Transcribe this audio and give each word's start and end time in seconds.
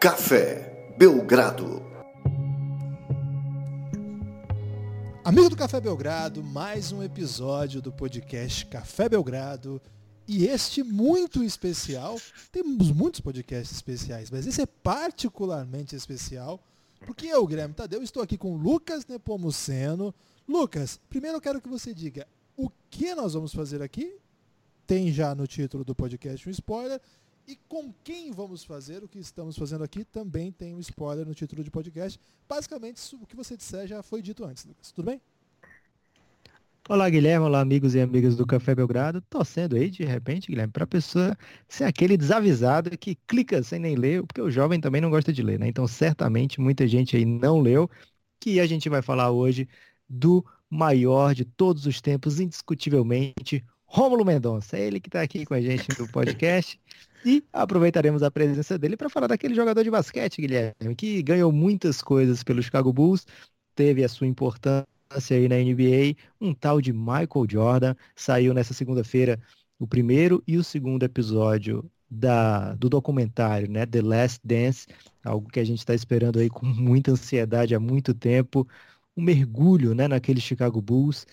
Café 0.00 0.94
Belgrado. 0.96 1.82
Amigo 5.22 5.50
do 5.50 5.56
Café 5.56 5.78
Belgrado, 5.78 6.42
mais 6.42 6.90
um 6.90 7.02
episódio 7.02 7.82
do 7.82 7.92
podcast 7.92 8.64
Café 8.64 9.10
Belgrado. 9.10 9.78
E 10.26 10.46
este 10.46 10.82
muito 10.82 11.44
especial, 11.44 12.18
temos 12.50 12.90
muitos 12.90 13.20
podcasts 13.20 13.76
especiais, 13.76 14.30
mas 14.30 14.46
esse 14.46 14.62
é 14.62 14.66
particularmente 14.66 15.94
especial, 15.94 16.64
porque 17.00 17.26
eu, 17.26 17.46
Guilherme 17.46 17.74
Tadeu, 17.74 18.02
estou 18.02 18.22
aqui 18.22 18.38
com 18.38 18.56
Lucas 18.56 19.04
Nepomuceno. 19.06 20.14
Lucas, 20.48 20.98
primeiro 21.10 21.36
eu 21.36 21.42
quero 21.42 21.60
que 21.60 21.68
você 21.68 21.92
diga 21.92 22.26
o 22.56 22.70
que 22.88 23.14
nós 23.14 23.34
vamos 23.34 23.52
fazer 23.52 23.82
aqui. 23.82 24.16
Tem 24.86 25.12
já 25.12 25.34
no 25.34 25.46
título 25.46 25.84
do 25.84 25.94
podcast 25.94 26.48
um 26.48 26.52
spoiler. 26.52 26.98
E 27.50 27.58
com 27.68 27.92
quem 28.04 28.30
vamos 28.30 28.62
fazer 28.62 29.02
o 29.02 29.08
que 29.08 29.18
estamos 29.18 29.58
fazendo 29.58 29.82
aqui 29.82 30.04
também 30.04 30.52
tem 30.52 30.72
um 30.72 30.78
spoiler 30.78 31.26
no 31.26 31.34
título 31.34 31.64
de 31.64 31.70
podcast. 31.70 32.20
Basicamente, 32.48 33.00
o 33.16 33.26
que 33.26 33.34
você 33.34 33.56
disser 33.56 33.88
já 33.88 34.04
foi 34.04 34.22
dito 34.22 34.44
antes, 34.44 34.64
Lucas. 34.64 34.92
Tudo 34.92 35.06
bem? 35.06 35.20
Olá, 36.88 37.10
Guilherme. 37.10 37.46
Olá, 37.46 37.60
amigos 37.60 37.96
e 37.96 38.00
amigas 38.00 38.36
do 38.36 38.46
Café 38.46 38.72
Belgrado. 38.72 39.20
Torcendo 39.22 39.74
aí, 39.74 39.90
de 39.90 40.04
repente, 40.04 40.46
Guilherme, 40.46 40.72
para 40.72 40.84
a 40.84 40.86
pessoa 40.86 41.36
ser 41.68 41.82
aquele 41.82 42.16
desavisado 42.16 42.96
que 42.96 43.16
clica 43.26 43.60
sem 43.64 43.80
nem 43.80 43.96
ler, 43.96 44.24
porque 44.24 44.40
o 44.40 44.48
jovem 44.48 44.80
também 44.80 45.00
não 45.00 45.10
gosta 45.10 45.32
de 45.32 45.42
ler, 45.42 45.58
né? 45.58 45.66
Então, 45.66 45.88
certamente, 45.88 46.60
muita 46.60 46.86
gente 46.86 47.16
aí 47.16 47.24
não 47.24 47.58
leu, 47.58 47.90
que 48.38 48.60
a 48.60 48.66
gente 48.66 48.88
vai 48.88 49.02
falar 49.02 49.32
hoje 49.32 49.68
do 50.08 50.46
maior 50.70 51.34
de 51.34 51.44
todos 51.44 51.84
os 51.84 52.00
tempos, 52.00 52.38
indiscutivelmente, 52.38 53.64
Rômulo 53.86 54.24
Mendonça. 54.24 54.76
É 54.76 54.86
ele 54.86 55.00
que 55.00 55.08
está 55.08 55.20
aqui 55.20 55.44
com 55.44 55.54
a 55.54 55.60
gente 55.60 55.88
no 55.98 56.06
podcast. 56.06 56.78
E 57.24 57.44
aproveitaremos 57.52 58.22
a 58.22 58.30
presença 58.30 58.78
dele 58.78 58.96
para 58.96 59.10
falar 59.10 59.26
daquele 59.26 59.54
jogador 59.54 59.82
de 59.82 59.90
basquete, 59.90 60.40
Guilherme, 60.40 60.94
que 60.96 61.22
ganhou 61.22 61.52
muitas 61.52 62.00
coisas 62.00 62.42
pelo 62.42 62.62
Chicago 62.62 62.92
Bulls, 62.92 63.26
teve 63.74 64.02
a 64.02 64.08
sua 64.08 64.26
importância 64.26 64.86
aí 65.36 65.48
na 65.48 65.56
NBA, 65.56 66.16
um 66.40 66.54
tal 66.54 66.80
de 66.80 66.92
Michael 66.92 67.46
Jordan. 67.48 67.94
Saiu 68.14 68.54
nessa 68.54 68.72
segunda-feira 68.72 69.38
o 69.78 69.86
primeiro 69.86 70.42
e 70.46 70.56
o 70.56 70.64
segundo 70.64 71.02
episódio 71.02 71.90
da, 72.10 72.74
do 72.74 72.88
documentário, 72.88 73.70
né, 73.70 73.86
The 73.86 74.02
Last 74.02 74.40
Dance, 74.44 74.86
algo 75.24 75.48
que 75.48 75.60
a 75.60 75.64
gente 75.64 75.78
está 75.78 75.94
esperando 75.94 76.38
aí 76.38 76.48
com 76.48 76.66
muita 76.66 77.12
ansiedade 77.12 77.74
há 77.74 77.80
muito 77.80 78.12
tempo, 78.12 78.66
um 79.16 79.22
mergulho, 79.22 79.94
né, 79.94 80.08
naquele 80.08 80.40
Chicago 80.40 80.80
Bulls 80.80 81.26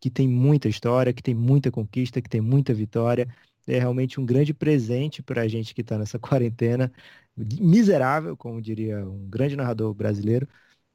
que 0.00 0.10
tem 0.10 0.28
muita 0.28 0.68
história, 0.68 1.14
que 1.14 1.22
tem 1.22 1.34
muita 1.34 1.70
conquista, 1.70 2.20
que 2.20 2.28
tem 2.28 2.40
muita 2.40 2.74
vitória. 2.74 3.26
É 3.66 3.78
realmente 3.78 4.20
um 4.20 4.26
grande 4.26 4.52
presente 4.54 5.22
para 5.22 5.42
a 5.42 5.48
gente 5.48 5.74
que 5.74 5.80
está 5.80 5.98
nessa 5.98 6.18
quarentena 6.20 6.92
miserável, 7.36 8.36
como 8.36 8.60
diria 8.62 9.04
um 9.08 9.28
grande 9.28 9.56
narrador 9.56 9.92
brasileiro, 9.94 10.48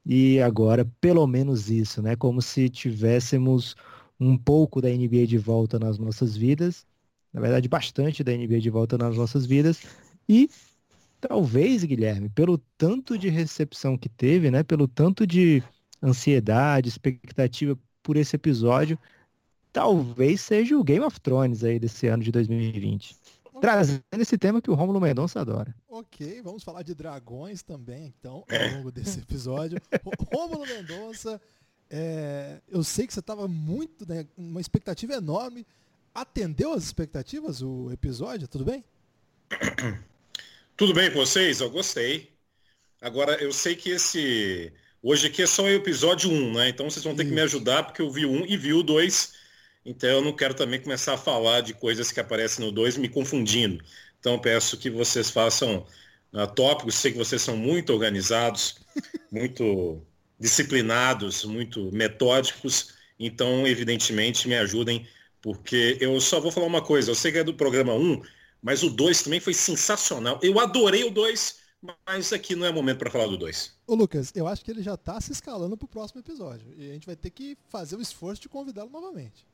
e 0.04 0.40
agora, 0.40 0.84
pelo 1.00 1.26
menos 1.26 1.70
isso, 1.70 2.02
né? 2.02 2.16
Como 2.16 2.40
se 2.40 2.68
tivéssemos 2.70 3.76
um 4.18 4.36
pouco 4.36 4.80
da 4.80 4.88
NBA 4.88 5.26
de 5.26 5.38
volta 5.38 5.78
nas 5.78 5.98
nossas 5.98 6.36
vidas. 6.36 6.86
Na 7.32 7.40
verdade, 7.40 7.68
bastante 7.68 8.24
da 8.24 8.32
NBA 8.32 8.60
de 8.60 8.70
volta 8.70 8.98
nas 8.98 9.16
nossas 9.16 9.46
vidas. 9.46 9.82
E 10.28 10.48
talvez, 11.20 11.84
Guilherme, 11.84 12.28
pelo 12.30 12.58
tanto 12.78 13.18
de 13.18 13.28
recepção 13.28 13.96
que 13.98 14.08
teve, 14.08 14.50
né? 14.50 14.62
Pelo 14.62 14.88
tanto 14.88 15.26
de 15.26 15.62
ansiedade, 16.02 16.88
expectativa 16.88 17.78
por 18.02 18.16
esse 18.16 18.36
episódio, 18.36 18.98
talvez 19.72 20.40
seja 20.40 20.76
o 20.76 20.84
Game 20.84 21.04
of 21.04 21.20
Thrones 21.20 21.64
aí 21.64 21.78
desse 21.78 22.06
ano 22.06 22.22
de 22.22 22.32
2020 22.32 23.16
trazendo 23.60 24.02
esse 24.18 24.38
tema 24.38 24.60
que 24.60 24.70
o 24.70 24.74
Rômulo 24.74 25.00
Mendonça 25.00 25.40
adora. 25.40 25.74
Ok, 25.88 26.40
vamos 26.42 26.64
falar 26.64 26.82
de 26.82 26.94
dragões 26.94 27.62
também, 27.62 28.06
então, 28.18 28.44
ao 28.50 28.76
longo 28.76 28.90
desse 28.90 29.20
episódio. 29.20 29.80
Rômulo 30.32 30.66
Mendonça, 30.66 31.40
é, 31.88 32.60
eu 32.68 32.82
sei 32.82 33.06
que 33.06 33.12
você 33.12 33.20
estava 33.20 33.46
muito, 33.46 34.08
né, 34.08 34.26
uma 34.36 34.60
expectativa 34.60 35.14
enorme. 35.14 35.66
Atendeu 36.14 36.72
as 36.72 36.84
expectativas 36.84 37.62
o 37.62 37.90
episódio? 37.92 38.48
Tudo 38.48 38.64
bem? 38.64 38.84
Tudo 40.76 40.94
bem 40.94 41.10
com 41.12 41.18
vocês? 41.18 41.60
Eu 41.60 41.70
gostei. 41.70 42.30
Agora, 43.00 43.34
eu 43.42 43.52
sei 43.52 43.76
que 43.76 43.90
esse. 43.90 44.72
Hoje 45.02 45.28
aqui 45.28 45.42
é 45.42 45.46
só 45.46 45.62
o 45.62 45.68
episódio 45.68 46.30
1, 46.30 46.54
né? 46.54 46.68
Então 46.68 46.90
vocês 46.90 47.04
vão 47.04 47.14
ter 47.14 47.22
Isso. 47.22 47.30
que 47.30 47.34
me 47.34 47.42
ajudar, 47.42 47.84
porque 47.84 48.02
eu 48.02 48.10
vi 48.10 48.26
o 48.26 48.30
1 48.30 48.46
e 48.46 48.56
vi 48.56 48.72
o 48.72 48.82
2 48.82 49.39
então 49.84 50.08
eu 50.08 50.22
não 50.22 50.32
quero 50.34 50.54
também 50.54 50.80
começar 50.80 51.14
a 51.14 51.18
falar 51.18 51.60
de 51.60 51.74
coisas 51.74 52.12
que 52.12 52.20
aparecem 52.20 52.64
no 52.64 52.72
2 52.72 52.96
me 52.98 53.08
confundindo. 53.08 53.82
Então 54.18 54.38
peço 54.38 54.76
que 54.76 54.90
vocês 54.90 55.30
façam 55.30 55.86
uh, 56.32 56.46
tópicos, 56.54 56.96
sei 56.96 57.12
que 57.12 57.18
vocês 57.18 57.40
são 57.40 57.56
muito 57.56 57.92
organizados, 57.92 58.76
muito 59.32 60.02
disciplinados, 60.38 61.44
muito 61.44 61.90
metódicos, 61.92 62.94
então 63.18 63.66
evidentemente 63.66 64.48
me 64.48 64.56
ajudem, 64.56 65.06
porque 65.42 65.98
eu 66.00 66.20
só 66.20 66.40
vou 66.40 66.50
falar 66.50 66.66
uma 66.66 66.82
coisa, 66.82 67.10
eu 67.10 67.14
sei 67.14 67.32
que 67.32 67.38
é 67.38 67.44
do 67.44 67.54
programa 67.54 67.94
1, 67.94 68.22
mas 68.62 68.82
o 68.82 68.90
2 68.90 69.22
também 69.22 69.40
foi 69.40 69.54
sensacional. 69.54 70.38
Eu 70.42 70.58
adorei 70.58 71.04
o 71.04 71.10
2, 71.10 71.58
mas 72.06 72.32
aqui 72.32 72.54
não 72.54 72.66
é 72.66 72.72
momento 72.72 72.98
para 72.98 73.10
falar 73.10 73.26
do 73.26 73.38
2. 73.38 73.74
Ô 73.86 73.94
Lucas, 73.94 74.32
eu 74.34 74.46
acho 74.46 74.64
que 74.64 74.70
ele 74.70 74.82
já 74.82 74.94
está 74.94 75.20
se 75.20 75.32
escalando 75.32 75.76
para 75.76 75.86
o 75.86 75.88
próximo 75.88 76.20
episódio. 76.20 76.74
E 76.76 76.90
a 76.90 76.92
gente 76.92 77.06
vai 77.06 77.16
ter 77.16 77.30
que 77.30 77.56
fazer 77.68 77.96
o 77.96 78.02
esforço 78.02 78.42
de 78.42 78.48
convidá-lo 78.48 78.90
novamente. 78.90 79.46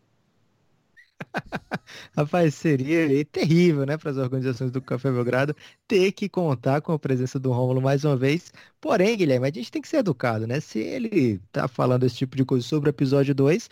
Rapaz, 2.16 2.54
seria 2.54 3.24
terrível, 3.24 3.86
né, 3.86 3.96
para 3.96 4.10
as 4.10 4.16
organizações 4.16 4.70
do 4.70 4.80
Café 4.80 5.10
Belgrado 5.10 5.54
ter 5.86 6.12
que 6.12 6.28
contar 6.28 6.80
com 6.80 6.92
a 6.92 6.98
presença 6.98 7.38
do 7.38 7.52
Rômulo 7.52 7.80
mais 7.80 8.04
uma 8.04 8.16
vez. 8.16 8.52
Porém, 8.80 9.16
Guilherme, 9.16 9.46
a 9.48 9.52
gente 9.52 9.70
tem 9.70 9.82
que 9.82 9.88
ser 9.88 9.98
educado, 9.98 10.46
né? 10.46 10.60
Se 10.60 10.78
ele 10.78 11.40
tá 11.52 11.68
falando 11.68 12.04
esse 12.04 12.16
tipo 12.16 12.36
de 12.36 12.44
coisa 12.44 12.66
sobre 12.66 12.88
o 12.88 12.92
episódio 12.92 13.34
2, 13.34 13.68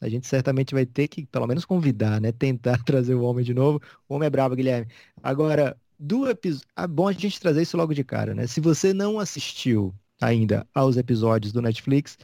a 0.00 0.08
gente 0.08 0.26
certamente 0.26 0.74
vai 0.74 0.86
ter 0.86 1.08
que, 1.08 1.26
pelo 1.26 1.46
menos, 1.46 1.64
convidar, 1.64 2.20
né? 2.20 2.32
Tentar 2.32 2.82
trazer 2.84 3.14
o 3.14 3.22
homem 3.22 3.44
de 3.44 3.54
novo. 3.54 3.80
O 4.08 4.14
homem 4.14 4.26
é 4.26 4.30
brabo, 4.30 4.54
Guilherme. 4.56 4.88
Agora, 5.22 5.76
do 5.98 6.28
episódio. 6.28 6.68
É 6.76 6.86
bom 6.86 7.08
a 7.08 7.12
gente 7.12 7.40
trazer 7.40 7.62
isso 7.62 7.76
logo 7.76 7.94
de 7.94 8.04
cara, 8.04 8.34
né? 8.34 8.46
Se 8.46 8.60
você 8.60 8.92
não 8.92 9.18
assistiu 9.18 9.94
ainda 10.20 10.66
aos 10.74 10.96
episódios 10.96 11.52
do 11.52 11.62
Netflix, 11.62 12.18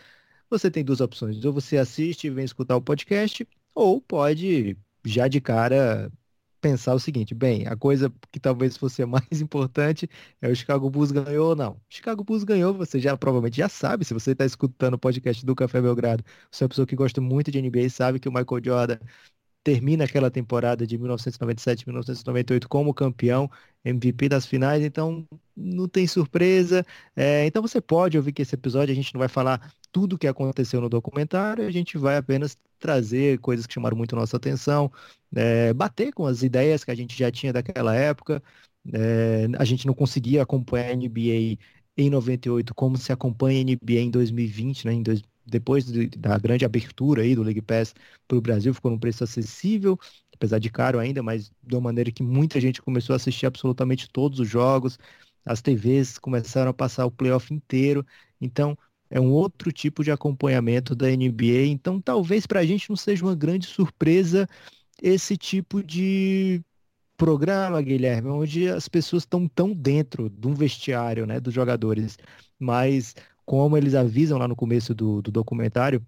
você 0.48 0.70
tem 0.70 0.84
duas 0.84 1.00
opções. 1.00 1.44
Ou 1.44 1.52
você 1.52 1.76
assiste 1.78 2.26
e 2.26 2.30
vem 2.30 2.44
escutar 2.44 2.76
o 2.76 2.82
podcast, 2.82 3.46
ou 3.74 4.00
pode, 4.00 4.76
já 5.04 5.28
de 5.28 5.40
cara, 5.40 6.10
pensar 6.60 6.94
o 6.94 6.98
seguinte, 7.00 7.34
bem, 7.34 7.66
a 7.66 7.76
coisa 7.76 8.12
que 8.32 8.40
talvez 8.40 8.76
fosse 8.76 9.04
mais 9.04 9.26
importante 9.42 10.08
é 10.40 10.48
o 10.48 10.56
Chicago 10.56 10.88
Bulls 10.88 11.12
ganhou 11.12 11.50
ou 11.50 11.56
não. 11.56 11.80
Chicago 11.90 12.24
Bulls 12.24 12.44
ganhou, 12.44 12.72
você 12.74 12.98
já 12.98 13.16
provavelmente 13.16 13.58
já 13.58 13.68
sabe, 13.68 14.04
se 14.04 14.14
você 14.14 14.32
está 14.32 14.46
escutando 14.46 14.94
o 14.94 14.98
podcast 14.98 15.44
do 15.44 15.54
Café 15.54 15.82
Belgrado, 15.82 16.24
você 16.50 16.64
é 16.64 16.66
uma 16.66 16.70
pessoa 16.70 16.86
que 16.86 16.96
gosta 16.96 17.20
muito 17.20 17.50
de 17.50 17.60
NBA, 17.60 17.90
sabe 17.90 18.18
que 18.18 18.28
o 18.28 18.32
Michael 18.32 18.62
Jordan 18.64 18.98
termina 19.64 20.04
aquela 20.04 20.30
temporada 20.30 20.86
de 20.86 20.98
1997, 20.98 21.86
1998 21.86 22.68
como 22.68 22.94
campeão, 22.94 23.50
MVP 23.84 24.28
das 24.28 24.46
finais, 24.46 24.84
então 24.84 25.26
não 25.56 25.88
tem 25.88 26.06
surpresa. 26.06 26.84
É, 27.16 27.46
então 27.46 27.62
você 27.62 27.80
pode 27.80 28.16
ouvir 28.18 28.32
que 28.32 28.42
esse 28.42 28.54
episódio 28.54 28.92
a 28.92 28.94
gente 28.94 29.12
não 29.14 29.18
vai 29.18 29.28
falar 29.28 29.72
tudo 29.90 30.14
o 30.16 30.18
que 30.18 30.26
aconteceu 30.26 30.80
no 30.80 30.88
documentário, 30.88 31.66
a 31.66 31.70
gente 31.70 31.96
vai 31.96 32.16
apenas 32.18 32.58
trazer 32.84 33.38
coisas 33.40 33.66
que 33.66 33.72
chamaram 33.72 33.96
muito 33.96 34.14
nossa 34.14 34.36
atenção, 34.36 34.92
é, 35.34 35.72
bater 35.72 36.12
com 36.12 36.26
as 36.26 36.42
ideias 36.42 36.84
que 36.84 36.90
a 36.90 36.94
gente 36.94 37.16
já 37.16 37.30
tinha 37.30 37.50
daquela 37.52 37.94
época. 37.94 38.42
É, 38.92 39.46
a 39.58 39.64
gente 39.64 39.86
não 39.86 39.94
conseguia 39.94 40.42
acompanhar 40.42 40.90
a 40.90 40.92
NBA 40.92 41.58
em 41.96 42.10
98 42.10 42.74
como 42.74 42.98
se 42.98 43.10
acompanha 43.12 43.58
a 43.58 43.62
NBA 43.62 44.00
em 44.02 44.10
2020, 44.10 44.84
né, 44.86 44.92
em 44.92 45.02
dois, 45.02 45.22
depois 45.46 45.86
de, 45.86 46.08
da 46.08 46.36
grande 46.38 46.64
abertura 46.66 47.22
aí 47.22 47.34
do 47.34 47.42
League 47.42 47.62
Pass 47.62 47.94
para 48.28 48.36
o 48.36 48.40
Brasil, 48.42 48.74
ficou 48.74 48.90
num 48.90 48.98
preço 48.98 49.24
acessível, 49.24 49.98
apesar 50.34 50.58
de 50.58 50.68
caro 50.70 50.98
ainda, 50.98 51.22
mas 51.22 51.50
de 51.62 51.74
uma 51.74 51.80
maneira 51.80 52.10
que 52.12 52.22
muita 52.22 52.60
gente 52.60 52.82
começou 52.82 53.14
a 53.14 53.16
assistir 53.16 53.46
absolutamente 53.46 54.08
todos 54.10 54.38
os 54.40 54.48
jogos, 54.48 54.98
as 55.44 55.62
TVs 55.62 56.18
começaram 56.18 56.70
a 56.70 56.74
passar 56.74 57.06
o 57.06 57.10
playoff 57.10 57.52
inteiro, 57.54 58.04
então 58.40 58.76
é 59.14 59.20
um 59.20 59.30
outro 59.30 59.70
tipo 59.72 60.02
de 60.02 60.10
acompanhamento 60.10 60.94
da 60.94 61.08
NBA, 61.08 61.66
então 61.68 62.00
talvez 62.00 62.46
para 62.46 62.60
a 62.60 62.66
gente 62.66 62.90
não 62.90 62.96
seja 62.96 63.24
uma 63.24 63.34
grande 63.34 63.66
surpresa 63.66 64.48
esse 65.00 65.36
tipo 65.36 65.82
de 65.84 66.60
programa, 67.16 67.80
Guilherme, 67.80 68.28
onde 68.28 68.68
as 68.68 68.88
pessoas 68.88 69.22
estão 69.22 69.46
tão 69.48 69.72
dentro 69.72 70.28
de 70.28 70.48
um 70.48 70.54
vestiário, 70.54 71.26
né, 71.26 71.38
dos 71.40 71.54
jogadores, 71.54 72.18
mas 72.58 73.14
como 73.46 73.76
eles 73.76 73.94
avisam 73.94 74.36
lá 74.38 74.48
no 74.48 74.56
começo 74.56 74.92
do, 74.94 75.22
do 75.22 75.30
documentário, 75.30 76.04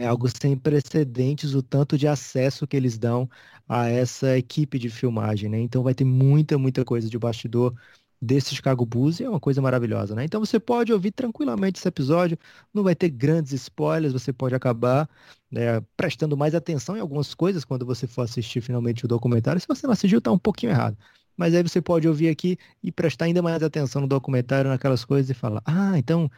é 0.00 0.06
algo 0.06 0.26
sem 0.28 0.56
precedentes 0.56 1.54
o 1.54 1.62
tanto 1.62 1.98
de 1.98 2.08
acesso 2.08 2.66
que 2.66 2.76
eles 2.76 2.98
dão 2.98 3.28
a 3.68 3.88
essa 3.88 4.36
equipe 4.38 4.78
de 4.78 4.88
filmagem, 4.90 5.48
né? 5.50 5.60
Então 5.60 5.82
vai 5.82 5.94
ter 5.94 6.04
muita, 6.04 6.58
muita 6.58 6.84
coisa 6.84 7.08
de 7.08 7.18
bastidor 7.18 7.74
desse 8.20 8.54
Chicago 8.54 8.84
Bulls 8.86 9.20
é 9.20 9.28
uma 9.28 9.40
coisa 9.40 9.60
maravilhosa, 9.60 10.14
né? 10.14 10.24
Então 10.24 10.40
você 10.40 10.58
pode 10.58 10.92
ouvir 10.92 11.10
tranquilamente 11.12 11.78
esse 11.78 11.88
episódio, 11.88 12.38
não 12.72 12.82
vai 12.82 12.94
ter 12.94 13.08
grandes 13.10 13.52
spoilers, 13.52 14.12
você 14.12 14.32
pode 14.32 14.54
acabar 14.54 15.08
né, 15.50 15.80
prestando 15.96 16.36
mais 16.36 16.54
atenção 16.54 16.96
em 16.96 17.00
algumas 17.00 17.34
coisas 17.34 17.64
quando 17.64 17.84
você 17.86 18.06
for 18.06 18.22
assistir 18.22 18.60
finalmente 18.60 19.04
o 19.04 19.08
documentário. 19.08 19.60
Se 19.60 19.68
você 19.68 19.86
não 19.86 19.92
assistiu, 19.92 20.20
tá 20.20 20.32
um 20.32 20.38
pouquinho 20.38 20.70
errado. 20.72 20.96
mas 21.36 21.54
aí 21.54 21.62
você 21.62 21.80
pode 21.82 22.08
ouvir 22.08 22.28
aqui 22.28 22.58
e 22.82 22.90
prestar 22.90 23.26
ainda 23.26 23.42
mais 23.42 23.62
atenção 23.62 24.02
no 24.02 24.08
documentário, 24.08 24.70
naquelas 24.70 25.04
coisas 25.04 25.30
e 25.30 25.34
falar, 25.34 25.62
ah, 25.66 25.98
então 25.98 26.30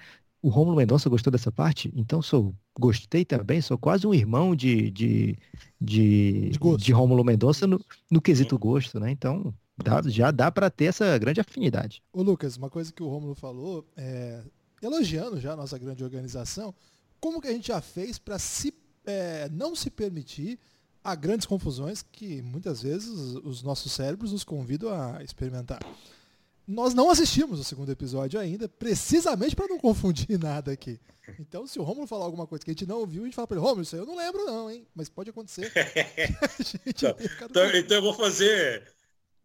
o 0.42 0.48
Romulo 0.48 0.76
Mendonça 0.76 1.08
gostou 1.08 1.30
dessa 1.30 1.50
parte? 1.52 1.92
Então 1.96 2.22
sou 2.22 2.54
gostei 2.78 3.24
também, 3.24 3.60
sou 3.60 3.78
quase 3.78 4.06
um 4.06 4.14
irmão 4.14 4.54
de 4.54 4.90
de, 4.90 5.38
de, 5.80 6.50
de, 6.50 6.76
de 6.76 6.92
Romulo 6.92 7.24
Mendonça 7.24 7.66
no, 7.66 7.80
no 8.10 8.20
quesito 8.20 8.58
gosto, 8.58 9.00
né? 9.00 9.10
Então 9.10 9.54
dá, 9.82 10.02
já 10.06 10.30
dá 10.30 10.50
para 10.50 10.70
ter 10.70 10.86
essa 10.86 11.16
grande 11.18 11.40
afinidade. 11.40 12.02
Ô 12.12 12.22
Lucas, 12.22 12.56
uma 12.56 12.70
coisa 12.70 12.92
que 12.92 13.02
o 13.02 13.08
Romulo 13.08 13.34
falou, 13.34 13.86
é, 13.96 14.42
elogiando 14.82 15.40
já 15.40 15.52
a 15.52 15.56
nossa 15.56 15.78
grande 15.78 16.04
organização, 16.04 16.74
como 17.20 17.40
que 17.40 17.48
a 17.48 17.52
gente 17.52 17.68
já 17.68 17.80
fez 17.80 18.18
para 18.18 18.38
se, 18.38 18.74
é, 19.04 19.48
não 19.50 19.74
se 19.74 19.90
permitir 19.90 20.58
a 21.02 21.14
grandes 21.14 21.46
confusões 21.46 22.02
que 22.02 22.42
muitas 22.42 22.82
vezes 22.82 23.08
os 23.08 23.62
nossos 23.62 23.92
cérebros 23.92 24.32
nos 24.32 24.44
convidam 24.44 24.90
a 24.92 25.22
experimentar. 25.22 25.80
Nós 26.66 26.92
não 26.92 27.10
assistimos 27.10 27.58
o 27.58 27.64
segundo 27.64 27.90
episódio 27.90 28.38
ainda, 28.38 28.68
precisamente 28.68 29.56
para 29.56 29.68
não 29.68 29.78
confundir 29.78 30.36
nada 30.38 30.70
aqui. 30.70 31.00
Então, 31.38 31.66
se 31.66 31.78
o 31.78 31.82
Romulo 31.82 32.06
falar 32.06 32.26
alguma 32.26 32.46
coisa 32.46 32.62
que 32.62 32.70
a 32.70 32.74
gente 32.74 32.86
não 32.86 32.98
ouviu, 32.98 33.22
a 33.22 33.24
gente 33.24 33.34
fala 33.34 33.46
para 33.46 33.56
ele, 33.56 33.64
Romulo, 33.64 33.82
isso 33.82 33.96
aí 33.96 34.02
eu 34.02 34.06
não 34.06 34.16
lembro 34.16 34.44
não, 34.44 34.70
hein? 34.70 34.86
Mas 34.94 35.08
pode 35.08 35.30
acontecer. 35.30 35.72
então, 36.84 37.16
então, 37.18 37.70
então, 37.74 37.96
eu 37.96 38.02
vou 38.02 38.12
fazer, 38.12 38.86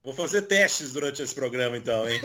vou 0.04 0.14
fazer 0.14 0.44
testes 0.44 0.92
durante 0.92 1.22
esse 1.22 1.34
programa, 1.34 1.78
então, 1.78 2.08
hein? 2.10 2.22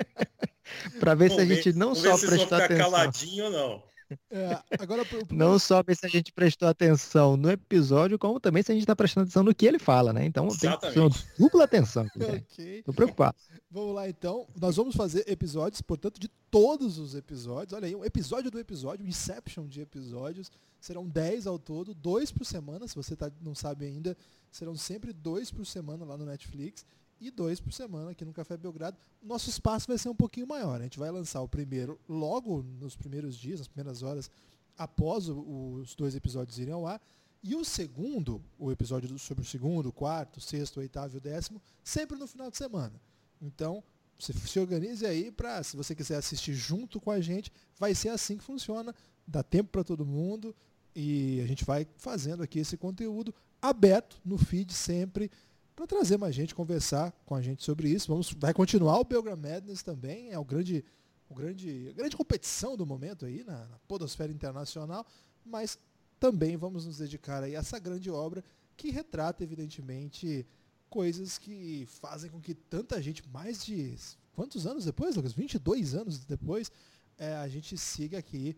para 1.00 1.14
ver 1.14 1.30
se 1.30 1.40
a 1.40 1.44
gente 1.44 1.72
ver, 1.72 1.78
não 1.78 1.94
só 1.94 2.18
prestou 2.18 2.58
atenção. 2.58 2.90
caladinho 2.90 3.44
ou 3.46 3.50
não. 3.50 3.91
É, 4.30 4.58
agora, 4.78 5.04
pro. 5.04 5.26
Não 5.30 5.58
só 5.58 5.82
se 5.82 6.06
a 6.06 6.08
gente 6.08 6.32
prestou 6.32 6.68
atenção 6.68 7.36
no 7.36 7.50
episódio, 7.50 8.18
como 8.18 8.40
também 8.40 8.62
se 8.62 8.72
a 8.72 8.74
gente 8.74 8.82
está 8.82 8.96
prestando 8.96 9.24
atenção 9.24 9.42
no 9.42 9.54
que 9.54 9.66
ele 9.66 9.78
fala, 9.78 10.12
né? 10.12 10.24
Então 10.24 10.46
Exatamente. 10.46 10.80
tem 10.80 10.88
que 10.88 10.94
ter 10.94 11.00
uma 11.00 11.36
dupla 11.38 11.64
atenção. 11.64 12.06
okay. 12.16 12.82
Tô 12.82 12.92
preocupado. 12.92 13.36
Vamos 13.70 13.94
lá 13.94 14.08
então. 14.08 14.46
Nós 14.60 14.76
vamos 14.76 14.94
fazer 14.94 15.24
episódios, 15.26 15.80
portanto, 15.80 16.20
de 16.20 16.28
todos 16.50 16.98
os 16.98 17.14
episódios. 17.14 17.72
Olha 17.72 17.86
aí, 17.86 17.94
um 17.94 18.04
episódio 18.04 18.50
do 18.50 18.58
episódio, 18.58 19.04
um 19.04 19.08
Inception 19.08 19.66
de 19.66 19.80
episódios. 19.80 20.50
Serão 20.80 21.06
10 21.08 21.46
ao 21.46 21.58
todo, 21.58 21.94
dois 21.94 22.32
por 22.32 22.44
semana. 22.44 22.88
Se 22.88 22.94
você 22.94 23.14
tá, 23.14 23.30
não 23.40 23.54
sabe 23.54 23.86
ainda, 23.86 24.16
serão 24.50 24.76
sempre 24.76 25.12
dois 25.12 25.50
por 25.50 25.64
semana 25.64 26.04
lá 26.04 26.16
no 26.16 26.26
Netflix 26.26 26.84
e 27.22 27.30
dois 27.30 27.60
por 27.60 27.72
semana 27.72 28.10
aqui 28.10 28.24
no 28.24 28.32
Café 28.32 28.56
Belgrado. 28.56 28.96
Nosso 29.22 29.48
espaço 29.48 29.86
vai 29.86 29.96
ser 29.96 30.08
um 30.08 30.14
pouquinho 30.14 30.46
maior. 30.46 30.80
A 30.80 30.84
gente 30.84 30.98
vai 30.98 31.10
lançar 31.10 31.40
o 31.40 31.48
primeiro 31.48 31.98
logo 32.08 32.62
nos 32.62 32.96
primeiros 32.96 33.36
dias, 33.36 33.60
nas 33.60 33.68
primeiras 33.68 34.02
horas, 34.02 34.30
após 34.76 35.28
o, 35.28 35.80
os 35.80 35.94
dois 35.94 36.14
episódios 36.14 36.58
irem 36.58 36.74
ao 36.74 36.86
ar. 36.86 37.00
E 37.42 37.54
o 37.54 37.64
segundo, 37.64 38.42
o 38.58 38.70
episódio 38.70 39.18
sobre 39.18 39.42
o 39.42 39.46
segundo, 39.46 39.92
quarto, 39.92 40.40
sexto, 40.40 40.78
oitavo 40.80 41.16
e 41.16 41.18
o 41.18 41.20
décimo, 41.20 41.60
sempre 41.82 42.16
no 42.16 42.26
final 42.26 42.50
de 42.50 42.56
semana. 42.56 43.00
Então, 43.40 43.82
você 44.18 44.32
se 44.32 44.60
organize 44.60 45.04
aí 45.04 45.30
para, 45.30 45.62
se 45.62 45.76
você 45.76 45.94
quiser 45.94 46.16
assistir 46.16 46.54
junto 46.54 47.00
com 47.00 47.10
a 47.10 47.20
gente, 47.20 47.52
vai 47.78 47.94
ser 47.94 48.10
assim 48.10 48.36
que 48.36 48.44
funciona. 48.44 48.94
Dá 49.26 49.42
tempo 49.42 49.70
para 49.70 49.82
todo 49.82 50.06
mundo 50.06 50.54
e 50.94 51.40
a 51.40 51.46
gente 51.46 51.64
vai 51.64 51.86
fazendo 51.96 52.42
aqui 52.42 52.58
esse 52.60 52.76
conteúdo 52.76 53.34
aberto 53.60 54.20
no 54.24 54.36
feed 54.36 54.72
sempre 54.72 55.30
para 55.74 55.86
trazer 55.86 56.16
mais 56.16 56.34
gente, 56.34 56.54
conversar 56.54 57.12
com 57.24 57.34
a 57.34 57.42
gente 57.42 57.62
sobre 57.62 57.88
isso. 57.88 58.08
Vamos, 58.08 58.32
vai 58.32 58.52
continuar 58.52 58.98
o 58.98 59.04
Belgram 59.04 59.36
Madness 59.36 59.82
também, 59.82 60.30
é 60.30 60.38
o 60.38 60.44
grande, 60.44 60.84
o 61.28 61.34
grande, 61.34 61.88
a 61.90 61.92
grande 61.92 62.16
competição 62.16 62.76
do 62.76 62.84
momento 62.84 63.24
aí 63.24 63.42
na, 63.44 63.66
na 63.66 63.78
podosfera 63.88 64.32
internacional, 64.32 65.06
mas 65.44 65.78
também 66.20 66.56
vamos 66.56 66.86
nos 66.86 66.98
dedicar 66.98 67.42
aí 67.42 67.56
a 67.56 67.60
essa 67.60 67.78
grande 67.78 68.10
obra 68.10 68.44
que 68.76 68.90
retrata, 68.90 69.42
evidentemente, 69.42 70.46
coisas 70.88 71.38
que 71.38 71.86
fazem 71.86 72.30
com 72.30 72.40
que 72.40 72.54
tanta 72.54 73.00
gente, 73.00 73.26
mais 73.28 73.64
de 73.64 73.96
quantos 74.34 74.66
anos 74.66 74.84
depois, 74.84 75.16
Lucas? 75.16 75.32
22 75.32 75.94
anos 75.94 76.18
depois, 76.24 76.70
é, 77.18 77.34
a 77.36 77.48
gente 77.48 77.76
siga 77.76 78.18
aqui 78.18 78.56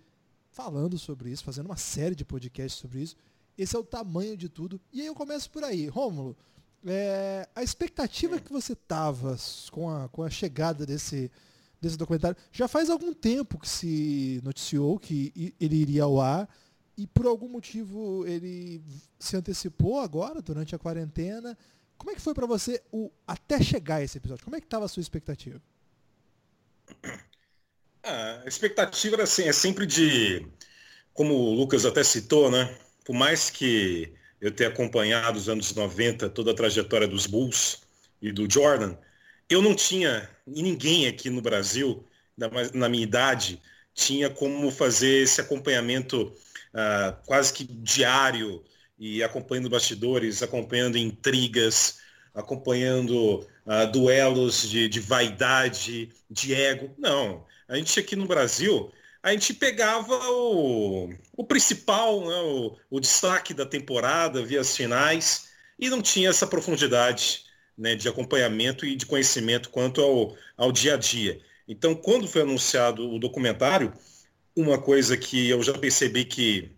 falando 0.51 0.99
sobre 0.99 1.31
isso, 1.31 1.45
fazendo 1.45 1.67
uma 1.67 1.77
série 1.77 2.15
de 2.15 2.25
podcasts 2.25 2.81
sobre 2.81 3.03
isso. 3.03 3.17
Esse 3.57 3.77
é 3.77 3.79
o 3.79 3.85
tamanho 3.85 4.37
de 4.37 4.49
tudo. 4.49 4.81
E 4.93 5.01
aí 5.01 5.07
eu 5.07 5.15
começo 5.15 5.51
por 5.51 5.63
aí. 5.63 5.87
Rômulo, 5.89 6.37
é, 6.87 7.49
a 7.55 7.63
expectativa 7.63 8.39
que 8.39 8.53
você 8.53 8.75
tava 8.75 9.37
com 9.71 9.89
a, 9.89 10.09
com 10.09 10.23
a 10.23 10.31
chegada 10.31 10.85
desse, 10.85 11.31
desse 11.81 11.97
documentário, 11.97 12.37
já 12.53 12.69
faz 12.69 12.91
algum 12.91 13.13
tempo 13.13 13.59
que 13.59 13.69
se 13.69 14.41
noticiou 14.45 14.99
que 14.99 15.55
ele 15.61 15.77
iria 15.77 16.05
ao 16.05 16.21
ar 16.21 16.49
e 16.97 17.07
por 17.07 17.27
algum 17.27 17.49
motivo 17.49 18.27
ele 18.27 18.83
se 19.19 19.37
antecipou 19.37 20.01
agora, 20.01 20.41
durante 20.41 20.75
a 20.75 20.79
quarentena. 20.79 21.57
Como 21.97 22.11
é 22.11 22.15
que 22.15 22.21
foi 22.21 22.35
para 22.35 22.47
você 22.47 22.83
o, 22.93 23.11
até 23.27 23.63
chegar 23.63 24.03
esse 24.03 24.19
episódio? 24.19 24.45
Como 24.45 24.57
é 24.57 24.61
que 24.61 24.67
estava 24.67 24.85
a 24.85 24.89
sua 24.89 25.01
expectativa? 25.01 25.61
Ah, 28.03 28.43
a 28.45 28.49
expectativa 28.49 29.23
assim, 29.23 29.45
é 29.45 29.53
sempre 29.53 29.87
de, 29.87 30.47
como 31.13 31.35
o 31.35 31.55
Lucas 31.55 31.87
até 31.87 32.05
citou, 32.05 32.51
né? 32.51 32.77
Por 33.05 33.15
mais 33.15 33.49
que 33.49 34.13
eu 34.45 34.53
ter 34.53 34.67
acompanhado 34.67 35.39
os 35.39 35.49
anos 35.49 35.75
90, 35.75 36.29
toda 36.29 36.51
a 36.51 36.55
trajetória 36.55 37.09
dos 37.09 37.27
Bulls 37.27 37.81
e 38.21 38.31
do 38.31 38.51
Jordan, 38.51 38.95
eu 39.49 39.63
não 39.63 39.75
tinha, 39.75 40.29
e 40.47 40.63
ninguém 40.63 41.07
aqui 41.07 41.31
no 41.31 41.41
Brasil, 41.41 42.05
na 42.75 42.87
minha 42.87 43.03
idade, 43.03 43.59
tinha 43.95 44.29
como 44.29 44.71
fazer 44.71 45.23
esse 45.23 45.41
acompanhamento 45.41 46.25
uh, 46.75 47.17
quase 47.25 47.55
que 47.55 47.65
diário 47.65 48.63
e 48.99 49.23
acompanhando 49.23 49.71
bastidores, 49.71 50.43
acompanhando 50.43 50.99
intrigas, 50.99 52.01
acompanhando 52.35 53.47
uh, 53.65 53.91
duelos 53.91 54.69
de, 54.69 54.91
de 54.91 55.01
vaidade, 55.01 56.11
de 56.29 56.53
ego. 56.53 56.95
Não. 56.99 57.47
A 57.67 57.77
gente 57.77 57.99
aqui 57.99 58.15
no 58.15 58.27
Brasil, 58.27 58.93
a 59.25 59.33
gente 59.33 59.55
pegava 59.55 60.15
o, 60.33 61.09
o 61.35 61.45
principal, 61.45 62.21
né, 62.29 62.37
o, 62.43 62.77
o, 62.91 63.01
destaque 63.01 63.55
da 63.55 63.65
temporada, 63.65 64.45
via 64.45 64.61
as 64.61 64.77
finais, 64.77 65.49
e 65.79 65.89
não 65.89 66.03
tinha 66.03 66.29
essa 66.29 66.47
profundidade 66.47 67.43
né, 67.77 67.95
de 67.95 68.07
acompanhamento 68.07 68.85
e 68.85 68.95
de 68.95 69.07
conhecimento 69.07 69.71
quanto 69.71 70.03
ao, 70.03 70.37
ao 70.59 70.71
dia 70.71 70.93
a 70.93 70.97
dia. 70.99 71.41
Então, 71.67 71.95
quando 71.95 72.29
foi 72.29 72.43
anunciado 72.43 73.11
o 73.11 73.19
documentário, 73.19 73.95
uma 74.55 74.79
coisa 74.79 75.17
que 75.17 75.49
eu 75.49 75.63
já 75.63 75.73
percebi 75.73 76.27
que 76.27 76.71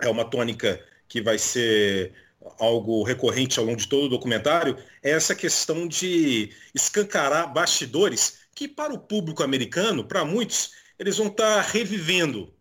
é 0.00 0.08
uma 0.08 0.24
tônica 0.24 0.82
que 1.06 1.20
vai 1.20 1.36
ser 1.36 2.14
algo 2.58 3.02
recorrente 3.02 3.58
ao 3.58 3.66
longo 3.66 3.78
de 3.78 3.88
todo 3.88 4.06
o 4.06 4.08
documentário, 4.08 4.78
é 5.02 5.10
essa 5.10 5.34
questão 5.34 5.86
de 5.86 6.50
escancarar 6.74 7.52
bastidores 7.52 8.38
que 8.54 8.66
para 8.66 8.94
o 8.94 8.98
público 8.98 9.42
americano, 9.42 10.02
para 10.02 10.24
muitos, 10.24 10.82
eles 10.98 11.16
vão 11.16 11.28
estar 11.28 11.56
tá 11.56 11.60
revivendo 11.60 12.52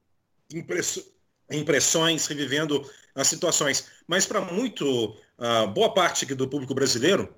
impressões, 1.50 2.26
revivendo 2.28 2.90
as 3.16 3.28
situações. 3.28 3.88
Mas 4.08 4.26
para 4.26 4.42
muito, 4.42 5.16
uh, 5.38 5.68
boa 5.74 5.94
parte 5.94 6.26
do 6.26 6.48
público 6.48 6.74
brasileiro, 6.74 7.34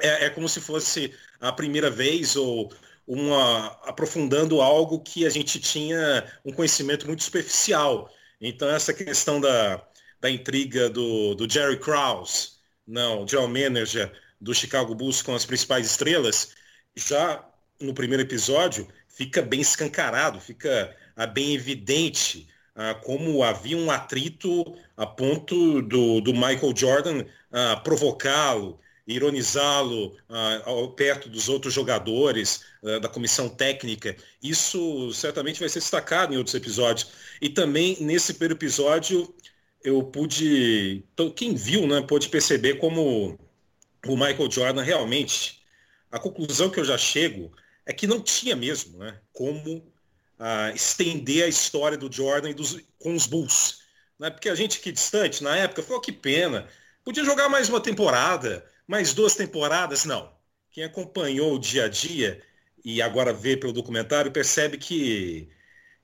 é, 0.00 0.26
é, 0.26 0.30
como 0.30 0.48
se 0.48 0.60
fosse 0.60 1.14
a 1.40 1.52
primeira 1.52 1.90
vez 1.90 2.36
ou 2.36 2.72
uma 3.06 3.66
aprofundando 3.84 4.60
algo 4.60 5.00
que 5.00 5.26
a 5.26 5.30
gente 5.30 5.60
tinha 5.60 6.24
um 6.44 6.52
conhecimento 6.52 7.06
muito 7.06 7.22
superficial. 7.22 8.10
Então 8.40 8.68
essa 8.68 8.94
questão 8.94 9.40
da, 9.40 9.84
da 10.20 10.30
intriga 10.30 10.88
do, 10.88 11.34
do 11.34 11.50
Jerry 11.50 11.78
Krause, 11.78 12.52
não, 12.86 13.26
general 13.26 13.48
manager 13.48 14.12
do 14.40 14.54
Chicago 14.54 14.94
Bulls 14.94 15.22
com 15.22 15.34
as 15.34 15.44
principais 15.44 15.86
estrelas, 15.86 16.54
já 16.96 17.44
no 17.80 17.94
primeiro 17.94 18.22
episódio, 18.22 18.88
fica 19.12 19.42
bem 19.42 19.60
escancarado, 19.60 20.40
fica 20.40 20.94
ah, 21.14 21.26
bem 21.26 21.54
evidente 21.54 22.48
ah, 22.74 22.94
como 22.94 23.42
havia 23.42 23.76
um 23.76 23.90
atrito 23.90 24.76
a 24.96 25.06
ponto 25.06 25.82
do, 25.82 26.20
do 26.20 26.32
Michael 26.32 26.74
Jordan 26.74 27.24
ah, 27.52 27.76
provocá-lo, 27.76 28.80
ironizá-lo 29.06 30.16
perto 30.96 31.28
dos 31.28 31.48
outros 31.48 31.74
jogadores 31.74 32.64
da 33.02 33.08
comissão 33.08 33.48
técnica. 33.48 34.16
Isso 34.40 35.12
certamente 35.12 35.58
vai 35.58 35.68
ser 35.68 35.80
destacado 35.80 36.32
em 36.32 36.36
outros 36.36 36.54
episódios. 36.54 37.10
E 37.40 37.48
também 37.48 37.96
nesse 38.00 38.32
primeiro 38.32 38.54
episódio 38.54 39.34
eu 39.82 40.04
pude, 40.04 41.04
então, 41.12 41.30
quem 41.30 41.52
viu, 41.52 41.84
né, 41.86 42.00
pôde 42.02 42.28
perceber 42.28 42.74
como 42.74 43.36
o 44.06 44.16
Michael 44.16 44.50
Jordan 44.50 44.82
realmente, 44.82 45.62
a 46.10 46.18
conclusão 46.18 46.70
que 46.70 46.78
eu 46.78 46.84
já 46.84 46.96
chego 46.96 47.52
é 47.86 47.92
que 47.92 48.06
não 48.06 48.20
tinha 48.20 48.54
mesmo 48.54 48.98
né, 48.98 49.18
como 49.32 49.92
ah, 50.38 50.72
estender 50.74 51.44
a 51.44 51.48
história 51.48 51.96
do 51.96 52.12
Jordan 52.12 52.52
dos, 52.52 52.80
com 52.98 53.14
os 53.14 53.26
Bulls. 53.26 53.80
Né? 54.18 54.30
Porque 54.30 54.48
a 54.48 54.54
gente 54.54 54.78
aqui 54.78 54.92
distante, 54.92 55.42
na 55.42 55.56
época, 55.56 55.82
falou 55.82 56.00
que 56.00 56.12
pena. 56.12 56.68
Podia 57.04 57.24
jogar 57.24 57.48
mais 57.48 57.68
uma 57.68 57.80
temporada, 57.80 58.64
mais 58.86 59.12
duas 59.12 59.34
temporadas. 59.34 60.04
Não. 60.04 60.32
Quem 60.70 60.84
acompanhou 60.84 61.54
o 61.54 61.58
dia 61.58 61.84
a 61.84 61.88
dia 61.88 62.42
e 62.84 63.02
agora 63.02 63.32
vê 63.32 63.56
pelo 63.56 63.72
documentário 63.72 64.32
percebe 64.32 64.78
que 64.78 65.48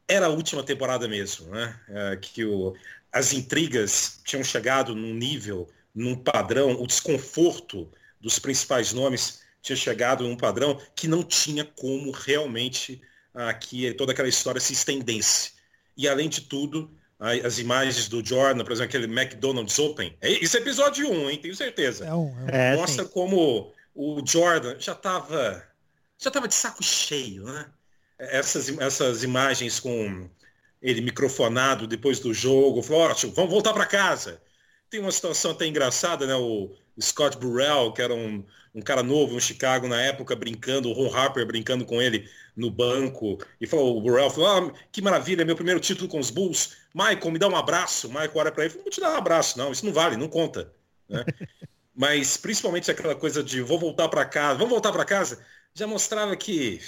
era 0.07 0.27
a 0.27 0.31
última 0.31 0.63
temporada 0.63 1.07
mesmo. 1.07 1.49
Né? 1.49 1.81
É, 1.89 2.17
que 2.17 2.45
o, 2.45 2.75
as 3.13 3.33
intrigas 3.33 4.21
tinham 4.25 4.45
chegado 4.45 4.95
num 4.95 5.15
nível, 5.15 5.69
num 5.95 6.17
padrão, 6.17 6.81
o 6.81 6.87
desconforto 6.87 7.91
dos 8.21 8.39
principais 8.39 8.93
nomes 8.93 9.43
tinha 9.69 9.77
chegado 9.77 10.25
em 10.25 10.31
um 10.31 10.37
padrão 10.37 10.81
que 10.95 11.07
não 11.07 11.23
tinha 11.23 11.65
como 11.65 12.11
realmente 12.11 13.01
aqui 13.35 13.93
toda 13.95 14.13
aquela 14.13 14.29
história 14.29 14.61
se 14.61 14.73
estendesse. 14.73 15.53
E 15.97 16.09
além 16.09 16.29
de 16.29 16.43
tudo, 16.43 16.91
as 17.19 17.59
imagens 17.59 18.09
do 18.09 18.25
Jordan, 18.25 18.65
por 18.65 18.73
exemplo, 18.73 18.97
aquele 18.97 19.13
McDonald's 19.13 19.79
Open. 19.79 20.17
É, 20.21 20.31
isso 20.31 20.57
é 20.57 20.61
episódio 20.61 21.11
1, 21.11 21.31
hein? 21.31 21.39
Tenho 21.39 21.55
certeza. 21.55 22.07
É 22.07 22.15
um, 22.15 22.35
é 22.49 22.75
um. 22.75 22.81
Mostra 22.81 23.05
sim. 23.05 23.11
como 23.11 23.73
o 23.95 24.23
Jordan 24.25 24.77
já 24.79 24.93
estava 24.93 25.67
já 26.17 26.31
tava 26.31 26.49
de 26.49 26.55
saco 26.55 26.83
cheio, 26.83 27.45
né? 27.45 27.67
Essas, 28.19 28.69
essas 28.79 29.23
imagens 29.23 29.79
com 29.79 30.29
ele 30.83 31.01
microfonado 31.01 31.87
depois 31.87 32.19
do 32.19 32.35
jogo, 32.35 32.83
falou, 32.83 33.03
ótimo, 33.03 33.33
vamos 33.33 33.51
voltar 33.51 33.73
para 33.73 33.87
casa. 33.87 34.43
Tem 34.91 34.99
uma 35.01 35.13
situação 35.13 35.53
até 35.53 35.67
engraçada, 35.67 36.27
né? 36.27 36.35
O 36.35 36.75
Scott 37.01 37.37
Burrell, 37.39 37.93
que 37.93 38.03
era 38.03 38.15
um, 38.15 38.45
um 38.75 38.81
cara 38.81 39.03
novo 39.03 39.37
em 39.37 39.41
Chicago 39.41 39.89
na 39.89 40.01
época, 40.01 40.37
brincando, 40.37 40.89
o 40.89 40.93
Ron 40.93 41.15
Harper 41.15 41.47
brincando 41.47 41.85
com 41.85 42.01
ele 42.01 42.29
no 42.57 42.71
banco, 42.71 43.39
e 43.61 43.67
falou, 43.67 44.03
o 44.03 44.31
falou, 44.31 44.47
ah, 44.47 44.73
que 44.91 45.01
maravilha, 45.01 45.45
meu 45.45 45.55
primeiro 45.55 45.81
título 45.81 46.09
com 46.09 46.19
os 46.19 46.31
Bulls. 46.31 46.77
Michael, 46.95 47.31
me 47.31 47.39
dá 47.39 47.49
um 47.49 47.57
abraço. 47.57 48.09
Michael 48.09 48.33
olha 48.35 48.53
para 48.53 48.65
ele, 48.65 48.75
não 48.75 48.83
vou 48.83 48.91
te 48.91 49.01
dar 49.01 49.13
um 49.13 49.17
abraço, 49.17 49.59
não, 49.59 49.71
isso 49.71 49.87
não 49.87 49.93
vale, 49.93 50.17
não 50.17 50.29
conta. 50.29 50.73
Né? 51.09 51.25
Mas 51.95 52.37
principalmente 52.37 52.91
aquela 52.91 53.15
coisa 53.15 53.43
de 53.43 53.61
vou 53.61 53.79
voltar 53.79 54.09
para 54.09 54.25
casa, 54.25 54.55
vamos 54.55 54.71
voltar 54.71 54.93
para 54.93 55.05
casa, 55.05 55.45
já 55.75 55.87
mostrava 55.87 56.37
que 56.37 56.81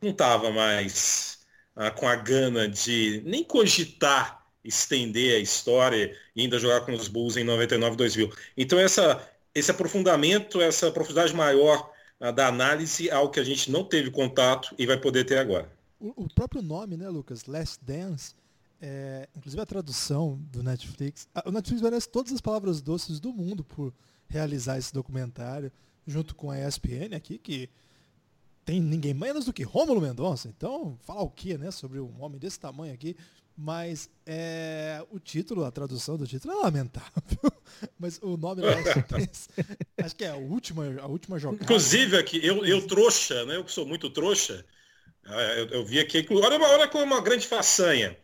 não 0.00 0.10
estava 0.10 0.50
mais 0.50 1.40
ah, 1.74 1.90
com 1.90 2.06
a 2.08 2.16
gana 2.16 2.68
de 2.68 3.22
nem 3.24 3.42
cogitar 3.44 4.40
estender 4.64 5.36
a 5.36 5.38
história 5.38 6.16
e 6.34 6.42
ainda 6.42 6.58
jogar 6.58 6.82
com 6.82 6.92
os 6.92 7.08
Bulls 7.08 7.36
em 7.36 7.44
99 7.44 7.96
2000. 7.96 8.32
Então 8.56 8.78
essa, 8.78 9.26
esse 9.54 9.70
aprofundamento, 9.70 10.60
essa 10.60 10.90
profundidade 10.90 11.34
maior 11.34 11.90
ah, 12.20 12.30
da 12.30 12.46
análise 12.46 13.08
é 13.08 13.12
algo 13.12 13.32
que 13.32 13.40
a 13.40 13.44
gente 13.44 13.70
não 13.70 13.84
teve 13.84 14.10
contato 14.10 14.74
e 14.78 14.86
vai 14.86 14.98
poder 14.98 15.24
ter 15.24 15.38
agora. 15.38 15.70
O, 15.98 16.24
o 16.24 16.34
próprio 16.34 16.62
nome, 16.62 16.96
né, 16.96 17.08
Lucas? 17.08 17.46
Last 17.46 17.84
Dance, 17.84 18.34
é, 18.80 19.28
inclusive 19.36 19.60
a 19.60 19.66
tradução 19.66 20.40
do 20.50 20.62
Netflix. 20.62 21.28
A, 21.34 21.48
o 21.48 21.52
Netflix 21.52 21.82
merece 21.82 22.08
todas 22.08 22.32
as 22.32 22.40
palavras 22.40 22.80
doces 22.80 23.20
do 23.20 23.32
mundo 23.32 23.64
por 23.64 23.92
realizar 24.28 24.78
esse 24.78 24.92
documentário, 24.92 25.72
junto 26.06 26.34
com 26.34 26.50
a 26.50 26.58
ESPN 26.58 27.14
aqui, 27.16 27.38
que 27.38 27.68
tem 28.64 28.80
ninguém 28.80 29.12
menos 29.12 29.44
do 29.44 29.52
que 29.52 29.62
Rômulo 29.62 30.00
Mendonça. 30.00 30.48
Então, 30.48 30.96
falar 31.02 31.22
o 31.22 31.30
que, 31.30 31.58
né, 31.58 31.70
sobre 31.70 31.98
um 31.98 32.22
homem 32.22 32.38
desse 32.38 32.58
tamanho 32.60 32.94
aqui. 32.94 33.16
Mas 33.62 34.08
é, 34.24 35.04
o 35.10 35.20
título, 35.20 35.66
a 35.66 35.70
tradução 35.70 36.16
do 36.16 36.26
título 36.26 36.54
é 36.54 36.56
lamentável. 36.56 37.12
Mas 38.00 38.18
o 38.22 38.38
nome 38.38 38.62
acho 40.02 40.16
que 40.16 40.24
é 40.24 40.30
a 40.30 40.36
última, 40.36 40.86
a 40.98 41.06
última 41.06 41.38
jogada. 41.38 41.62
Inclusive 41.62 42.16
aqui, 42.16 42.40
eu, 42.42 42.64
eu 42.64 42.86
trouxa, 42.86 43.44
né? 43.44 43.56
Eu 43.56 43.64
que 43.64 43.70
sou 43.70 43.84
muito 43.84 44.08
trouxa, 44.08 44.64
é, 45.26 45.60
eu, 45.60 45.66
eu 45.68 45.84
vi 45.84 46.00
aqui, 46.00 46.26
olha, 46.30 46.58
olha 46.58 46.88
como 46.88 47.04
é 47.04 47.06
uma 47.06 47.20
grande 47.20 47.46
façanha. 47.46 48.16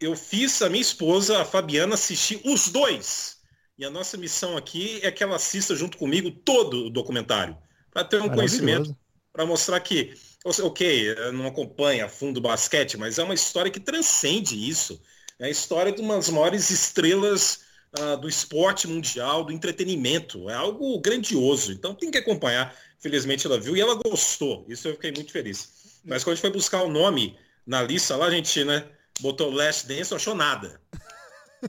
Eu 0.00 0.16
fiz 0.16 0.62
a 0.62 0.70
minha 0.70 0.80
esposa, 0.80 1.42
a 1.42 1.44
Fabiana, 1.44 1.92
assistir 1.92 2.40
os 2.42 2.68
dois. 2.68 3.36
E 3.76 3.84
a 3.84 3.90
nossa 3.90 4.16
missão 4.16 4.56
aqui 4.56 5.00
é 5.02 5.10
que 5.10 5.22
ela 5.22 5.36
assista 5.36 5.76
junto 5.76 5.98
comigo 5.98 6.30
todo 6.30 6.86
o 6.86 6.90
documentário. 6.90 7.58
Para 7.90 8.04
ter 8.04 8.22
um 8.22 8.30
conhecimento, 8.30 8.96
para 9.32 9.46
mostrar 9.46 9.80
que 9.80 10.14
ok, 10.44 11.14
não 11.32 11.46
acompanha 11.46 12.08
fundo 12.08 12.38
o 12.38 12.40
basquete, 12.40 12.96
mas 12.96 13.18
é 13.18 13.22
uma 13.22 13.34
história 13.34 13.70
que 13.70 13.80
transcende 13.80 14.68
isso. 14.68 15.00
É 15.38 15.46
a 15.46 15.50
história 15.50 15.92
de 15.92 16.00
umas 16.00 16.28
maiores 16.28 16.70
estrelas 16.70 17.60
uh, 17.98 18.16
do 18.16 18.28
esporte 18.28 18.86
mundial, 18.86 19.44
do 19.44 19.52
entretenimento. 19.52 20.48
É 20.50 20.54
algo 20.54 21.00
grandioso. 21.00 21.72
Então 21.72 21.94
tem 21.94 22.10
que 22.10 22.18
acompanhar. 22.18 22.74
Felizmente 22.98 23.46
ela 23.46 23.58
viu 23.58 23.76
e 23.76 23.80
ela 23.80 23.94
gostou. 23.94 24.64
Isso 24.68 24.88
eu 24.88 24.94
fiquei 24.94 25.12
muito 25.12 25.32
feliz. 25.32 26.00
Mas 26.04 26.22
quando 26.22 26.32
a 26.32 26.34
gente 26.36 26.42
foi 26.42 26.50
buscar 26.50 26.82
o 26.82 26.88
nome 26.88 27.36
na 27.66 27.82
lista 27.82 28.16
lá, 28.16 28.26
a 28.26 28.30
gente 28.30 28.64
né, 28.64 28.84
botou 29.20 29.50
Last 29.50 29.86
Dance, 29.86 30.10
não 30.10 30.16
achou 30.16 30.34
nada. 30.34 30.80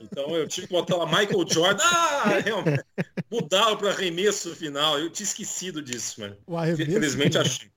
Então 0.02 0.34
eu 0.36 0.46
tive 0.48 0.66
que 0.66 0.72
botar 0.72 0.96
lá 0.96 1.06
Michael 1.06 1.48
Jordan. 1.48 1.82
Ah, 1.82 2.40
realmente. 2.44 2.84
Mudar 3.30 3.76
para 3.76 3.90
arremesso 3.90 4.54
final. 4.54 4.98
Eu 4.98 5.10
tinha 5.10 5.24
esquecido 5.24 5.82
disso, 5.82 6.20
mano. 6.20 6.36
Felizmente 6.76 7.38
achei. 7.38 7.70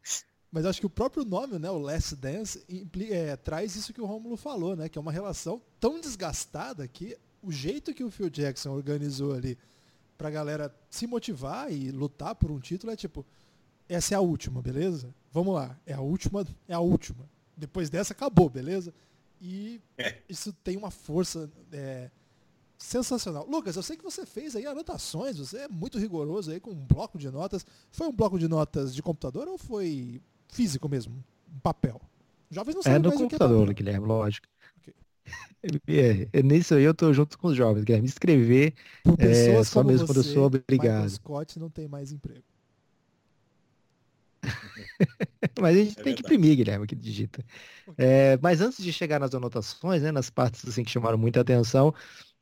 Mas 0.52 0.66
acho 0.66 0.80
que 0.80 0.86
o 0.86 0.90
próprio 0.90 1.26
nome, 1.26 1.60
né, 1.60 1.70
o 1.70 1.78
Last 1.78 2.16
Dance, 2.16 2.66
é, 3.12 3.36
traz 3.36 3.76
isso 3.76 3.94
que 3.94 4.02
o 4.02 4.06
Romulo 4.06 4.38
falou, 4.38 4.76
né, 4.76 4.88
que 4.88 4.98
é 4.98 5.02
uma 5.02 5.12
relação 5.12 5.62
tão 5.80 6.00
desgastada 6.00 6.88
que 6.88 7.18
o 7.44 7.52
jeito 7.52 7.94
que 7.94 8.04
o 8.04 8.10
Phil 8.10 8.30
Jackson 8.30 8.72
organizou 8.72 9.34
ali 9.34 9.58
pra 10.18 10.30
galera 10.30 10.74
se 10.90 11.06
motivar 11.06 11.72
e 11.72 11.92
lutar 11.92 12.34
por 12.34 12.50
um 12.50 12.60
título 12.60 12.92
é 12.92 12.96
tipo, 12.96 13.26
essa 13.88 14.16
é 14.16 14.18
a 14.18 14.22
última, 14.22 14.62
beleza? 14.62 15.14
Vamos 15.32 15.54
lá, 15.54 15.78
é 15.86 15.94
a 15.94 16.02
última, 16.02 16.46
é 16.68 16.74
a 16.74 16.80
última. 16.80 17.30
Depois 17.56 17.90
dessa 17.90 18.14
acabou, 18.14 18.50
beleza? 18.50 18.94
E 19.42 19.82
é. 19.98 20.18
isso 20.28 20.52
tem 20.64 20.76
uma 20.78 20.92
força 20.92 21.50
é, 21.72 22.10
sensacional. 22.78 23.48
Lucas, 23.48 23.76
eu 23.76 23.84
sei 23.84 23.98
que 23.98 24.04
você 24.04 24.26
fez 24.26 24.56
aí 24.56 24.66
anotações, 24.66 25.38
você 25.38 25.60
é 25.60 25.68
muito 25.68 25.98
rigoroso 25.98 26.52
aí 26.52 26.60
com 26.60 26.72
um 26.72 26.86
bloco 26.86 27.18
de 27.18 27.30
notas. 27.30 27.66
Foi 27.92 28.08
um 28.08 28.14
bloco 28.14 28.38
de 28.38 28.48
notas 28.48 28.94
de 28.94 29.02
computador 29.02 29.48
ou 29.48 29.58
foi 29.58 30.22
físico 30.50 30.88
mesmo, 30.88 31.24
papel. 31.62 32.02
Jovens 32.50 32.76
não 32.76 32.82
é 32.82 32.84
sabem 32.84 32.96
É 32.96 33.00
no 33.00 33.10
mais 33.10 33.22
computador, 33.22 33.70
é 33.70 33.74
Guilherme, 33.74 34.08
lógico. 34.08 34.48
Okay. 34.82 34.94
É, 35.88 36.30
é, 36.32 36.44
nisso 36.44 36.76
aí 36.76 36.84
eu 36.84 36.94
tô 36.94 37.12
junto 37.12 37.38
com 37.38 37.48
os 37.48 37.58
jovens, 37.58 37.84
Guilherme. 37.84 38.08
Escrever 38.08 38.74
é, 39.18 39.64
só 39.64 39.84
mesmo 39.84 40.06
você, 40.06 40.14
quando 40.14 40.18
eu 40.18 40.34
sou 40.34 40.46
obrigado. 40.46 41.04
Michael 41.04 41.10
Scott 41.10 41.60
não 41.60 41.70
tem 41.70 41.88
mais 41.88 42.12
emprego. 42.12 42.44
mas 45.60 45.76
a 45.76 45.80
gente 45.84 46.00
é 46.00 46.04
tem 46.04 46.16
que 46.16 46.22
imprimir, 46.22 46.56
Guilherme, 46.56 46.88
que 46.88 46.96
digita. 46.96 47.44
É, 47.98 48.38
mas 48.42 48.62
antes 48.62 48.84
de 48.84 48.92
chegar 48.92 49.20
nas 49.20 49.34
anotações, 49.34 50.02
né, 50.02 50.12
nas 50.12 50.30
partes 50.30 50.68
assim, 50.68 50.84
que 50.84 50.92
chamaram 50.92 51.18
muita 51.18 51.42
atenção, 51.42 51.94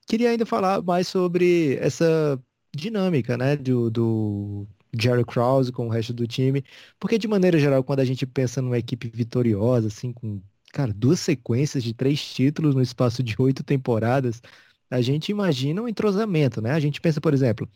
queria 0.08 0.30
ainda 0.30 0.46
falar 0.46 0.82
mais 0.82 1.08
sobre 1.08 1.76
essa 1.78 2.42
dinâmica, 2.76 3.38
né, 3.38 3.56
do, 3.56 3.90
do 3.90 4.68
Jerry 5.00 5.26
Krause 5.26 5.72
com 5.72 5.88
o 5.88 5.90
resto 5.90 6.14
do 6.14 6.28
time, 6.28 6.64
porque 7.00 7.18
de 7.18 7.28
maneira 7.28 7.60
geral, 7.60 7.84
quando 7.84 8.00
a 8.00 8.06
gente 8.06 8.26
pensa 8.26 8.62
numa 8.62 8.78
equipe 8.78 9.10
vitoriosa, 9.10 9.88
assim, 9.88 10.12
com, 10.14 10.42
cara, 10.72 10.94
duas 10.94 11.20
sequências 11.20 11.84
de 11.84 11.94
três 11.94 12.24
títulos 12.24 12.76
no 12.76 12.82
espaço 12.82 13.24
de 13.24 13.36
oito 13.40 13.64
temporadas, 13.64 14.42
a 14.90 15.02
gente 15.02 15.30
imagina 15.30 15.82
um 15.82 15.88
entrosamento, 15.88 16.62
né? 16.62 16.72
A 16.72 16.80
gente 16.80 17.02
pensa, 17.02 17.20
por 17.20 17.34
exemplo, 17.34 17.68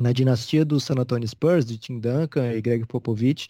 na 0.00 0.12
dinastia 0.12 0.64
do 0.64 0.80
San 0.80 0.94
Antonio 0.98 1.26
Spurs, 1.28 1.64
de 1.66 1.78
Tim 1.78 1.98
Duncan 2.00 2.52
e 2.52 2.60
Greg 2.62 2.86
Popovich, 2.86 3.48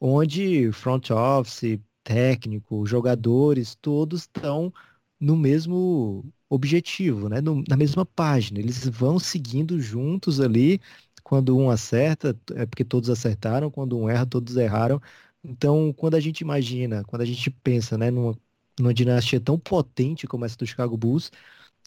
onde 0.00 0.72
front 0.72 1.10
office, 1.10 1.80
técnico, 2.04 2.86
jogadores, 2.86 3.74
todos 3.76 4.22
estão 4.22 4.72
no 5.18 5.36
mesmo 5.36 6.24
objetivo, 6.48 7.28
né? 7.28 7.40
No, 7.40 7.62
na 7.68 7.76
mesma 7.76 8.04
página. 8.06 8.58
Eles 8.58 8.86
vão 8.88 9.18
seguindo 9.18 9.80
juntos 9.80 10.40
ali 10.40 10.80
quando 11.22 11.56
um 11.56 11.70
acerta, 11.70 12.38
é 12.54 12.66
porque 12.66 12.84
todos 12.84 13.10
acertaram, 13.10 13.70
quando 13.70 13.96
um 13.98 14.08
erra, 14.08 14.26
todos 14.26 14.56
erraram. 14.56 15.00
Então, 15.44 15.92
quando 15.92 16.14
a 16.16 16.20
gente 16.20 16.40
imagina, 16.40 17.04
quando 17.04 17.22
a 17.22 17.24
gente 17.24 17.50
pensa 17.50 17.96
né, 17.98 18.10
numa, 18.10 18.36
numa 18.78 18.94
dinastia 18.94 19.40
tão 19.40 19.58
potente 19.58 20.26
como 20.26 20.44
essa 20.44 20.56
do 20.56 20.66
Chicago 20.66 20.96
Bulls, 20.96 21.30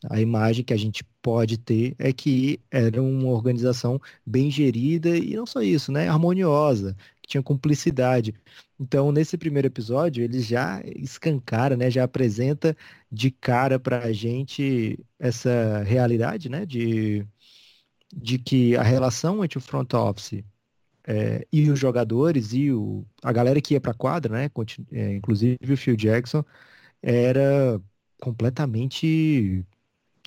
a 0.09 0.19
imagem 0.21 0.63
que 0.63 0.73
a 0.73 0.77
gente 0.77 1.03
pode 1.21 1.57
ter 1.57 1.95
é 1.97 2.11
que 2.13 2.59
era 2.71 3.01
uma 3.01 3.29
organização 3.29 3.99
bem 4.25 4.51
gerida 4.51 5.17
e 5.17 5.35
não 5.35 5.45
só 5.45 5.61
isso, 5.61 5.91
né, 5.91 6.07
harmoniosa, 6.09 6.95
que 7.21 7.29
tinha 7.29 7.43
cumplicidade. 7.43 8.33
Então, 8.79 9.11
nesse 9.11 9.37
primeiro 9.37 9.67
episódio, 9.67 10.23
ele 10.23 10.41
já 10.41 10.81
escancara, 10.95 11.77
né, 11.77 11.89
já 11.89 12.03
apresenta 12.03 12.75
de 13.11 13.31
cara 13.31 13.79
para 13.79 13.99
a 14.05 14.11
gente 14.13 14.99
essa 15.19 15.83
realidade, 15.83 16.49
né, 16.49 16.65
de 16.65 17.25
de 18.15 18.37
que 18.39 18.75
a 18.75 18.83
relação 18.83 19.43
entre 19.43 19.57
o 19.57 19.61
front 19.61 19.93
office 19.93 20.43
é, 21.07 21.47
e 21.51 21.69
os 21.69 21.79
jogadores 21.79 22.53
e 22.53 22.71
o, 22.71 23.05
a 23.23 23.31
galera 23.33 23.61
que 23.61 23.73
ia 23.73 23.81
para 23.81 23.91
a 23.91 23.95
quadra, 23.95 24.33
né, 24.33 24.51
é, 24.91 25.15
inclusive 25.15 25.57
o 25.73 25.77
Phil 25.77 25.95
Jackson, 25.95 26.43
era 27.01 27.81
completamente 28.21 29.65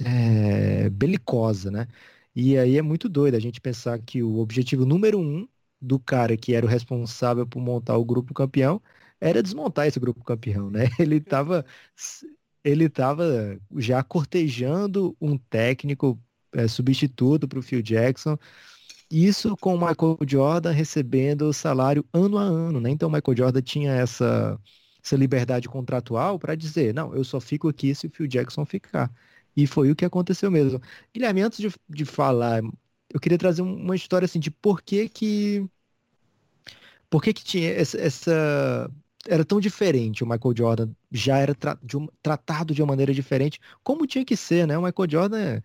é, 0.04 0.88
belicosa, 0.90 1.70
né? 1.70 1.86
E 2.34 2.58
aí 2.58 2.76
é 2.76 2.82
muito 2.82 3.08
doido 3.08 3.34
a 3.36 3.40
gente 3.40 3.60
pensar 3.60 3.98
que 4.00 4.22
o 4.22 4.38
objetivo 4.38 4.84
número 4.84 5.18
um 5.18 5.48
do 5.80 5.98
cara 5.98 6.36
que 6.36 6.54
era 6.54 6.66
o 6.66 6.68
responsável 6.68 7.46
por 7.46 7.60
montar 7.60 7.96
o 7.96 8.04
grupo 8.04 8.34
campeão 8.34 8.80
era 9.20 9.42
desmontar 9.42 9.86
esse 9.86 9.98
grupo 10.00 10.22
campeão, 10.24 10.70
né? 10.70 10.84
Ele 10.98 11.16
estava 11.16 11.64
ele 12.64 12.88
tava 12.88 13.60
já 13.76 14.02
cortejando 14.02 15.16
um 15.20 15.38
técnico 15.38 16.20
é, 16.52 16.66
substituto 16.68 17.46
para 17.48 17.58
o 17.58 17.62
Phil 17.62 17.82
Jackson. 17.82 18.36
Isso 19.10 19.56
com 19.58 19.74
o 19.74 19.78
Michael 19.78 20.18
Jordan 20.26 20.72
recebendo 20.72 21.52
salário 21.52 22.04
ano 22.12 22.38
a 22.38 22.42
ano, 22.42 22.80
né? 22.80 22.90
Então 22.90 23.08
o 23.08 23.12
Michael 23.12 23.36
Jordan 23.36 23.62
tinha 23.62 23.92
essa, 23.92 24.60
essa 25.02 25.16
liberdade 25.16 25.68
contratual 25.68 26.38
para 26.38 26.54
dizer, 26.56 26.92
não, 26.94 27.14
eu 27.14 27.24
só 27.24 27.40
fico 27.40 27.68
aqui 27.68 27.94
se 27.94 28.06
o 28.06 28.10
Phil 28.10 28.26
Jackson 28.26 28.64
ficar. 28.66 29.12
E 29.56 29.66
foi 29.66 29.90
o 29.90 29.96
que 29.96 30.04
aconteceu 30.04 30.50
mesmo. 30.50 30.80
Guilherme, 31.14 31.42
antes 31.42 31.58
de, 31.58 31.68
de 31.88 32.04
falar, 32.04 32.62
eu 33.10 33.20
queria 33.20 33.38
trazer 33.38 33.62
uma 33.62 33.96
história 33.96 34.26
assim 34.26 34.40
de 34.40 34.50
por 34.50 34.82
que 34.82 35.08
que 35.08 35.68
por 37.10 37.22
que, 37.22 37.32
que 37.32 37.44
tinha 37.44 37.70
essa, 37.70 37.98
essa, 37.98 38.90
Era 39.28 39.44
tão 39.44 39.60
diferente 39.60 40.22
o 40.24 40.26
Michael 40.28 40.54
Jordan, 40.56 40.90
já 41.12 41.38
era 41.38 41.54
tra 41.54 41.78
de 41.82 41.96
um, 41.96 42.08
tratado 42.22 42.74
de 42.74 42.82
uma 42.82 42.88
maneira 42.88 43.12
diferente, 43.14 43.60
como 43.82 44.06
tinha 44.06 44.24
que 44.24 44.36
ser, 44.36 44.66
né? 44.66 44.76
O 44.78 44.82
Michael 44.82 45.10
Jordan, 45.10 45.62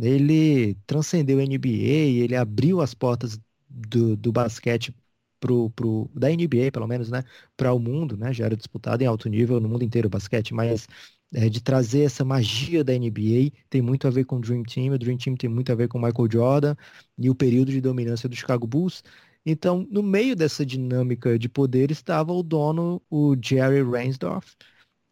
ele 0.00 0.76
transcendeu 0.86 1.38
a 1.40 1.42
NBA, 1.44 2.24
ele 2.24 2.36
abriu 2.36 2.80
as 2.80 2.94
portas 2.94 3.40
do, 3.68 4.16
do 4.16 4.32
basquete 4.32 4.94
pro, 5.40 5.70
pro, 5.70 6.10
da 6.14 6.30
NBA, 6.30 6.72
pelo 6.72 6.86
menos, 6.88 7.10
né? 7.10 7.24
Para 7.56 7.72
o 7.74 7.78
mundo, 7.80 8.16
né? 8.16 8.32
Já 8.32 8.46
era 8.46 8.56
disputado 8.56 9.02
em 9.02 9.06
alto 9.06 9.28
nível 9.28 9.60
no 9.60 9.68
mundo 9.68 9.84
inteiro 9.84 10.08
o 10.08 10.10
basquete, 10.10 10.54
mas 10.54 10.86
é, 11.32 11.48
de 11.48 11.60
trazer 11.60 12.02
essa 12.02 12.24
magia 12.24 12.82
da 12.82 12.92
NBA, 12.92 13.52
tem 13.68 13.80
muito 13.82 14.06
a 14.06 14.10
ver 14.10 14.24
com 14.24 14.36
o 14.36 14.40
Dream 14.40 14.62
Team, 14.64 14.92
o 14.94 14.98
Dream 14.98 15.16
Team 15.16 15.36
tem 15.36 15.48
muito 15.48 15.70
a 15.72 15.74
ver 15.74 15.88
com 15.88 15.98
o 15.98 16.02
Michael 16.02 16.28
Jordan 16.30 16.76
e 17.18 17.30
o 17.30 17.34
período 17.34 17.70
de 17.70 17.80
dominância 17.80 18.28
do 18.28 18.36
Chicago 18.36 18.66
Bulls. 18.66 19.02
Então, 19.44 19.86
no 19.90 20.02
meio 20.02 20.36
dessa 20.36 20.66
dinâmica 20.66 21.38
de 21.38 21.48
poder 21.48 21.90
estava 21.90 22.32
o 22.32 22.42
dono, 22.42 23.00
o 23.10 23.36
Jerry 23.42 23.82
Reinsdorf. 23.82 24.54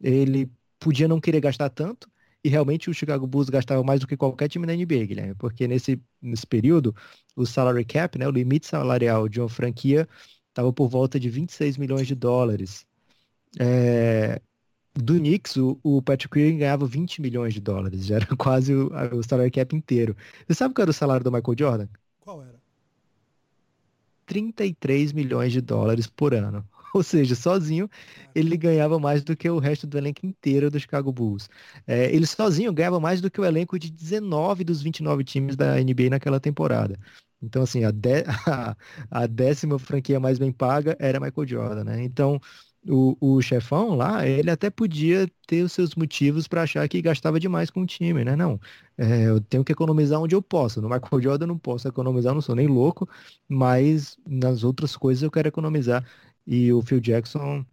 Ele 0.01 0.51
podia 0.79 1.07
não 1.07 1.19
querer 1.19 1.41
gastar 1.41 1.69
tanto, 1.69 2.09
e 2.43 2.49
realmente 2.49 2.89
o 2.89 2.93
Chicago 2.93 3.27
Bulls 3.27 3.49
gastava 3.49 3.83
mais 3.83 3.99
do 3.99 4.07
que 4.07 4.15
qualquer 4.17 4.47
time 4.47 4.65
na 4.65 4.73
NBA, 4.73 5.05
Guilherme, 5.05 5.35
porque 5.35 5.67
nesse, 5.67 6.01
nesse 6.21 6.47
período, 6.47 6.95
o 7.35 7.45
salary 7.45 7.83
cap, 7.85 8.17
né, 8.17 8.27
o 8.27 8.31
limite 8.31 8.67
salarial 8.67 9.27
de 9.27 9.41
uma 9.41 9.49
franquia, 9.49 10.07
estava 10.49 10.71
por 10.71 10.87
volta 10.87 11.19
de 11.19 11.29
26 11.29 11.77
milhões 11.77 12.07
de 12.07 12.15
dólares. 12.15 12.85
É, 13.59 14.41
do 15.01 15.15
Knicks, 15.19 15.57
o, 15.57 15.79
o 15.83 16.01
Patrick 16.01 16.39
Ewing 16.39 16.57
ganhava 16.57 16.85
20 16.85 17.21
milhões 17.21 17.53
de 17.53 17.61
dólares, 17.61 18.05
já 18.05 18.17
era 18.17 18.27
quase 18.37 18.73
o, 18.73 18.91
o 19.13 19.23
salary 19.23 19.51
cap 19.51 19.75
inteiro. 19.75 20.15
Você 20.47 20.53
sabe 20.53 20.73
qual 20.73 20.83
era 20.83 20.91
o 20.91 20.93
salário 20.93 21.23
do 21.23 21.31
Michael 21.31 21.55
Jordan? 21.57 21.87
Qual 22.19 22.41
era? 22.41 22.59
33 24.25 25.11
milhões 25.11 25.51
de 25.51 25.61
dólares 25.61 26.07
por 26.07 26.33
ano. 26.33 26.63
Ou 26.93 27.03
seja, 27.03 27.35
sozinho 27.35 27.89
ele 28.33 28.55
ganhava 28.57 28.99
mais 28.99 29.23
do 29.23 29.35
que 29.35 29.49
o 29.49 29.59
resto 29.59 29.85
do 29.87 29.97
elenco 29.97 30.25
inteiro 30.25 30.69
do 30.71 30.79
Chicago 30.79 31.11
Bulls. 31.11 31.49
É, 31.85 32.13
ele 32.13 32.25
sozinho 32.25 32.73
ganhava 32.73 32.99
mais 32.99 33.21
do 33.21 33.29
que 33.29 33.41
o 33.41 33.45
elenco 33.45 33.77
de 33.77 33.91
19 33.91 34.63
dos 34.63 34.81
29 34.81 35.23
times 35.23 35.55
da 35.55 35.75
NBA 35.79 36.09
naquela 36.11 36.39
temporada. 36.39 36.99
Então, 37.41 37.63
assim, 37.63 37.83
a, 37.83 37.91
de, 37.91 38.23
a, 38.47 38.75
a 39.09 39.27
décima 39.27 39.79
franquia 39.79 40.19
mais 40.19 40.37
bem 40.39 40.51
paga 40.51 40.95
era 40.99 41.19
Michael 41.19 41.47
Jordan, 41.47 41.83
né? 41.85 42.03
Então, 42.03 42.39
o, 42.87 43.17
o 43.19 43.41
chefão 43.41 43.95
lá, 43.95 44.25
ele 44.27 44.49
até 44.49 44.69
podia 44.69 45.29
ter 45.47 45.63
os 45.63 45.71
seus 45.73 45.95
motivos 45.95 46.47
para 46.47 46.63
achar 46.63 46.87
que 46.87 47.01
gastava 47.01 47.39
demais 47.39 47.69
com 47.69 47.81
o 47.81 47.85
time, 47.85 48.23
né? 48.23 48.35
Não, 48.35 48.59
é, 48.97 49.27
eu 49.27 49.41
tenho 49.41 49.63
que 49.63 49.71
economizar 49.71 50.19
onde 50.21 50.35
eu 50.35 50.41
posso. 50.41 50.81
No 50.81 50.89
Michael 50.89 51.21
Jordan 51.21 51.43
eu 51.45 51.47
não 51.49 51.57
posso 51.59 51.87
economizar, 51.87 52.33
não 52.33 52.41
sou 52.41 52.55
nem 52.55 52.67
louco, 52.67 53.07
mas 53.47 54.17
nas 54.27 54.63
outras 54.63 54.95
coisas 54.95 55.23
eu 55.23 55.31
quero 55.31 55.47
economizar. 55.47 56.05
E 56.47 56.71
o 56.73 56.81
Phil 56.81 56.99
Jackson, 56.99 57.65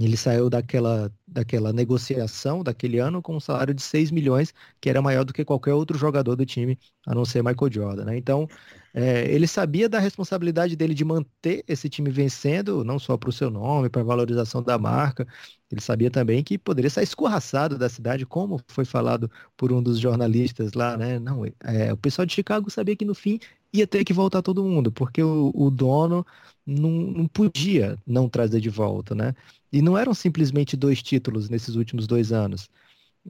ele 0.00 0.16
saiu 0.16 0.48
daquela, 0.50 1.12
daquela 1.26 1.72
negociação 1.72 2.62
daquele 2.62 2.98
ano 2.98 3.20
com 3.22 3.36
um 3.36 3.40
salário 3.40 3.74
de 3.74 3.82
6 3.82 4.10
milhões, 4.10 4.54
que 4.80 4.88
era 4.88 5.02
maior 5.02 5.24
do 5.24 5.32
que 5.32 5.44
qualquer 5.44 5.74
outro 5.74 5.98
jogador 5.98 6.36
do 6.36 6.46
time, 6.46 6.78
a 7.06 7.14
não 7.14 7.24
ser 7.24 7.42
Michael 7.42 7.72
Jordan, 7.72 8.04
né? 8.04 8.16
Então, 8.16 8.46
é, 8.94 9.30
ele 9.30 9.46
sabia 9.46 9.88
da 9.88 9.98
responsabilidade 9.98 10.74
dele 10.76 10.94
de 10.94 11.04
manter 11.04 11.64
esse 11.68 11.88
time 11.88 12.10
vencendo, 12.10 12.84
não 12.84 12.98
só 12.98 13.16
para 13.16 13.28
o 13.28 13.32
seu 13.32 13.50
nome, 13.50 13.88
para 13.88 14.00
a 14.00 14.04
valorização 14.04 14.62
da 14.62 14.78
marca. 14.78 15.26
Ele 15.70 15.80
sabia 15.80 16.10
também 16.10 16.42
que 16.42 16.56
poderia 16.58 16.90
sair 16.90 17.04
escorraçado 17.04 17.76
da 17.78 17.88
cidade, 17.88 18.24
como 18.26 18.60
foi 18.68 18.84
falado 18.84 19.30
por 19.56 19.72
um 19.72 19.82
dos 19.82 19.98
jornalistas 20.00 20.72
lá, 20.72 20.96
né? 20.96 21.18
Não, 21.18 21.44
é, 21.62 21.92
o 21.92 21.96
pessoal 21.96 22.24
de 22.26 22.32
Chicago 22.34 22.70
sabia 22.70 22.96
que 22.96 23.04
no 23.04 23.14
fim 23.14 23.38
ia 23.72 23.86
ter 23.86 24.04
que 24.04 24.12
voltar 24.12 24.42
todo 24.42 24.64
mundo, 24.64 24.90
porque 24.90 25.22
o, 25.22 25.52
o 25.54 25.70
dono 25.70 26.24
não, 26.66 26.90
não 26.90 27.28
podia 27.28 27.98
não 28.06 28.28
trazer 28.28 28.60
de 28.60 28.70
volta, 28.70 29.14
né? 29.14 29.34
E 29.72 29.82
não 29.82 29.96
eram 29.98 30.14
simplesmente 30.14 30.76
dois 30.76 31.02
títulos 31.02 31.48
nesses 31.50 31.74
últimos 31.76 32.06
dois 32.06 32.32
anos. 32.32 32.70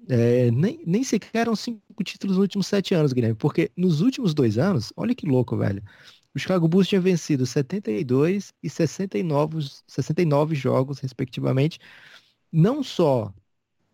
É, 0.08 0.50
nem, 0.50 0.82
nem 0.86 1.02
sequer 1.04 1.30
eram 1.40 1.56
cinco 1.56 1.82
títulos 2.04 2.36
nos 2.36 2.42
últimos 2.42 2.66
sete 2.66 2.94
anos, 2.94 3.12
Guilherme, 3.12 3.36
porque 3.36 3.70
nos 3.76 4.00
últimos 4.00 4.34
dois 4.34 4.58
anos, 4.58 4.92
olha 4.96 5.14
que 5.14 5.26
louco, 5.26 5.56
velho. 5.56 5.82
O 6.34 6.38
Chicago 6.38 6.68
Bulls 6.68 6.88
tinha 6.88 7.00
vencido 7.00 7.46
72 7.46 8.52
e 8.62 8.70
69, 8.70 9.58
69 9.86 10.54
jogos, 10.54 10.98
respectivamente. 11.00 11.78
Não 12.52 12.82
só 12.82 13.32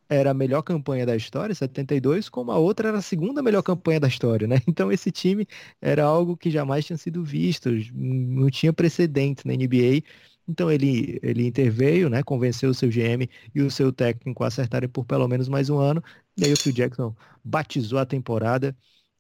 era 0.08 0.30
a 0.30 0.34
melhor 0.34 0.62
campanha 0.62 1.06
da 1.06 1.16
história, 1.16 1.54
72, 1.54 2.28
como 2.28 2.52
a 2.52 2.58
outra 2.58 2.88
era 2.88 2.98
a 2.98 3.02
segunda 3.02 3.42
melhor 3.42 3.62
campanha 3.62 4.00
da 4.00 4.08
história, 4.08 4.46
né? 4.46 4.56
Então 4.68 4.92
esse 4.92 5.10
time 5.10 5.46
era 5.80 6.04
algo 6.04 6.36
que 6.36 6.50
jamais 6.50 6.84
tinha 6.84 6.96
sido 6.96 7.24
visto, 7.24 7.70
não 7.94 8.50
tinha 8.50 8.72
precedente 8.72 9.46
na 9.46 9.54
NBA 9.54 10.02
então 10.48 10.70
ele, 10.70 11.18
ele 11.22 11.46
interveio, 11.46 12.08
né, 12.08 12.22
convenceu 12.22 12.70
o 12.70 12.74
seu 12.74 12.88
GM 12.88 13.28
e 13.54 13.62
o 13.62 13.70
seu 13.70 13.92
técnico 13.92 14.44
a 14.44 14.48
acertarem 14.48 14.88
por 14.88 15.04
pelo 15.04 15.26
menos 15.26 15.48
mais 15.48 15.70
um 15.70 15.78
ano. 15.78 16.02
E 16.36 16.44
aí 16.44 16.52
o 16.52 16.56
Phil 16.56 16.72
Jackson 16.72 17.14
batizou 17.42 17.98
a 17.98 18.06
temporada 18.06 18.76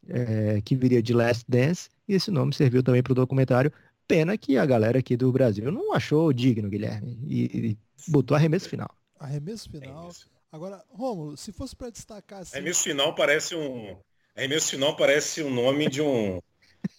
é, 0.08 0.60
que 0.62 0.76
viria 0.76 1.02
de 1.02 1.14
Last 1.14 1.44
Dance 1.48 1.88
e 2.06 2.14
esse 2.14 2.30
nome 2.30 2.54
serviu 2.54 2.82
também 2.82 3.02
para 3.02 3.12
o 3.12 3.16
documentário. 3.16 3.72
Pena 4.06 4.36
que 4.36 4.58
a 4.58 4.66
galera 4.66 4.98
aqui 4.98 5.16
do 5.16 5.32
Brasil 5.32 5.72
não 5.72 5.94
achou 5.94 6.30
digno, 6.30 6.68
Guilherme, 6.68 7.18
e, 7.26 7.68
e 7.70 7.78
botou 8.06 8.36
arremesso 8.36 8.68
final. 8.68 8.94
Arremesso 9.18 9.70
final. 9.70 10.10
Agora, 10.52 10.84
Romulo, 10.90 11.36
se 11.38 11.52
fosse 11.52 11.74
para 11.74 11.88
destacar 11.88 12.40
assim... 12.40 12.56
Arremesso 12.56 12.82
final 12.82 13.14
parece 13.14 13.56
um... 13.56 13.96
Arremesso 14.36 14.70
final 14.70 14.94
parece 14.94 15.42
o 15.42 15.48
nome 15.48 15.88
de 15.88 16.02
um, 16.02 16.38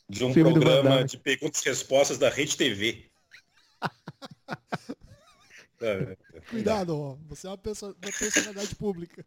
de 0.10 0.24
um 0.24 0.34
programa 0.34 1.04
de 1.04 1.18
perguntas 1.18 1.62
e 1.62 1.70
respostas 1.70 2.18
da 2.18 2.30
Rede 2.30 2.58
TV. 2.58 3.06
Cuidado, 6.50 6.98
ó. 6.98 7.18
Você 7.28 7.48
é 7.48 7.50
uma, 7.50 7.58
pessoa, 7.58 7.96
uma 8.02 8.12
personalidade 8.12 8.76
pública. 8.76 9.26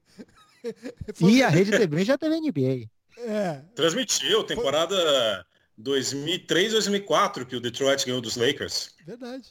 e 1.20 1.42
a 1.42 1.48
Rede 1.48 1.70
TV 1.70 2.04
já 2.04 2.16
teve 2.16 2.40
NBA. 2.40 2.88
É. 3.18 3.62
Transmitiu, 3.74 4.44
temporada 4.44 5.46
2003-2004 5.80 7.44
que 7.46 7.56
o 7.56 7.60
Detroit 7.60 8.04
ganhou 8.04 8.20
dos 8.20 8.36
Lakers. 8.36 8.94
Verdade. 9.04 9.48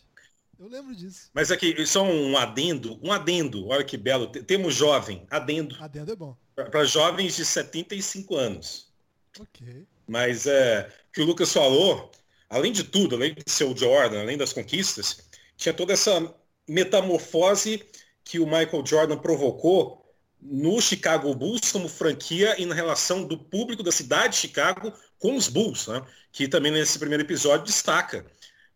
Eu 0.60 0.68
lembro 0.68 0.96
disso. 0.96 1.30
Mas 1.34 1.52
aqui, 1.52 1.86
só 1.86 2.04
um 2.04 2.36
adendo, 2.36 3.00
um 3.04 3.12
adendo, 3.12 3.68
olha 3.68 3.84
que 3.84 3.96
belo. 3.96 4.28
Temos 4.28 4.74
jovem, 4.74 5.26
adendo. 5.30 5.76
Adendo 5.80 6.12
é 6.12 6.16
bom. 6.16 6.36
Para 6.56 6.84
jovens 6.84 7.36
de 7.36 7.46
75 7.46 8.36
anos. 8.36 8.92
Ok. 9.40 9.86
Mas 10.08 10.48
é, 10.48 10.90
que 11.14 11.22
o 11.22 11.26
Lucas 11.26 11.54
falou, 11.54 12.12
além 12.50 12.72
de 12.72 12.84
tudo, 12.84 13.16
além 13.16 13.34
de 13.34 13.44
ser 13.52 13.66
o 13.66 13.76
Jordan, 13.76 14.22
além 14.22 14.38
das 14.38 14.54
conquistas, 14.54 15.30
tinha 15.56 15.74
toda 15.74 15.94
essa 15.94 16.34
metamorfose 16.68 17.84
que 18.24 18.40
o 18.40 18.46
Michael 18.46 18.86
Jordan 18.86 19.18
provocou 19.18 20.06
no 20.42 20.80
Chicago 20.82 21.34
Bulls 21.34 21.72
como 21.72 21.90
franquia 21.90 22.60
e 22.62 22.66
na 22.66 22.76
relação 22.76 23.24
do 23.24 23.38
público 23.38 23.82
da 23.82 23.92
cidade 23.92 24.34
de 24.34 24.40
Chicago 24.40 24.94
com 25.20 25.36
os 25.36 25.48
Bulls, 25.48 25.88
né? 25.88 26.06
que 26.32 26.48
também 26.48 26.72
nesse 26.72 27.00
primeiro 27.00 27.24
episódio 27.24 27.66
destaca 27.66 28.26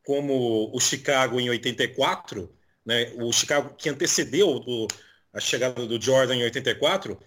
como 0.03 0.71
o 0.73 0.79
Chicago 0.79 1.39
em 1.39 1.49
84, 1.49 2.51
né? 2.85 3.13
o 3.17 3.31
Chicago 3.31 3.75
que 3.75 3.89
antecedeu 3.89 4.49
o, 4.49 4.87
a 5.33 5.39
chegada 5.39 5.85
do 5.85 6.01
Jordan 6.01 6.35
em 6.35 6.43
84, 6.43 7.19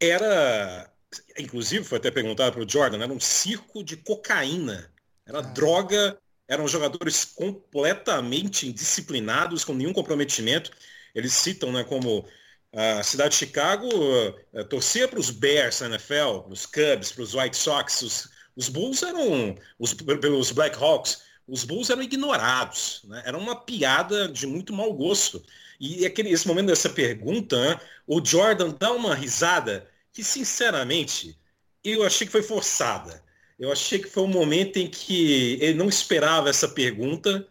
era, 0.00 0.92
inclusive 1.38 1.84
foi 1.84 1.98
até 1.98 2.10
perguntado 2.10 2.52
para 2.52 2.64
o 2.64 2.68
Jordan, 2.68 3.02
era 3.02 3.12
um 3.12 3.20
circo 3.20 3.84
de 3.84 3.96
cocaína, 3.96 4.92
era 5.26 5.38
ah. 5.38 5.42
droga 5.42 6.18
eram 6.48 6.68
jogadores 6.68 7.24
completamente 7.24 8.68
indisciplinados, 8.68 9.64
com 9.64 9.74
nenhum 9.74 9.92
comprometimento. 9.92 10.70
Eles 11.14 11.32
citam 11.32 11.72
né, 11.72 11.82
como 11.82 12.24
a 12.72 13.02
cidade 13.02 13.30
de 13.30 13.36
Chicago 13.36 13.88
uh, 13.88 14.64
torcia 14.66 15.08
para 15.08 15.18
os 15.18 15.30
Bears 15.30 15.80
na 15.80 15.88
NFL, 15.88 16.40
para 16.44 16.52
os 16.52 16.66
Cubs, 16.66 17.12
para 17.12 17.22
os 17.22 17.34
White 17.34 17.56
Sox. 17.56 18.02
Os, 18.02 18.28
os 18.54 18.68
Bulls 18.68 19.02
eram, 19.02 19.56
os, 19.78 19.94
pelos 19.94 20.52
Black 20.52 20.76
Hawks, 20.76 21.22
os 21.48 21.64
Bulls 21.64 21.90
eram 21.90 22.02
ignorados. 22.02 23.00
Né? 23.04 23.22
Era 23.24 23.38
uma 23.38 23.56
piada 23.56 24.28
de 24.28 24.46
muito 24.46 24.72
mau 24.72 24.92
gosto. 24.92 25.42
E 25.80 26.06
aquele, 26.06 26.30
esse 26.30 26.46
momento 26.46 26.66
dessa 26.66 26.88
pergunta, 26.88 27.60
né, 27.60 27.80
o 28.06 28.24
Jordan 28.24 28.70
dá 28.78 28.92
uma 28.92 29.14
risada 29.14 29.88
que, 30.12 30.22
sinceramente, 30.22 31.38
eu 31.82 32.04
achei 32.04 32.26
que 32.26 32.32
foi 32.32 32.42
forçada. 32.42 33.22
Eu 33.58 33.72
achei 33.72 33.98
que 33.98 34.08
foi 34.08 34.22
um 34.22 34.28
momento 34.28 34.78
em 34.78 34.88
que 34.88 35.58
ele 35.60 35.74
não 35.74 35.88
esperava 35.88 36.50
essa 36.50 36.68
pergunta 36.68 37.46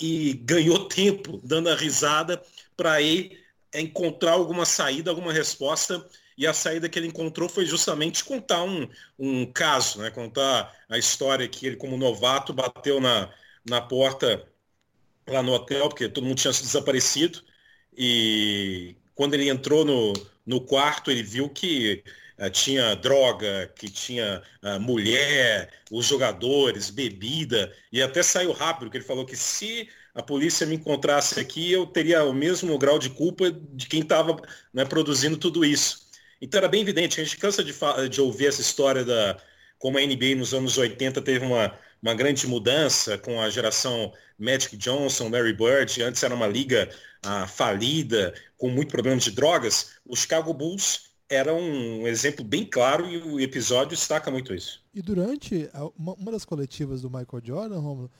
e 0.00 0.34
ganhou 0.34 0.86
tempo 0.88 1.40
dando 1.42 1.70
a 1.70 1.74
risada 1.74 2.42
para 2.76 3.00
ele 3.00 3.38
encontrar 3.74 4.32
alguma 4.32 4.66
saída, 4.66 5.10
alguma 5.10 5.32
resposta. 5.32 6.06
E 6.36 6.46
a 6.46 6.52
saída 6.52 6.88
que 6.88 6.98
ele 6.98 7.08
encontrou 7.08 7.48
foi 7.48 7.64
justamente 7.64 8.22
contar 8.24 8.62
um, 8.62 8.86
um 9.18 9.50
caso, 9.50 10.00
né? 10.00 10.10
contar 10.10 10.74
a 10.88 10.98
história 10.98 11.48
que 11.48 11.66
ele, 11.66 11.76
como 11.76 11.96
novato, 11.96 12.52
bateu 12.52 13.00
na, 13.00 13.32
na 13.64 13.80
porta 13.80 14.46
lá 15.26 15.42
no 15.42 15.52
hotel, 15.52 15.88
porque 15.88 16.08
todo 16.08 16.24
mundo 16.24 16.38
tinha 16.38 16.52
se 16.52 16.62
desaparecido. 16.62 17.42
E 17.96 18.96
quando 19.14 19.34
ele 19.34 19.48
entrou 19.48 19.84
no, 19.84 20.12
no 20.44 20.60
quarto, 20.60 21.10
ele 21.10 21.22
viu 21.22 21.48
que 21.48 22.04
tinha 22.50 22.94
droga, 22.94 23.72
que 23.74 23.88
tinha 23.88 24.42
uh, 24.62 24.80
mulher, 24.80 25.70
os 25.90 26.06
jogadores, 26.06 26.90
bebida, 26.90 27.72
e 27.90 28.02
até 28.02 28.22
saiu 28.22 28.52
rápido, 28.52 28.90
que 28.90 28.98
ele 28.98 29.04
falou 29.04 29.24
que 29.24 29.36
se 29.36 29.88
a 30.14 30.22
polícia 30.22 30.66
me 30.66 30.76
encontrasse 30.76 31.40
aqui, 31.40 31.72
eu 31.72 31.86
teria 31.86 32.24
o 32.24 32.32
mesmo 32.32 32.76
grau 32.78 32.98
de 32.98 33.10
culpa 33.10 33.50
de 33.50 33.86
quem 33.86 34.00
estava 34.00 34.36
né, 34.72 34.84
produzindo 34.84 35.36
tudo 35.36 35.64
isso. 35.64 36.06
Então 36.40 36.58
era 36.58 36.68
bem 36.68 36.82
evidente, 36.82 37.20
a 37.20 37.24
gente 37.24 37.36
cansa 37.38 37.64
de, 37.64 37.74
de 38.10 38.20
ouvir 38.20 38.46
essa 38.46 38.60
história 38.60 39.04
da 39.04 39.38
como 39.78 39.98
a 39.98 40.00
NBA 40.00 40.34
nos 40.36 40.54
anos 40.54 40.78
80 40.78 41.20
teve 41.22 41.44
uma, 41.44 41.78
uma 42.02 42.14
grande 42.14 42.46
mudança 42.46 43.18
com 43.18 43.40
a 43.40 43.50
geração 43.50 44.12
Magic 44.38 44.76
Johnson, 44.76 45.28
Mary 45.28 45.52
Bird, 45.52 46.02
antes 46.02 46.22
era 46.22 46.34
uma 46.34 46.46
liga 46.46 46.88
ah, 47.22 47.46
falida, 47.46 48.34
com 48.56 48.70
muito 48.70 48.90
problema 48.90 49.20
de 49.20 49.30
drogas, 49.30 49.96
o 50.04 50.16
Chicago 50.16 50.52
Bulls 50.54 51.05
era 51.28 51.52
um 51.52 52.06
exemplo 52.06 52.44
bem 52.44 52.64
claro 52.64 53.06
e 53.06 53.18
o 53.18 53.40
episódio 53.40 53.96
destaca 53.96 54.30
muito 54.30 54.54
isso. 54.54 54.82
E 54.94 55.02
durante 55.02 55.68
uma, 55.96 56.14
uma 56.14 56.32
das 56.32 56.44
coletivas 56.44 57.02
do 57.02 57.10
Michael 57.10 57.42
Jordan, 57.42 57.78
Romulo, 57.78 58.10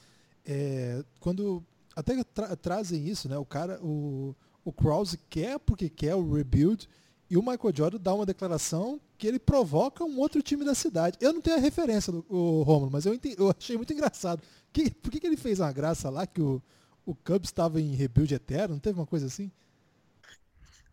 é, 0.45 1.05
quando 1.21 1.65
até 1.95 2.23
tra 2.25 2.57
trazem 2.57 3.07
isso, 3.07 3.29
né? 3.29 3.39
O 3.39 3.45
cara, 3.45 3.81
o, 3.83 4.35
o 4.65 4.73
Krause 4.73 5.19
quer 5.31 5.59
porque 5.59 5.89
quer 5.89 6.15
o 6.15 6.33
rebuild 6.33 6.89
e 7.31 7.37
o 7.37 7.43
Michael 7.43 7.75
Jordan 7.75 7.99
dá 7.99 8.15
uma 8.15 8.27
declaração 8.27 9.01
que 9.19 9.27
ele 9.27 9.39
provoca 9.39 10.05
um 10.05 10.19
outro 10.19 10.43
time 10.43 10.65
da 10.65 10.75
cidade. 10.75 11.17
Eu 11.21 11.33
não 11.33 11.41
tenho 11.41 11.57
a 11.57 11.61
referência 11.61 12.13
do 12.13 12.25
o 12.29 12.63
Romulo, 12.63 12.91
mas 12.91 13.07
eu, 13.07 13.15
entendi, 13.15 13.37
eu 13.39 13.53
achei 13.57 13.77
muito 13.77 13.93
engraçado. 13.93 14.43
Que, 14.73 14.91
por 14.91 15.11
que, 15.11 15.19
que 15.19 15.27
ele 15.27 15.37
fez 15.37 15.59
uma 15.59 15.73
graça 15.73 16.11
lá 16.11 16.27
que 16.27 16.41
o, 16.41 16.63
o 17.05 17.15
Cubs 17.15 17.49
estava 17.49 17.81
em 17.81 17.95
rebuild 17.95 18.33
eterno? 18.35 18.75
Não 18.75 18.81
teve 18.81 18.99
uma 18.99 19.07
coisa 19.07 19.27
assim? 19.27 19.51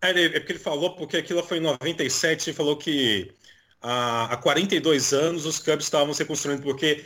É, 0.03 0.25
é 0.25 0.39
porque 0.39 0.51
ele 0.53 0.59
falou, 0.59 0.95
porque 0.95 1.17
aquilo 1.17 1.41
foi 1.43 1.57
em 1.57 1.61
97, 1.61 2.49
ele 2.49 2.57
falou 2.57 2.77
que 2.77 3.31
há, 3.81 4.33
há 4.33 4.37
42 4.37 5.13
anos 5.13 5.45
os 5.45 5.59
Cubs 5.59 5.85
estavam 5.85 6.13
se 6.13 6.19
reconstruindo, 6.23 6.61
porque 6.61 7.05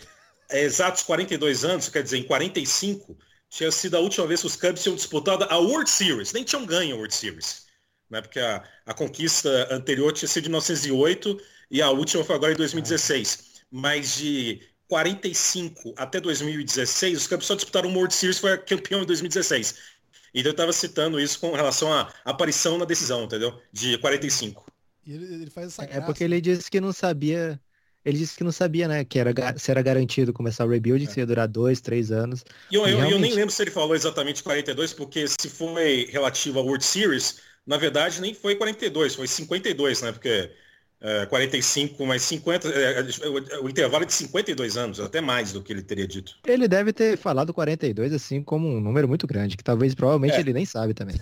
é, 0.50 0.62
exatos 0.64 1.04
42 1.04 1.64
anos, 1.64 1.90
quer 1.90 2.02
dizer, 2.02 2.18
em 2.18 2.24
45, 2.24 3.16
tinha 3.50 3.72
sido 3.72 3.98
a 3.98 4.00
última 4.00 4.26
vez 4.26 4.42
que 4.42 4.48
os 4.48 4.56
Cubs 4.56 4.82
tinham 4.82 4.96
disputado 4.96 5.46
a 5.50 5.58
World 5.58 5.90
Series, 5.90 6.34
nem 6.34 6.44
tinham 6.44 6.66
ganho 6.66 6.96
a 6.96 6.98
World 6.98 7.14
Series. 7.14 7.68
Né? 8.10 8.22
Porque 8.22 8.40
a, 8.40 8.64
a 8.86 8.94
conquista 8.94 9.68
anterior 9.72 10.12
tinha 10.14 10.28
sido 10.28 10.46
em 10.46 10.50
1908 10.50 11.40
e 11.70 11.82
a 11.82 11.90
última 11.92 12.24
foi 12.24 12.36
agora 12.36 12.54
em 12.54 12.58
2016. 12.58 13.62
Mas 13.70 14.18
de 14.18 14.62
45 14.88 15.94
até 15.98 16.20
2016, 16.20 17.18
os 17.18 17.28
Cubs 17.28 17.46
só 17.46 17.56
disputaram 17.56 17.90
o 17.90 17.94
World 17.94 18.14
Series, 18.14 18.40
foi 18.40 18.58
campeão 18.58 19.04
em 19.04 19.06
2016. 19.06 19.97
Então 20.34 20.50
eu 20.50 20.52
estava 20.52 20.74
citando 20.74 21.20
isso 21.20 21.40
com 21.40 21.52
relação 21.52 21.92
à 21.92 22.12
aparição 22.24 22.78
na 22.78 22.86
decisão, 22.86 23.24
entendeu? 23.24 23.60
De 23.72 23.98
45. 23.98 24.66
E 25.06 25.14
ele, 25.14 25.34
ele 25.34 25.50
faz 25.50 25.68
essa 25.68 25.84
É 25.84 26.02
porque 26.02 26.24
ele 26.24 26.42
disse 26.42 26.70
que 26.70 26.82
não 26.82 26.92
sabia. 26.92 27.60
Ele 28.04 28.18
disse 28.18 28.38
que 28.38 28.44
não 28.44 28.52
sabia, 28.52 28.88
né? 28.88 29.04
Que 29.04 29.20
era, 29.20 29.34
se 29.58 29.72
era 29.72 29.82
garantido 29.82 30.32
começar 30.32 30.66
o 30.66 30.70
rebuild, 30.70 31.06
é. 31.06 31.08
que 31.08 31.20
ia 31.20 31.26
durar 31.26 31.48
dois, 31.48 31.82
três 31.82 32.12
anos. 32.12 32.44
E 32.72 32.76
eu, 32.76 32.88
e 32.88 32.92
eu, 32.92 32.98
realmente... 32.98 33.14
eu 33.14 33.20
nem 33.20 33.34
lembro 33.34 33.52
se 33.52 33.62
ele 33.62 33.72
falou 33.72 33.96
exatamente 33.96 34.44
42, 34.44 34.94
porque 34.94 35.26
se 35.28 35.50
foi 35.50 36.08
relativo 36.10 36.60
ao 36.60 36.66
World 36.66 36.84
Series, 36.84 37.40
na 37.66 37.78
verdade 37.78 38.22
nem 38.22 38.34
foi 38.34 38.56
42, 38.56 39.16
foi 39.16 39.28
52, 39.28 40.02
né? 40.02 40.12
Porque 40.12 40.52
é, 41.00 41.26
45 41.28 42.06
mais 42.06 42.24
50, 42.24 42.70
é, 42.70 43.00
é, 43.00 43.60
o 43.60 43.70
intervalo 43.70 44.04
é 44.04 44.08
de 44.08 44.14
52 44.14 44.78
anos, 44.78 45.00
até 45.00 45.22
mais 45.22 45.52
do 45.52 45.62
que 45.62 45.72
ele 45.72 45.84
teria 45.84 46.08
dito. 46.08 46.38
Ele 46.46 46.68
deve 46.68 46.92
ter 46.92 47.18
falado 47.18 47.54
42 47.54 48.14
assim 48.14 48.42
como 48.42 48.68
um 48.68 48.80
número 48.80 49.08
muito 49.08 49.28
grande, 49.28 49.56
que 49.56 49.64
talvez 49.64 49.94
provavelmente 49.94 50.36
é. 50.36 50.40
ele 50.40 50.54
nem 50.54 50.66
sabe 50.66 50.94
também. 50.94 51.20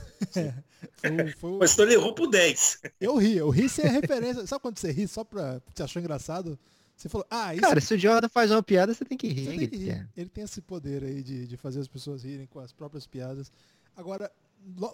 foi, 0.95 1.31
foi... 1.39 1.57
Mas 1.59 1.73
então 1.73 1.85
ele 1.85 1.95
errou 1.95 2.13
pro 2.13 2.27
10. 2.27 2.79
Eu 3.01 3.17
ri, 3.17 3.37
eu 3.37 3.49
ri 3.49 3.67
sem 3.67 3.85
a 3.85 3.91
referência. 3.91 4.47
Sabe 4.47 4.61
quando 4.61 4.77
você 4.77 4.91
ri 4.91 5.07
só 5.07 5.23
pra 5.23 5.61
te 5.73 5.83
achar 5.83 5.99
engraçado? 5.99 6.57
Você 6.95 7.09
falou, 7.09 7.27
ah, 7.29 7.53
isso... 7.53 7.61
Cara, 7.61 7.81
se 7.81 7.93
o 7.93 7.99
Jordan 7.99 8.29
faz 8.29 8.51
uma 8.51 8.63
piada, 8.63 8.93
você 8.93 9.03
tem 9.03 9.17
que 9.17 9.27
rir. 9.27 9.47
Tem 9.47 9.67
que 9.67 9.75
rir. 9.75 10.07
Ele 10.15 10.29
tem 10.29 10.45
esse 10.45 10.61
poder 10.61 11.03
aí 11.03 11.21
de, 11.21 11.45
de 11.45 11.57
fazer 11.57 11.81
as 11.81 11.87
pessoas 11.89 12.23
rirem 12.23 12.45
com 12.45 12.61
as 12.61 12.71
próprias 12.71 13.05
piadas. 13.05 13.51
Agora, 13.97 14.31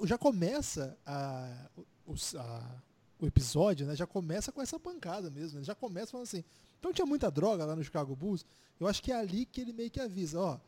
já 0.06 0.18
começa 0.18 0.98
a, 1.06 1.68
a 2.38 2.60
o 3.22 3.28
episódio, 3.28 3.86
né, 3.86 3.96
já 3.96 4.08
começa 4.08 4.52
com 4.52 4.62
essa 4.62 4.80
pancada 4.80 5.30
mesmo. 5.30 5.60
Ele 5.60 5.66
já 5.66 5.76
começa 5.76 6.12
falando 6.12 6.26
assim. 6.26 6.44
Então 6.80 6.92
tinha 6.92 7.06
muita 7.06 7.30
droga 7.30 7.64
lá 7.64 7.76
no 7.76 7.84
Chicago 7.84 8.16
Bulls. 8.16 8.44
Eu 8.80 8.88
acho 8.88 9.02
que 9.02 9.12
é 9.12 9.16
ali 9.16 9.46
que 9.46 9.62
ele 9.62 9.72
meio 9.72 9.92
que 9.92 10.00
avisa, 10.00 10.40
ó, 10.40 10.60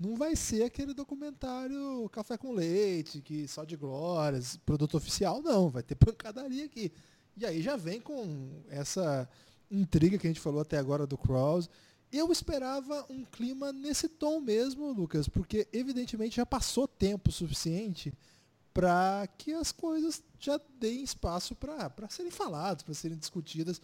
não 0.00 0.16
vai 0.16 0.34
ser 0.34 0.62
aquele 0.62 0.94
documentário 0.94 2.08
café 2.10 2.38
com 2.38 2.52
leite, 2.52 3.20
que 3.20 3.46
só 3.46 3.64
de 3.64 3.76
glórias, 3.76 4.56
produto 4.56 4.96
oficial, 4.96 5.42
não, 5.42 5.68
vai 5.68 5.82
ter 5.82 5.96
pancadaria 5.96 6.64
aqui. 6.64 6.90
E 7.36 7.44
aí 7.44 7.60
já 7.60 7.76
vem 7.76 8.00
com 8.00 8.62
essa 8.70 9.28
intriga 9.70 10.16
que 10.16 10.26
a 10.26 10.30
gente 10.30 10.40
falou 10.40 10.62
até 10.62 10.78
agora 10.78 11.06
do 11.06 11.18
Cross. 11.18 11.68
Eu 12.10 12.32
esperava 12.32 13.04
um 13.10 13.22
clima 13.24 13.70
nesse 13.70 14.08
tom 14.08 14.40
mesmo, 14.40 14.92
Lucas, 14.92 15.28
porque 15.28 15.68
evidentemente 15.72 16.36
já 16.36 16.46
passou 16.46 16.88
tempo 16.88 17.30
suficiente 17.30 18.14
para 18.78 19.26
que 19.36 19.52
as 19.52 19.72
coisas 19.72 20.22
já 20.38 20.60
deem 20.78 21.02
espaço 21.02 21.52
para 21.56 22.08
serem 22.08 22.30
faladas, 22.30 22.84
para 22.84 22.94
serem 22.94 23.18
discutidas. 23.18 23.80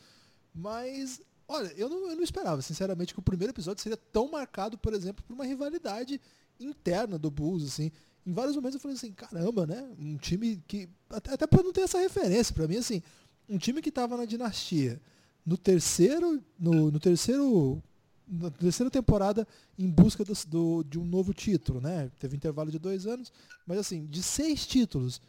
Mas, 0.54 1.20
olha, 1.48 1.66
eu 1.76 1.88
não, 1.88 2.10
eu 2.10 2.14
não 2.14 2.22
esperava, 2.22 2.62
sinceramente, 2.62 3.12
que 3.12 3.18
o 3.18 3.22
primeiro 3.22 3.52
episódio 3.52 3.82
seria 3.82 3.96
tão 3.96 4.30
marcado, 4.30 4.78
por 4.78 4.94
exemplo, 4.94 5.24
por 5.26 5.34
uma 5.34 5.44
rivalidade 5.44 6.20
interna 6.60 7.18
do 7.18 7.28
Bulls, 7.28 7.64
assim. 7.64 7.90
Em 8.24 8.32
vários 8.32 8.54
momentos 8.54 8.76
eu 8.76 8.80
falei 8.80 8.96
assim, 8.96 9.10
caramba, 9.10 9.66
né? 9.66 9.82
Um 9.98 10.16
time 10.16 10.62
que. 10.68 10.88
Até, 11.10 11.34
até 11.34 11.46
para 11.48 11.64
não 11.64 11.72
ter 11.72 11.80
essa 11.80 11.98
referência, 11.98 12.54
para 12.54 12.68
mim, 12.68 12.76
assim, 12.76 13.02
um 13.48 13.58
time 13.58 13.82
que 13.82 13.88
estava 13.88 14.16
na 14.16 14.24
dinastia, 14.24 15.00
no 15.44 15.58
terceiro, 15.58 16.40
no, 16.56 16.92
no 16.92 17.00
terceiro 17.00 17.82
na 18.26 18.50
terceira 18.50 18.90
temporada 18.90 19.46
em 19.78 19.88
busca 19.88 20.24
do, 20.24 20.32
do, 20.46 20.84
de 20.84 20.98
um 20.98 21.04
novo 21.04 21.32
título, 21.34 21.80
né? 21.80 22.10
Teve 22.18 22.36
intervalo 22.36 22.70
de 22.70 22.78
dois 22.78 23.06
anos, 23.06 23.32
mas 23.66 23.78
assim, 23.78 24.06
de 24.06 24.22
seis 24.22 24.66
títulos, 24.66 25.20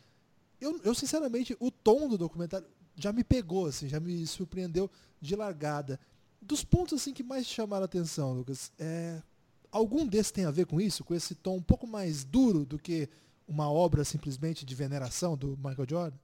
eu, 0.60 0.80
eu 0.84 0.96
sinceramente, 0.96 1.56
o 1.60 1.70
tom 1.70 2.08
do 2.08 2.18
documentário 2.18 2.68
já 2.96 3.12
me 3.12 3.24
pegou, 3.24 3.68
assim, 3.68 3.88
já 3.88 4.00
me 4.00 4.26
surpreendeu 4.26 4.90
de 5.22 5.36
largada. 5.36 6.00
Dos 6.42 6.64
pontos 6.64 7.02
assim 7.02 7.14
que 7.14 7.24
mais 7.24 7.46
chamaram 7.46 7.84
a 7.84 7.86
atenção, 7.86 8.34
Lucas, 8.34 8.72
é, 8.80 9.22
algum 9.72 10.08
desses 10.08 10.32
tem 10.32 10.46
a 10.46 10.52
ver 10.52 10.66
com 10.66 10.80
isso, 10.80 11.04
com 11.04 11.14
esse 11.14 11.36
tom 11.36 11.58
um 11.58 11.62
pouco 11.62 11.86
mais 11.86 12.24
duro 12.24 12.66
do 12.66 12.80
que 12.80 13.10
uma 13.48 13.70
obra 13.70 14.04
simplesmente 14.04 14.66
de 14.66 14.74
veneração 14.74 15.36
do 15.36 15.58
Michael 15.58 15.88
Jordan? 15.90 16.18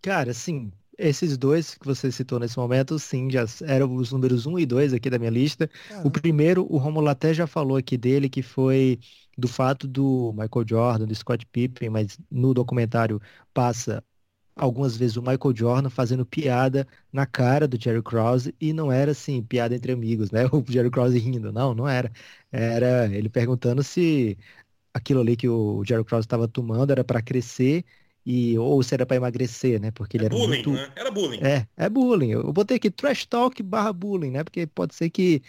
Cara, 0.00 0.32
sim, 0.32 0.72
esses 0.98 1.36
dois 1.36 1.74
que 1.74 1.86
você 1.86 2.10
citou 2.10 2.38
nesse 2.38 2.56
momento, 2.58 2.98
sim, 2.98 3.30
já 3.30 3.44
eram 3.64 3.94
os 3.94 4.12
números 4.12 4.46
1 4.46 4.58
e 4.58 4.66
2 4.66 4.92
aqui 4.94 5.10
da 5.10 5.18
minha 5.18 5.30
lista. 5.30 5.68
Caramba. 5.88 6.08
O 6.08 6.10
primeiro, 6.10 6.66
o 6.70 6.78
Romulo 6.78 7.08
até 7.08 7.34
já 7.34 7.46
falou 7.46 7.76
aqui 7.76 7.96
dele, 7.96 8.28
que 8.28 8.42
foi 8.42 8.98
do 9.36 9.48
fato 9.48 9.86
do 9.86 10.32
Michael 10.32 10.66
Jordan, 10.68 11.06
do 11.06 11.14
Scott 11.14 11.44
Pippen, 11.46 11.90
mas 11.90 12.18
no 12.30 12.54
documentário 12.54 13.20
passa 13.52 14.02
algumas 14.56 14.96
vezes 14.96 15.16
o 15.16 15.22
Michael 15.22 15.54
Jordan 15.54 15.90
fazendo 15.90 16.24
piada 16.24 16.86
na 17.12 17.26
cara 17.26 17.68
do 17.68 17.80
Jerry 17.80 18.02
Krause 18.02 18.54
e 18.60 18.72
não 18.72 18.90
era 18.90 19.10
assim, 19.12 19.42
piada 19.42 19.74
entre 19.74 19.92
amigos, 19.92 20.30
né? 20.30 20.44
O 20.52 20.64
Jerry 20.66 20.90
Krause 20.90 21.18
rindo, 21.18 21.52
não, 21.52 21.74
não 21.74 21.86
era. 21.86 22.10
Era 22.50 23.06
ele 23.14 23.28
perguntando 23.28 23.82
se 23.82 24.38
aquilo 24.94 25.20
ali 25.20 25.36
que 25.36 25.48
o 25.48 25.84
Jerry 25.84 26.04
Krause 26.04 26.26
estava 26.26 26.48
tomando 26.48 26.90
era 26.92 27.04
para 27.04 27.22
crescer 27.22 27.84
e 28.26 28.58
ou 28.58 28.82
se 28.82 28.92
era 28.92 29.06
para 29.06 29.16
emagrecer, 29.16 29.80
né? 29.80 29.92
Porque 29.92 30.16
ele 30.16 30.24
é 30.24 30.26
era 30.26 30.34
bullying, 30.34 30.48
muito... 30.48 30.72
né? 30.72 30.92
Era 30.96 31.10
bullying. 31.12 31.40
É, 31.40 31.68
é 31.76 31.88
bullying. 31.88 32.30
Eu 32.30 32.52
botei 32.52 32.76
aqui 32.76 32.90
trash 32.90 33.24
talk 33.24 33.62
barra 33.62 33.92
bullying, 33.92 34.32
né? 34.32 34.42
Porque 34.42 34.66
pode 34.66 34.96
ser 34.96 35.08
que 35.10 35.40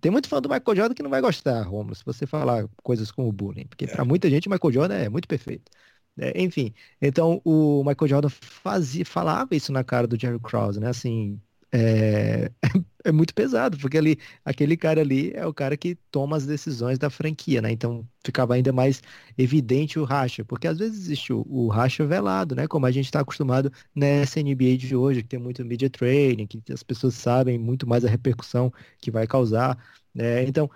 tem 0.00 0.10
muito 0.10 0.28
fã 0.28 0.42
do 0.42 0.48
Michael 0.48 0.76
Jordan 0.76 0.94
que 0.94 1.02
não 1.02 1.10
vai 1.10 1.20
gostar, 1.20 1.62
Romulo, 1.62 1.94
se 1.94 2.04
você 2.04 2.26
falar 2.26 2.68
coisas 2.82 3.12
como 3.12 3.30
bullying, 3.32 3.66
porque 3.66 3.84
é. 3.84 3.88
para 3.88 4.04
muita 4.04 4.28
gente 4.28 4.48
o 4.48 4.50
Michael 4.50 4.72
Jordan 4.72 4.94
é 4.96 5.08
muito 5.08 5.28
perfeito. 5.28 5.70
É, 6.18 6.40
enfim, 6.40 6.74
então 7.00 7.40
o 7.44 7.82
Michael 7.84 8.08
Jordan 8.08 8.28
fazia, 8.28 9.04
falava 9.04 9.54
isso 9.54 9.72
na 9.72 9.82
cara 9.84 10.06
do 10.06 10.18
Jerry 10.20 10.38
Krause, 10.40 10.80
né? 10.80 10.88
Assim, 10.88 11.40
é, 11.74 12.52
é 13.04 13.10
muito 13.12 13.34
pesado, 13.34 13.76
porque 13.78 13.98
ali, 13.98 14.16
aquele 14.44 14.76
cara 14.76 15.00
ali 15.00 15.32
é 15.34 15.44
o 15.44 15.52
cara 15.52 15.76
que 15.76 15.96
toma 16.10 16.36
as 16.36 16.46
decisões 16.46 16.98
da 17.00 17.10
franquia, 17.10 17.60
né? 17.60 17.72
Então 17.72 18.08
ficava 18.24 18.54
ainda 18.54 18.72
mais 18.72 19.02
evidente 19.36 19.98
o 19.98 20.04
racha, 20.04 20.44
porque 20.44 20.68
às 20.68 20.78
vezes 20.78 21.00
existe 21.00 21.32
o, 21.32 21.44
o 21.48 21.68
racha 21.68 22.06
velado, 22.06 22.54
né? 22.54 22.68
Como 22.68 22.86
a 22.86 22.92
gente 22.92 23.06
está 23.06 23.20
acostumado 23.20 23.72
nessa 23.94 24.38
NBA 24.40 24.76
de 24.76 24.94
hoje, 24.94 25.22
que 25.22 25.28
tem 25.28 25.40
muito 25.40 25.64
media 25.64 25.90
training, 25.90 26.46
que 26.46 26.62
as 26.72 26.82
pessoas 26.84 27.14
sabem 27.14 27.58
muito 27.58 27.88
mais 27.88 28.04
a 28.04 28.08
repercussão 28.08 28.72
que 29.00 29.10
vai 29.10 29.26
causar, 29.26 29.76
né? 30.14 30.44
Então, 30.44 30.70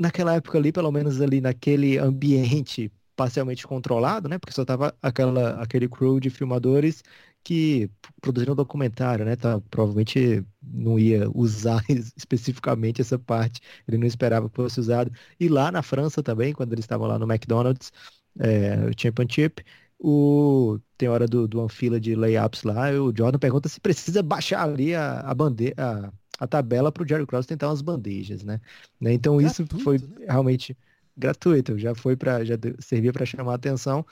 naquela 0.00 0.34
época 0.34 0.58
ali, 0.58 0.72
pelo 0.72 0.90
menos 0.92 1.20
ali 1.20 1.40
naquele 1.40 1.98
ambiente 1.98 2.90
parcialmente 3.16 3.66
controlado, 3.66 4.28
né? 4.28 4.38
Porque 4.38 4.52
só 4.52 4.64
tava 4.64 4.96
aquela, 5.00 5.62
aquele 5.62 5.88
crew 5.88 6.18
de 6.20 6.30
filmadores 6.30 7.02
que 7.44 7.90
produziram 8.20 8.54
um 8.54 8.56
documentário, 8.56 9.24
né? 9.24 9.36
Tá, 9.36 9.60
provavelmente 9.70 10.44
não 10.62 10.98
ia 10.98 11.30
usar 11.34 11.84
especificamente 12.16 13.00
essa 13.02 13.18
parte, 13.18 13.60
ele 13.86 13.98
não 13.98 14.06
esperava 14.06 14.48
que 14.48 14.56
fosse 14.56 14.80
usado. 14.80 15.12
E 15.38 15.48
lá 15.48 15.70
na 15.70 15.82
França 15.82 16.22
também, 16.22 16.52
quando 16.54 16.72
eles 16.72 16.84
estavam 16.84 17.06
lá 17.06 17.18
no 17.18 17.30
McDonald's, 17.30 17.92
é, 18.40 18.76
o 18.86 19.00
Championship, 19.00 19.62
o, 19.98 20.78
tem 20.98 21.08
hora 21.08 21.26
do, 21.26 21.46
do 21.46 21.60
uma 21.60 21.68
fila 21.68 22.00
de 22.00 22.14
layups 22.14 22.62
lá, 22.64 22.90
o 22.90 23.12
Jordan 23.16 23.38
pergunta 23.38 23.68
se 23.68 23.80
precisa 23.80 24.22
baixar 24.22 24.62
ali 24.62 24.94
a, 24.94 25.20
a 25.20 25.34
bandeira, 25.34 25.74
a, 25.78 26.12
a 26.40 26.46
tabela 26.46 26.90
para 26.90 27.02
o 27.02 27.08
Jerry 27.08 27.26
Cross 27.26 27.46
tentar 27.46 27.68
umas 27.68 27.82
bandejas, 27.82 28.42
né? 28.42 28.60
né? 29.00 29.12
Então 29.12 29.40
isso 29.40 29.66
foi 29.82 29.98
né? 29.98 30.26
realmente 30.28 30.76
gratuito, 31.16 31.78
já 31.78 31.94
foi 31.94 32.16
para 32.16 32.44
já 32.44 32.56
servia 32.80 33.12
para 33.12 33.24
chamar 33.26 33.52
a 33.52 33.56
atenção, 33.56 34.04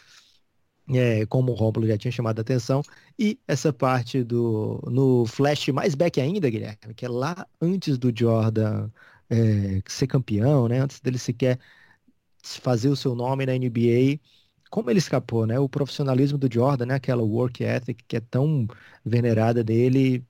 é, 0.89 1.27
como 1.27 1.53
o 1.53 1.55
Rômulo 1.55 1.87
já 1.87 1.97
tinha 1.97 2.13
chamado 2.13 2.39
a 2.39 2.43
atenção, 2.43 2.83
e 3.19 3.39
essa 3.47 3.73
parte 3.73 4.23
do 4.25 4.81
no 4.91 5.27
flash 5.27 5.69
mais 5.69 5.95
back 5.95 6.21
ainda, 6.21 6.51
Guilherme, 6.51 6.95
que 6.95 7.05
é 7.05 7.09
lá 7.09 7.47
antes 7.61 7.99
do 7.99 8.13
Jordan 8.17 8.91
é, 9.31 9.83
ser 9.87 10.07
campeão, 10.07 10.69
né? 10.69 10.81
Antes 10.81 11.01
dele 11.01 11.19
sequer 11.19 11.59
fazer 12.43 12.89
o 12.89 12.97
seu 12.97 13.15
nome 13.15 13.47
na 13.47 13.53
NBA, 13.57 14.21
como 14.71 14.91
ele 14.91 14.99
escapou, 14.99 15.47
né? 15.47 15.59
O 15.59 15.69
profissionalismo 15.69 16.39
do 16.39 16.53
Jordan, 16.53 16.87
né? 16.87 16.95
Aquela 16.97 17.23
work 17.23 17.63
ethic 17.63 18.05
que 18.07 18.17
é 18.17 18.21
tão 18.21 18.67
venerada 19.05 19.63
dele, 19.65 20.27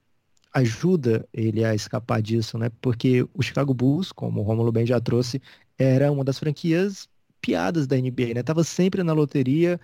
ajuda 0.52 1.28
ele 1.32 1.64
a 1.64 1.74
escapar 1.74 2.22
disso, 2.22 2.58
né? 2.58 2.70
Porque 2.80 3.22
o 3.34 3.42
Chicago 3.42 3.74
Bulls, 3.74 4.12
como 4.12 4.40
o 4.40 4.44
Romulo 4.44 4.72
bem 4.72 4.86
já 4.86 5.00
trouxe, 5.00 5.40
era 5.78 6.10
uma 6.12 6.24
das 6.24 6.38
franquias 6.38 7.08
piadas 7.40 7.86
da 7.86 7.96
NBA, 7.96 8.34
né? 8.34 8.42
Tava 8.42 8.64
sempre 8.64 9.02
na 9.02 9.12
loteria, 9.12 9.80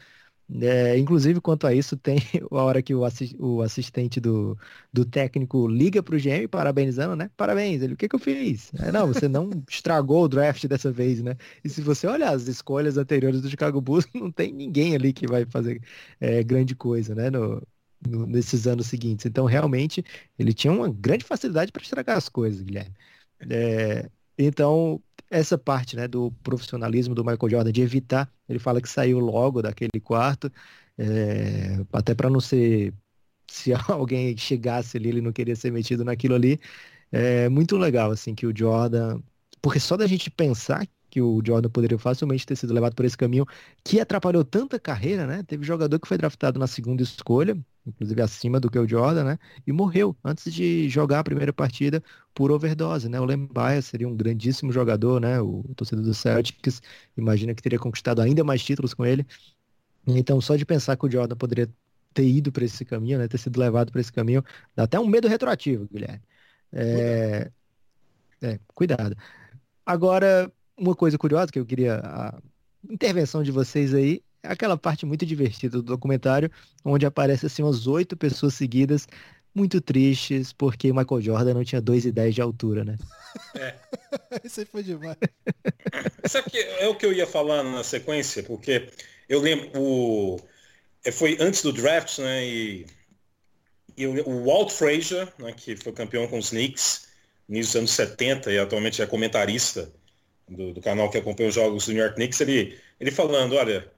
é, 0.63 0.97
inclusive, 0.99 1.41
quanto 1.43 1.67
a 1.67 1.75
isso, 1.75 1.97
tem 1.97 2.17
a 2.51 2.63
hora 2.63 2.83
que 2.83 2.95
o, 2.95 3.03
o 3.39 3.63
assistente 3.63 4.19
do, 4.19 4.57
do 4.93 5.05
técnico 5.05 5.69
liga 5.69 6.03
para 6.03 6.17
o 6.17 6.19
GM 6.19 6.49
parabenizando, 6.49 7.15
né? 7.15 7.31
Parabéns, 7.37 7.83
ele, 7.83 7.93
o 7.95 7.97
que, 7.97 8.09
que 8.09 8.15
eu 8.17 8.19
fiz? 8.19 8.73
É, 8.75 8.91
não, 8.91 9.07
você 9.07 9.29
não 9.29 9.51
estragou 9.69 10.25
o 10.25 10.29
draft 10.29 10.65
dessa 10.67 10.91
vez, 10.91 11.23
né? 11.23 11.37
E 11.63 11.69
se 11.69 11.83
você 11.83 12.07
olhar 12.07 12.33
as 12.35 12.49
escolhas 12.49 12.97
anteriores 12.97 13.43
do 13.43 13.51
Chicago 13.51 13.81
Bulls, 13.81 14.07
não 14.15 14.31
tem 14.33 14.53
ninguém 14.53 14.95
ali 14.95 15.13
que 15.13 15.27
vai 15.27 15.45
fazer 15.45 15.83
é, 16.19 16.43
grande 16.43 16.75
coisa, 16.75 17.15
né? 17.15 17.29
No, 17.31 17.63
no, 18.07 18.27
nesses 18.27 18.67
anos 18.67 18.87
seguintes. 18.87 19.27
Então, 19.27 19.45
realmente, 19.45 20.03
ele 20.39 20.55
tinha 20.55 20.73
uma 20.73 20.91
grande 20.91 21.25
facilidade 21.25 21.71
para 21.73 21.83
estragar 21.83 22.17
as 22.17 22.29
coisas, 22.29 22.63
Guilherme. 22.63 22.95
É, 23.51 24.11
então, 24.37 25.03
essa 25.31 25.59
parte 25.59 25.97
né, 25.97 26.09
do 26.09 26.33
profissionalismo 26.43 27.15
do 27.15 27.25
Michael 27.25 27.51
Jordan, 27.51 27.73
de 27.73 27.83
evitar, 27.83 28.33
ele 28.49 28.59
fala 28.59 28.81
que 28.81 28.89
saiu 28.89 29.19
logo 29.19 29.63
daquele 29.63 30.01
quarto, 30.03 30.51
é, 30.99 31.85
até 31.93 32.15
para 32.15 32.31
não 32.31 32.41
ser, 32.41 32.95
se 33.51 33.73
alguém 33.89 34.37
chegasse 34.37 34.97
ali, 34.97 35.11
ele 35.11 35.21
não 35.21 35.33
queria 35.33 35.57
ser 35.57 35.73
metido 35.73 36.05
naquilo 36.05 36.35
ali. 36.35 36.61
É 37.13 37.49
muito 37.49 37.77
legal, 37.77 38.11
assim, 38.11 38.35
que 38.35 38.47
o 38.47 38.57
Jordan, 38.57 39.21
porque 39.63 39.81
só 39.81 39.97
da 39.97 40.07
gente 40.07 40.31
pensar 40.31 40.87
que 41.11 41.21
o 41.21 41.41
Jordan 41.45 41.71
poderia 41.71 41.99
facilmente 41.99 42.47
ter 42.47 42.57
sido 42.57 42.73
levado 42.75 42.95
por 42.95 43.05
esse 43.05 43.17
caminho, 43.17 43.47
que 43.85 44.01
atrapalhou 44.01 44.45
tanta 44.45 44.79
carreira, 44.79 45.27
né? 45.27 45.43
Teve 45.43 45.65
jogador 45.65 45.99
que 45.99 46.09
foi 46.09 46.19
draftado 46.19 46.59
na 46.59 46.67
segunda 46.67 47.03
escolha, 47.03 47.57
inclusive 47.87 48.21
acima 48.23 48.61
do 48.61 48.71
que 48.71 48.79
o 48.79 48.87
Jordan, 48.87 49.25
né? 49.25 49.39
E 49.67 49.73
morreu 49.73 50.17
antes 50.23 50.53
de 50.53 50.89
jogar 50.89 51.21
a 51.21 51.25
primeira 51.25 51.53
partida 51.53 52.03
por 52.35 52.51
overdose, 52.51 53.09
né? 53.09 53.21
O 53.21 53.25
Lembaia 53.25 53.81
seria 53.83 54.09
um 54.09 54.17
grandíssimo 54.17 54.71
jogador, 54.73 55.21
né? 55.21 55.41
O 55.41 55.65
torcedor 55.77 56.05
do 56.05 56.15
Celtics 56.15 56.83
imagina 57.17 57.55
que 57.55 57.63
teria 57.63 57.79
conquistado 57.79 58.21
ainda 58.21 58.45
mais 58.45 58.63
títulos 58.63 58.95
com 58.95 59.05
ele. 59.07 59.27
Então, 60.07 60.41
só 60.41 60.57
de 60.57 60.65
pensar 60.65 60.97
que 60.97 61.07
o 61.07 61.11
Jordan 61.11 61.37
poderia 61.37 61.69
ter 62.15 62.27
ido 62.27 62.51
para 62.53 62.65
esse 62.65 62.85
caminho, 62.85 63.19
né? 63.19 63.29
Ter 63.29 63.39
sido 63.39 63.59
levado 63.59 63.93
para 63.93 64.01
esse 64.01 64.13
caminho, 64.13 64.43
dá 64.75 64.85
até 64.85 64.99
um 64.99 65.07
medo 65.07 65.29
retroativo, 65.29 65.89
Guilherme. 65.93 66.23
É... 66.73 67.51
é, 68.43 68.61
cuidado. 68.75 69.17
Agora, 69.87 70.53
uma 70.79 70.95
coisa 70.95 71.19
curiosa 71.19 71.53
que 71.53 71.59
eu 71.59 71.67
queria 71.67 72.01
a 72.05 72.39
intervenção 72.89 73.43
de 73.43 73.51
vocês 73.51 73.93
aí 73.93 74.23
é 74.43 74.53
aquela 74.53 74.77
parte 74.77 75.05
muito 75.05 75.27
divertida 75.27 75.79
do 75.79 75.83
documentário, 75.83 76.51
onde 76.85 77.05
aparece 77.05 77.47
assim 77.47 77.63
umas 77.63 77.87
oito 77.87 78.17
pessoas 78.17 78.55
seguidas, 78.55 79.09
muito 79.55 79.81
tristes, 79.81 80.53
porque 80.53 80.93
Michael 80.93 81.21
Jordan 81.21 81.55
não 81.55 81.65
tinha 81.65 81.83
2,10 81.83 82.31
de 82.31 82.41
altura, 82.41 82.85
né? 82.85 82.97
É. 83.57 83.75
Isso 84.45 84.61
aí 84.61 84.67
foi 84.67 84.83
demais. 84.85 85.17
Isso 86.25 86.39
aqui 86.39 86.59
é 86.59 86.87
o 86.87 86.95
que 86.95 87.05
eu 87.05 87.13
ia 87.13 87.27
falar 87.27 87.65
na 87.65 87.83
sequência, 87.83 88.43
porque 88.45 88.89
eu 89.29 89.41
lembro, 89.41 89.71
o... 89.75 90.39
É, 91.05 91.11
foi 91.11 91.37
antes 91.41 91.63
do 91.63 91.73
draft, 91.73 92.19
né? 92.19 92.47
E, 92.47 92.87
e 93.97 94.07
o 94.07 94.45
Walt 94.45 94.71
Frazier, 94.71 95.33
né, 95.39 95.53
que 95.53 95.77
foi 95.77 95.93
campeão 95.93 96.29
com 96.29 96.39
os 96.39 96.51
Knicks 96.51 97.09
nos 97.49 97.75
anos 97.75 97.91
70 97.91 98.53
e 98.53 98.59
atualmente 98.59 99.03
é 99.03 99.07
comentarista 99.07 99.91
do, 100.49 100.73
do 100.73 100.81
canal 100.81 101.11
que 101.11 101.19
acompanha 101.19 101.49
os 101.49 101.55
jogos 101.55 101.87
do 101.87 101.93
New 101.93 102.03
York 102.03 102.17
Knicks, 102.17 102.41
ele, 102.41 102.79
ele 102.99 103.11
falando, 103.11 103.55
olha, 103.55 103.91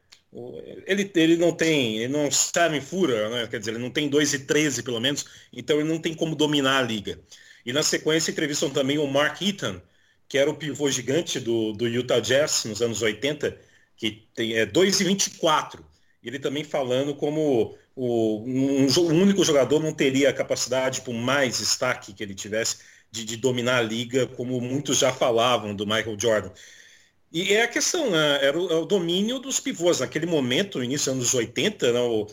ele, 0.87 1.11
ele 1.15 1.37
não 1.37 1.53
tem, 1.53 1.99
ele 1.99 2.13
não 2.13 2.31
sabe 2.31 2.81
fura, 2.81 3.29
né? 3.31 3.49
quer 3.49 3.59
dizer, 3.59 3.73
ele 3.73 3.83
não 3.83 3.91
tem 3.91 4.09
2 4.09 4.35
e 4.35 4.39
13 4.41 4.83
pelo 4.83 5.01
menos, 5.01 5.25
então 5.53 5.79
ele 5.79 5.89
não 5.89 5.99
tem 5.99 6.15
como 6.15 6.37
dominar 6.37 6.79
a 6.79 6.83
liga. 6.83 7.19
E 7.65 7.73
na 7.73 7.83
sequência 7.83 8.31
entrevistam 8.31 8.71
também 8.71 8.99
o 8.99 9.07
Mark 9.07 9.41
Eaton, 9.43 9.81
que 10.29 10.39
era 10.39 10.49
o 10.49 10.55
pivô 10.55 10.89
gigante 10.91 11.41
do, 11.41 11.73
do 11.73 11.89
Utah 11.89 12.21
Jazz 12.21 12.65
nos 12.65 12.81
anos 12.81 13.03
80, 13.03 13.59
que 13.97 14.29
tem 14.35 14.55
é 14.55 14.65
2 14.65 15.01
e 15.01 15.05
24. 15.05 15.85
Ele 16.23 16.39
também 16.39 16.65
falando 16.65 17.15
como 17.15 17.77
o, 17.97 18.45
um, 18.45 18.87
um 18.87 19.23
único 19.23 19.45
jogador 19.45 19.81
não 19.81 19.93
teria 19.93 20.31
a 20.31 20.33
capacidade, 20.33 21.01
por 21.03 21.13
mais 21.13 21.59
destaque 21.59 22.13
que 22.13 22.23
ele 22.23 22.35
tivesse, 22.35 22.79
de, 23.11 23.25
de 23.25 23.37
dominar 23.37 23.79
a 23.79 23.83
liga, 23.83 24.27
como 24.27 24.61
muitos 24.61 24.99
já 24.99 25.13
falavam 25.13 25.75
do 25.75 25.87
Michael 25.87 26.17
Jordan. 26.19 26.51
E 27.33 27.53
é 27.53 27.63
a 27.63 27.69
questão, 27.69 28.11
né? 28.11 28.45
Era 28.45 28.59
o, 28.59 28.71
é 28.71 28.75
o, 28.75 28.85
domínio 28.85 29.39
dos 29.39 29.61
pivôs. 29.61 30.01
Naquele 30.01 30.27
momento, 30.27 30.79
no 30.79 30.85
início 30.85 31.13
dos 31.13 31.35
anos 31.35 31.35
80, 31.35 31.93
né, 31.93 32.01
o, 32.01 32.27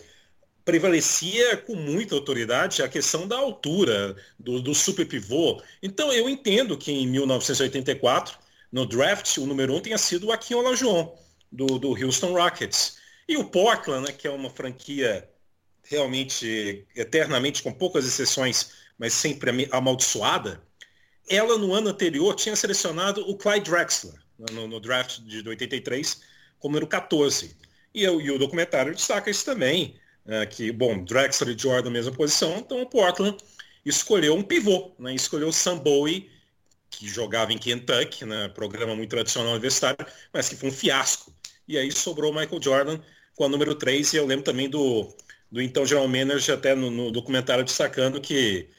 prevalecia 0.65 1.55
com 1.57 1.75
muita 1.75 2.13
autoridade 2.13 2.83
a 2.83 2.89
questão 2.89 3.25
da 3.25 3.37
altura 3.37 4.17
do, 4.37 4.61
do 4.61 4.75
super 4.75 5.07
pivô. 5.07 5.61
Então 5.81 6.11
eu 6.11 6.27
entendo 6.29 6.77
que 6.77 6.91
em 6.91 7.07
1984, 7.07 8.37
no 8.69 8.85
draft, 8.85 9.37
o 9.37 9.45
número 9.45 9.73
um 9.73 9.79
tenha 9.79 9.97
sido 9.97 10.27
o 10.27 10.31
Akin 10.33 10.55
Olajuwon, 10.55 11.15
do, 11.49 11.79
do 11.79 11.89
Houston 11.91 12.33
Rockets. 12.33 12.97
E 13.29 13.37
o 13.37 13.45
Portland, 13.45 14.07
né, 14.07 14.11
que 14.11 14.27
é 14.27 14.31
uma 14.31 14.49
franquia 14.49 15.29
realmente 15.83 16.85
eternamente, 16.93 17.63
com 17.63 17.71
poucas 17.71 18.05
exceções, 18.05 18.71
mas 18.97 19.13
sempre 19.13 19.69
amaldiçoada, 19.71 20.61
ela 21.29 21.57
no 21.57 21.73
ano 21.73 21.89
anterior 21.89 22.35
tinha 22.35 22.55
selecionado 22.55 23.21
o 23.29 23.35
Clyde 23.37 23.69
Drexler 23.69 24.15
no, 24.51 24.67
no 24.67 24.79
draft 24.79 25.19
de 25.21 25.47
83 25.47 26.21
como 26.59 26.73
número 26.73 26.87
14. 26.87 27.55
E, 27.93 28.03
eu, 28.03 28.21
e 28.21 28.29
o 28.31 28.37
documentário 28.37 28.93
destaca 28.93 29.29
isso 29.29 29.45
também, 29.45 29.99
é, 30.25 30.45
que, 30.45 30.71
bom, 30.71 31.03
Drexler 31.03 31.55
e 31.55 31.59
Jordan 31.59 31.89
mesma 31.89 32.11
posição, 32.11 32.57
então 32.57 32.81
o 32.81 32.85
Portland 32.85 33.37
escolheu 33.85 34.35
um 34.35 34.43
pivô, 34.43 34.93
né? 34.99 35.13
escolheu 35.15 35.47
o 35.47 35.53
Sam 35.53 35.77
Bowie, 35.77 36.29
que 36.89 37.07
jogava 37.07 37.53
em 37.53 37.57
Kentucky, 37.57 38.25
né? 38.25 38.49
programa 38.49 38.95
muito 38.95 39.09
tradicional 39.09 39.51
universitário, 39.51 40.05
mas 40.33 40.49
que 40.49 40.55
foi 40.55 40.69
um 40.69 40.73
fiasco. 40.73 41.33
E 41.67 41.77
aí 41.77 41.91
sobrou 41.91 42.33
Michael 42.33 42.61
Jordan 42.61 42.99
com 43.35 43.45
a 43.45 43.49
número 43.49 43.75
3, 43.75 44.13
e 44.13 44.17
eu 44.17 44.25
lembro 44.25 44.43
também 44.43 44.69
do, 44.69 45.15
do 45.51 45.61
então 45.61 45.85
general 45.85 46.07
manager 46.07 46.55
até 46.55 46.75
no, 46.75 46.91
no 46.91 47.11
documentário 47.11 47.63
destacando 47.63 48.19
que 48.19 48.69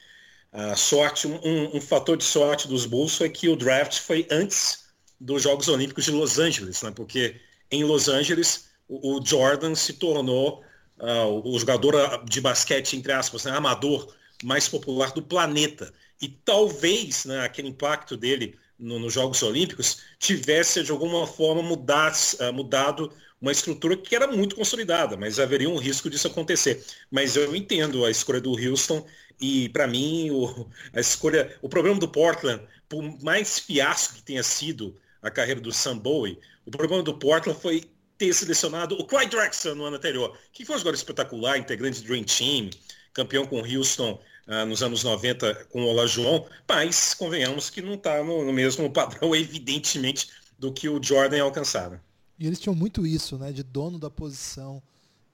a 0.53 0.75
sorte, 0.75 1.27
um, 1.27 1.77
um, 1.77 1.81
fator 1.81 2.17
de 2.17 2.25
sorte 2.25 2.67
dos 2.67 2.87
Bulls 2.87 3.17
foi 3.17 3.29
que 3.29 3.49
o 3.49 3.57
draft 3.57 4.01
foi 4.01 4.27
antes 4.31 4.87
dos 5.21 5.43
Jogos 5.43 5.69
Olímpicos 5.69 6.05
de 6.05 6.11
Los 6.11 6.39
Angeles, 6.39 6.83
né? 6.83 6.91
porque 6.91 7.41
em 7.71 7.85
Los 7.85 8.09
Angeles 8.09 8.69
o, 8.89 9.17
o 9.17 9.25
Jordan 9.25 9.75
se 9.75 9.95
tornou 9.95 10.65
uh, 10.99 11.49
o 11.49 11.59
jogador 11.59 12.25
de 12.25 12.41
basquete, 12.41 12.97
entre 12.97 13.13
aspas, 13.13 13.45
né? 13.45 13.51
amador 13.51 14.15
mais 14.43 14.69
popular 14.69 15.13
do 15.13 15.23
planeta. 15.23 15.93
E 16.21 16.29
talvez 16.29 17.25
né, 17.25 17.45
aquele 17.45 17.69
impacto 17.69 18.17
dele 18.17 18.57
no, 18.79 18.99
nos 18.99 19.13
Jogos 19.13 19.43
Olímpicos 19.43 20.03
tivesse 20.19 20.83
de 20.83 20.91
alguma 20.91 21.27
forma 21.27 21.61
uh, 21.61 22.53
mudado 22.53 23.13
uma 23.41 23.53
estrutura 23.53 23.97
que 23.97 24.17
era 24.17 24.27
muito 24.27 24.57
consolidada, 24.57 25.17
mas 25.17 25.39
haveria 25.39 25.69
um 25.69 25.77
risco 25.77 26.11
disso 26.11 26.27
acontecer. 26.27 26.85
Mas 27.11 27.37
eu 27.37 27.55
entendo 27.55 28.05
a 28.05 28.11
escolha 28.11 28.41
do 28.41 28.53
Houston 28.53 29.07
e 29.40 29.68
para 29.68 29.87
mim 29.87 30.31
o, 30.31 30.68
a 30.92 31.01
escolha, 31.01 31.57
o 31.62 31.68
problema 31.68 31.98
do 31.98 32.09
Portland, 32.09 32.62
por 32.88 33.03
mais 33.22 33.59
fiasco 33.59 34.14
que 34.14 34.22
tenha 34.22 34.42
sido 34.42 34.96
a 35.22 35.31
carreira 35.31 35.61
do 35.61 35.72
Sam 35.72 35.98
Bowie, 35.98 36.38
o 36.66 36.70
problema 36.70 37.03
do 37.03 37.14
Portland 37.14 37.61
foi 37.61 37.85
ter 38.16 38.33
selecionado 38.35 38.96
o 38.96 39.05
Clyde 39.05 39.31
Drexler 39.31 39.74
no 39.74 39.85
ano 39.85 39.96
anterior, 39.96 40.37
que 40.53 40.64
foi 40.64 40.77
um 40.77 40.79
jogador 40.79 40.96
espetacular, 40.96 41.57
integrante 41.57 42.01
do 42.01 42.07
Dream 42.09 42.24
Team, 42.24 42.70
campeão 43.12 43.46
com 43.46 43.61
Houston 43.61 44.20
ah, 44.46 44.64
nos 44.64 44.83
anos 44.83 45.05
90 45.05 45.66
com 45.66 45.83
o 45.83 45.87
Olajuwon, 45.87 46.46
mas 46.68 47.14
convenhamos 47.14 47.70
que 47.70 47.81
não 47.81 47.94
está 47.94 48.22
no, 48.24 48.44
no, 48.44 48.53
mesmo 48.53 48.90
padrão, 48.92 49.35
evidentemente, 49.35 50.29
do 50.59 50.72
que 50.72 50.88
o 50.88 51.03
Jordan 51.03 51.42
alcançava. 51.42 52.03
E 52.38 52.46
eles 52.46 52.59
tinham 52.59 52.74
muito 52.74 53.07
isso, 53.07 53.37
né, 53.37 53.53
de 53.53 53.62
dono 53.62 53.98
da 53.98 54.11
posição. 54.11 54.83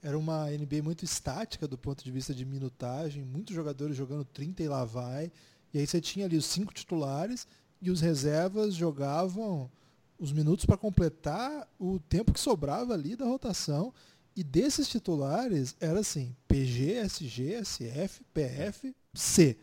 Era 0.05 0.19
uma 0.19 0.51
NBA 0.51 0.83
muito 0.83 1.03
estática 1.03 1.67
do 1.67 1.79
ponto 1.79 2.05
de 2.05 2.11
vista 2.11 2.35
de 2.35 2.45
minutagem, 2.45 3.25
muitos 3.25 3.55
jogadores 3.55 3.97
jogando 3.97 4.23
30 4.23 4.63
e 4.63 4.69
lá 4.69 4.85
vai. 4.85 5.33
E 5.73 5.79
aí 5.79 5.87
você 5.87 5.99
tinha 5.99 6.27
ali 6.27 6.37
os 6.37 6.45
cinco 6.45 6.75
titulares 6.75 7.47
e 7.81 7.91
os 7.91 8.03
reservas 8.03 8.75
jogavam 8.75 9.71
os 10.19 10.31
minutos 10.31 10.67
para 10.67 10.77
completar 10.77 11.67
o 11.79 11.99
tempo 11.99 12.35
que 12.35 12.39
sobrava 12.39 12.93
ali 12.93 13.17
da 13.17 13.25
rotação. 13.25 13.95
E 14.37 14.45
desses 14.45 14.89
titulares 14.89 15.75
era 15.81 16.01
assim, 16.01 16.37
PG, 16.47 16.97
SG, 17.07 17.65
SF, 17.65 18.23
PF, 18.35 18.95
C. 19.15 19.57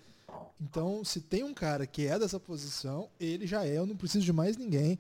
Então, 0.60 1.06
se 1.06 1.22
tem 1.22 1.44
um 1.44 1.54
cara 1.54 1.86
que 1.86 2.08
é 2.08 2.18
dessa 2.18 2.40
posição, 2.40 3.12
ele 3.20 3.46
já 3.46 3.64
é, 3.64 3.78
eu 3.78 3.86
não 3.86 3.96
preciso 3.96 4.26
de 4.26 4.34
mais 4.34 4.58
ninguém. 4.58 4.98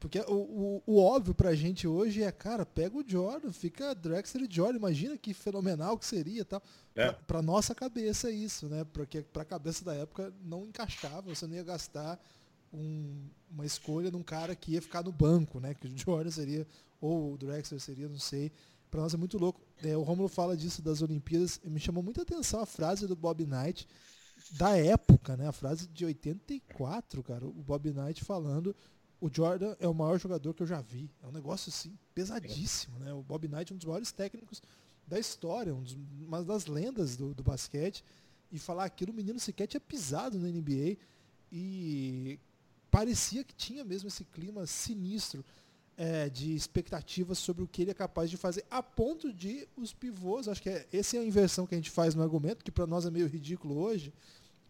Porque 0.00 0.18
o, 0.20 0.32
o, 0.32 0.82
o, 0.86 0.98
óbvio 0.98 1.34
pra 1.34 1.54
gente 1.54 1.86
hoje 1.86 2.22
é, 2.22 2.32
cara, 2.32 2.64
pega 2.64 2.96
o 2.96 3.04
Jordan, 3.06 3.52
fica 3.52 3.94
Drexler 3.94 4.48
e 4.50 4.52
Jordan, 4.52 4.78
imagina 4.78 5.18
que 5.18 5.34
fenomenal 5.34 5.98
que 5.98 6.06
seria 6.06 6.42
tal. 6.42 6.62
É. 6.94 7.12
Pra, 7.12 7.22
pra 7.24 7.42
nossa 7.42 7.74
cabeça 7.74 8.30
é 8.30 8.32
isso, 8.32 8.66
né? 8.66 8.82
Porque 8.94 9.20
pra 9.20 9.44
cabeça 9.44 9.84
da 9.84 9.94
época 9.94 10.32
não 10.42 10.64
encaixava, 10.64 11.34
você 11.34 11.46
não 11.46 11.54
ia 11.54 11.62
gastar 11.62 12.18
um, 12.72 13.28
uma 13.50 13.66
escolha 13.66 14.10
num 14.10 14.22
cara 14.22 14.56
que 14.56 14.72
ia 14.72 14.80
ficar 14.80 15.04
no 15.04 15.12
banco, 15.12 15.60
né? 15.60 15.74
Que 15.74 15.86
o 15.86 15.92
Jordan 15.94 16.30
seria, 16.30 16.66
ou 16.98 17.34
o 17.34 17.36
Drexler 17.36 17.78
seria, 17.78 18.08
não 18.08 18.18
sei. 18.18 18.50
Pra 18.90 19.02
nós 19.02 19.12
é 19.12 19.18
muito 19.18 19.36
louco. 19.36 19.60
É, 19.82 19.94
o 19.94 20.02
Romulo 20.02 20.30
fala 20.30 20.56
disso 20.56 20.80
das 20.80 21.02
Olimpíadas, 21.02 21.60
me 21.62 21.78
chamou 21.78 22.02
muita 22.02 22.22
atenção 22.22 22.60
a 22.60 22.66
frase 22.66 23.06
do 23.06 23.14
Bob 23.14 23.44
Knight 23.44 23.86
da 24.52 24.78
época, 24.78 25.36
né? 25.36 25.46
A 25.46 25.52
frase 25.52 25.86
de 25.88 26.06
84, 26.06 27.22
cara, 27.22 27.46
o 27.46 27.52
Bob 27.52 27.92
Knight 27.92 28.24
falando 28.24 28.74
o 29.20 29.28
Jordan 29.32 29.76
é 29.78 29.86
o 29.86 29.94
maior 29.94 30.18
jogador 30.18 30.54
que 30.54 30.62
eu 30.62 30.66
já 30.66 30.80
vi. 30.80 31.10
É 31.22 31.26
um 31.26 31.32
negócio 31.32 31.68
assim, 31.68 31.96
pesadíssimo, 32.14 32.98
né? 32.98 33.12
O 33.12 33.22
Bob 33.22 33.46
Knight 33.46 33.72
é 33.72 33.74
um 33.74 33.78
dos 33.78 33.86
maiores 33.86 34.10
técnicos 34.12 34.62
da 35.06 35.18
história, 35.18 35.74
um 35.74 35.82
dos, 35.82 35.96
uma 36.20 36.42
das 36.42 36.66
lendas 36.66 37.16
do, 37.16 37.34
do 37.34 37.42
basquete. 37.42 38.02
E 38.50 38.58
falar 38.58 38.84
aquilo, 38.84 39.12
o 39.12 39.14
menino 39.14 39.38
sequer 39.38 39.66
tinha 39.66 39.80
pisado 39.80 40.38
na 40.38 40.48
NBA 40.48 40.96
e 41.52 42.38
parecia 42.90 43.44
que 43.44 43.54
tinha 43.54 43.84
mesmo 43.84 44.08
esse 44.08 44.24
clima 44.24 44.66
sinistro 44.66 45.44
é, 45.96 46.30
de 46.30 46.54
expectativas 46.54 47.38
sobre 47.38 47.62
o 47.62 47.68
que 47.68 47.82
ele 47.82 47.90
é 47.90 47.94
capaz 47.94 48.30
de 48.30 48.36
fazer, 48.38 48.64
a 48.70 48.82
ponto 48.82 49.32
de 49.32 49.68
os 49.76 49.92
pivôs, 49.92 50.48
acho 50.48 50.62
que 50.62 50.70
é, 50.70 50.86
essa 50.90 51.18
é 51.18 51.20
a 51.20 51.24
inversão 51.24 51.66
que 51.66 51.74
a 51.74 51.78
gente 51.78 51.90
faz 51.90 52.14
no 52.14 52.22
argumento, 52.22 52.64
que 52.64 52.70
para 52.70 52.86
nós 52.86 53.04
é 53.04 53.10
meio 53.10 53.26
ridículo 53.26 53.78
hoje, 53.78 54.12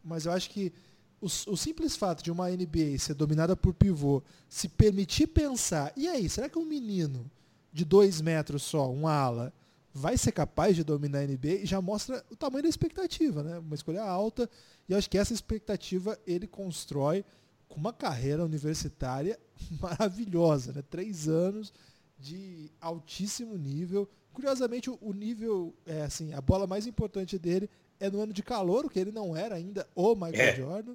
mas 0.03 0.27
eu 0.27 0.33
acho 0.33 0.51
que 0.51 0.73
o, 1.21 1.27
o, 1.27 1.57
simples 1.57 1.97
fato 1.97 2.23
de 2.23 2.31
uma 2.31 2.49
NBA 2.49 2.99
ser 2.99 3.15
dominada 3.15 3.55
por 3.55 3.75
pivô 3.75 4.23
se 4.49 4.69
permitir 4.69 5.27
pensar, 5.27 5.93
e 5.97 6.09
aí, 6.09 6.29
será 6.29 6.49
que 6.49 6.59
um 6.59 6.65
menino 6.65 7.31
de 7.73 7.85
dois 7.85 8.21
metros 8.21 8.63
só, 8.63 8.91
um 8.91 9.07
ala, 9.07 9.53
vai 9.93 10.17
ser 10.17 10.33
capaz 10.33 10.75
de 10.75 10.83
dominar 10.83 11.21
a 11.21 11.27
NBA? 11.27 11.65
Já 11.65 11.81
mostra 11.81 12.25
o 12.31 12.37
tamanho 12.37 12.63
da 12.63 12.69
expectativa, 12.69 13.43
né? 13.43 13.59
Uma 13.59 13.75
escolha 13.75 14.03
alta, 14.03 14.49
e 14.89 14.95
acho 14.95 15.11
que 15.11 15.19
essa 15.19 15.35
expectativa 15.35 16.19
ele 16.27 16.47
constrói 16.47 17.25
com 17.69 17.79
uma 17.79 17.93
carreira 17.93 18.45
universitária 18.45 19.39
maravilhosa, 19.81 20.73
né? 20.73 20.83
Três 20.89 21.29
anos 21.29 21.73
de 22.19 22.71
altíssimo 22.81 23.57
nível. 23.57 24.09
Curiosamente, 24.33 24.91
o 24.91 25.13
nível, 25.13 25.75
é 25.85 26.03
assim, 26.03 26.33
a 26.33 26.41
bola 26.41 26.67
mais 26.67 26.87
importante 26.87 27.39
dele 27.39 27.69
é 28.01 28.11
no 28.11 28.21
ano 28.21 28.33
de 28.33 28.43
calor, 28.43 28.91
que 28.91 28.99
ele 28.99 29.13
não 29.13 29.37
era 29.37 29.55
ainda 29.55 29.87
o 29.95 30.15
Michael 30.15 30.35
é. 30.35 30.57
Jordan. 30.57 30.95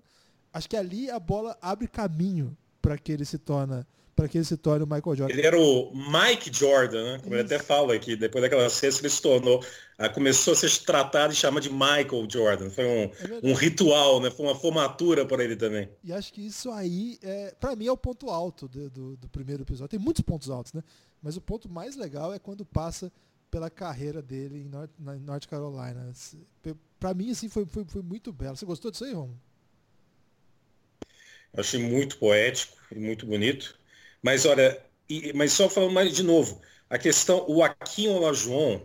Acho 0.52 0.70
que 0.70 0.76
ali 0.76 1.10
a 1.10 1.20
bola 1.20 1.58
abre 1.62 1.88
caminho 1.88 2.58
para 2.82 2.98
que 2.98 3.12
ele 3.12 3.24
se 3.26 3.38
torna 3.38 3.88
para 4.16 4.30
que 4.30 4.38
ele 4.38 4.46
se 4.46 4.56
torne 4.56 4.84
o 4.84 4.88
Michael 4.88 5.16
Jordan. 5.16 5.34
Ele 5.34 5.46
era 5.46 5.60
o 5.60 5.92
Mike 5.94 6.50
Jordan, 6.52 7.04
né? 7.04 7.20
Como 7.22 7.36
Isso. 7.36 7.44
ele 7.44 7.54
até 7.54 7.60
fala 7.60 7.94
aqui, 7.94 8.16
depois 8.16 8.42
daquela 8.42 8.70
sexta 8.70 9.02
ele 9.02 9.10
se 9.10 9.22
tornou, 9.22 9.62
ah, 9.98 10.08
começou 10.08 10.54
a 10.54 10.56
ser 10.56 10.72
tratado 10.86 11.34
e 11.34 11.36
chamado 11.36 11.64
de 11.64 11.70
Michael 11.70 12.26
Jordan. 12.30 12.70
Foi 12.70 12.86
um, 12.86 13.04
é 13.04 13.40
um 13.44 13.54
ritual, 13.54 14.22
né? 14.22 14.32
Foi 14.32 14.46
uma 14.46 14.56
formatura 14.56 15.26
para 15.26 15.44
ele 15.44 15.58
também. 15.58 15.90
E 16.02 16.14
acho 16.14 16.32
que 16.32 16.48
isso 16.48 16.72
aí, 16.72 17.20
é, 17.22 17.54
para 17.60 17.76
mim, 17.76 17.88
é 17.88 17.92
o 17.92 17.98
ponto 17.98 18.30
alto 18.30 18.70
do, 18.70 18.90
do, 18.90 19.18
do, 19.18 19.28
primeiro 19.28 19.64
episódio. 19.64 19.90
Tem 19.90 20.00
muitos 20.00 20.22
pontos 20.22 20.50
altos, 20.50 20.72
né? 20.72 20.82
Mas 21.22 21.36
o 21.36 21.42
ponto 21.42 21.68
mais 21.68 21.98
legal 21.98 22.34
é 22.34 22.40
quando 22.40 22.66
passa 22.66 23.12
pela 23.56 23.70
carreira 23.70 24.22
dele 24.22 24.60
em 24.60 24.66
North, 24.66 24.92
na 25.00 25.14
North 25.16 25.46
Carolina. 25.48 26.12
Para 27.00 27.14
mim, 27.14 27.32
assim, 27.32 27.48
foi, 27.48 27.66
foi, 27.66 27.86
foi 27.86 28.02
muito 28.02 28.34
belo. 28.34 28.58
Você 28.58 28.66
gostou 28.66 28.92
disso 28.92 29.06
aí, 29.06 29.14
Romo? 29.14 29.40
Eu 31.54 31.62
achei 31.62 31.80
muito 31.82 32.18
poético 32.18 32.76
e 32.92 33.00
muito 33.00 33.26
bonito. 33.26 33.80
Mas 34.22 34.46
olha, 34.46 34.78
e, 35.08 35.32
mas 35.32 35.54
só 35.54 35.70
falando 35.70 35.94
mais 35.94 36.14
de 36.14 36.22
novo, 36.22 36.62
a 36.90 36.98
questão, 36.98 37.46
o 37.48 37.64
Akin 37.64 38.10
Olajuwon 38.10 38.82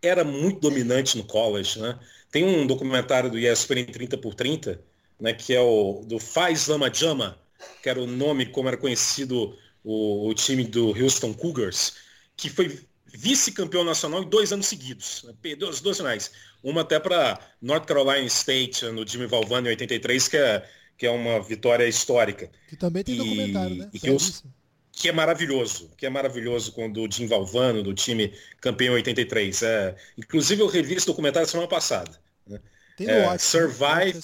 era 0.00 0.24
muito 0.24 0.58
dominante 0.58 1.18
no 1.18 1.24
college, 1.24 1.78
né? 1.78 2.00
Tem 2.30 2.44
um 2.44 2.66
documentário 2.66 3.30
do 3.30 3.38
ESPN 3.38 3.84
30 3.92 4.16
por 4.16 4.34
30, 4.34 4.82
né, 5.20 5.34
que 5.34 5.52
é 5.54 5.60
o 5.60 6.02
do 6.02 6.18
Faz 6.18 6.66
Lama 6.66 6.90
Jama, 6.90 7.38
que 7.82 7.90
era 7.90 8.00
o 8.00 8.06
nome 8.06 8.46
como 8.46 8.68
era 8.68 8.78
conhecido 8.78 9.54
o, 9.84 10.30
o 10.30 10.32
time 10.32 10.64
do 10.64 10.98
Houston 10.98 11.34
Cougars, 11.34 11.96
que 12.38 12.48
foi 12.48 12.86
vice-campeão 13.14 13.84
nacional 13.84 14.22
em 14.22 14.28
dois 14.28 14.52
anos 14.52 14.66
seguidos. 14.66 15.22
Né? 15.24 15.32
Perdeu 15.40 15.68
as 15.68 15.80
duas 15.80 15.96
finais. 15.96 16.32
Uma 16.62 16.80
até 16.80 16.98
para 16.98 17.38
North 17.62 17.86
Carolina 17.86 18.26
State, 18.26 18.84
no 18.86 19.06
Jimmy 19.06 19.26
Valvano 19.26 19.68
em 19.68 19.70
83, 19.70 20.28
que 20.28 20.36
é, 20.36 20.68
que 20.98 21.06
é 21.06 21.10
uma 21.10 21.40
vitória 21.40 21.86
histórica. 21.86 22.50
Que 22.68 22.76
também 22.76 23.04
tem 23.04 23.14
e, 23.14 23.18
documentário, 23.18 23.76
né? 23.76 23.90
E 23.92 24.10
Houston, 24.10 24.48
que 24.90 25.08
é 25.08 25.12
maravilhoso, 25.12 25.90
que 25.96 26.06
é 26.06 26.10
maravilhoso 26.10 26.72
quando 26.72 27.02
o 27.02 27.10
Jim 27.10 27.26
Valvano, 27.26 27.82
do 27.82 27.94
time 27.94 28.32
campeão 28.60 28.94
83. 28.94 29.62
É, 29.62 29.96
inclusive 30.18 30.62
eu 30.62 30.66
revi 30.66 30.94
esse 30.94 31.06
documentário 31.06 31.48
semana 31.48 31.68
passada. 31.68 32.18
Né? 32.46 32.60
Tem 32.96 33.08
é, 33.08 33.26
Watch, 33.26 33.44
Survive, 33.44 34.20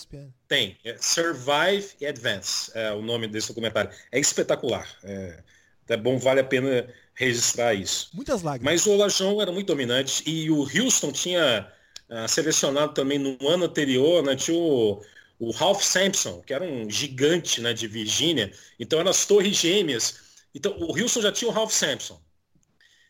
tem. 0.49 0.77
É, 0.85 0.97
Survive 0.99 1.89
e 2.01 2.07
Advance 2.07 2.71
é 2.75 2.93
o 2.93 3.03
nome 3.03 3.27
desse 3.27 3.49
documentário. 3.49 3.91
É 4.11 4.19
espetacular. 4.19 4.89
É, 5.03 5.43
é 5.89 5.97
bom, 5.97 6.19
vale 6.19 6.41
a 6.41 6.45
pena 6.45 6.89
registrar 7.21 7.75
isso. 7.75 8.11
Muitas 8.13 8.43
lágrimas. 8.43 8.73
Mas 8.73 8.87
o 8.87 8.93
Olajão 8.93 9.41
era 9.41 9.53
muito 9.53 9.67
dominante 9.67 10.23
e 10.27 10.51
o 10.51 10.61
Houston 10.63 11.13
tinha 11.13 11.71
uh, 12.09 12.29
selecionado 12.29 12.95
também 12.95 13.19
no 13.19 13.37
ano 13.49 13.67
anterior, 13.67 14.23
né, 14.23 14.35
tinha 14.35 14.57
o, 14.57 15.03
o 15.39 15.51
Ralph 15.51 15.83
Sampson, 15.83 16.41
que 16.41 16.55
era 16.55 16.65
um 16.65 16.89
gigante 16.89 17.61
né, 17.61 17.73
de 17.73 17.87
Virgínia, 17.87 18.53
então 18.79 18.99
eram 18.99 19.11
as 19.11 19.27
torres 19.27 19.57
gêmeas 19.57 20.31
então, 20.55 20.77
o 20.79 20.93
Wilson 20.93 21.23
já 21.23 21.33
tinha 21.33 21.49
o 21.49 21.53
Ralph 21.53 21.73
Sampson. 21.73 22.21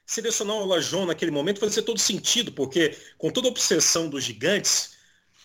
Selecionar 0.05 0.57
o 0.57 0.67
Lajon 0.67 1.07
naquele 1.07 1.31
momento 1.31 1.61
fazia 1.61 1.83
todo 1.83 1.99
sentido, 1.99 2.53
porque 2.53 2.97
com 3.17 3.31
toda 3.31 3.49
a 3.49 3.51
obsessão 3.51 4.09
dos 4.09 4.25
gigantes, 4.25 4.97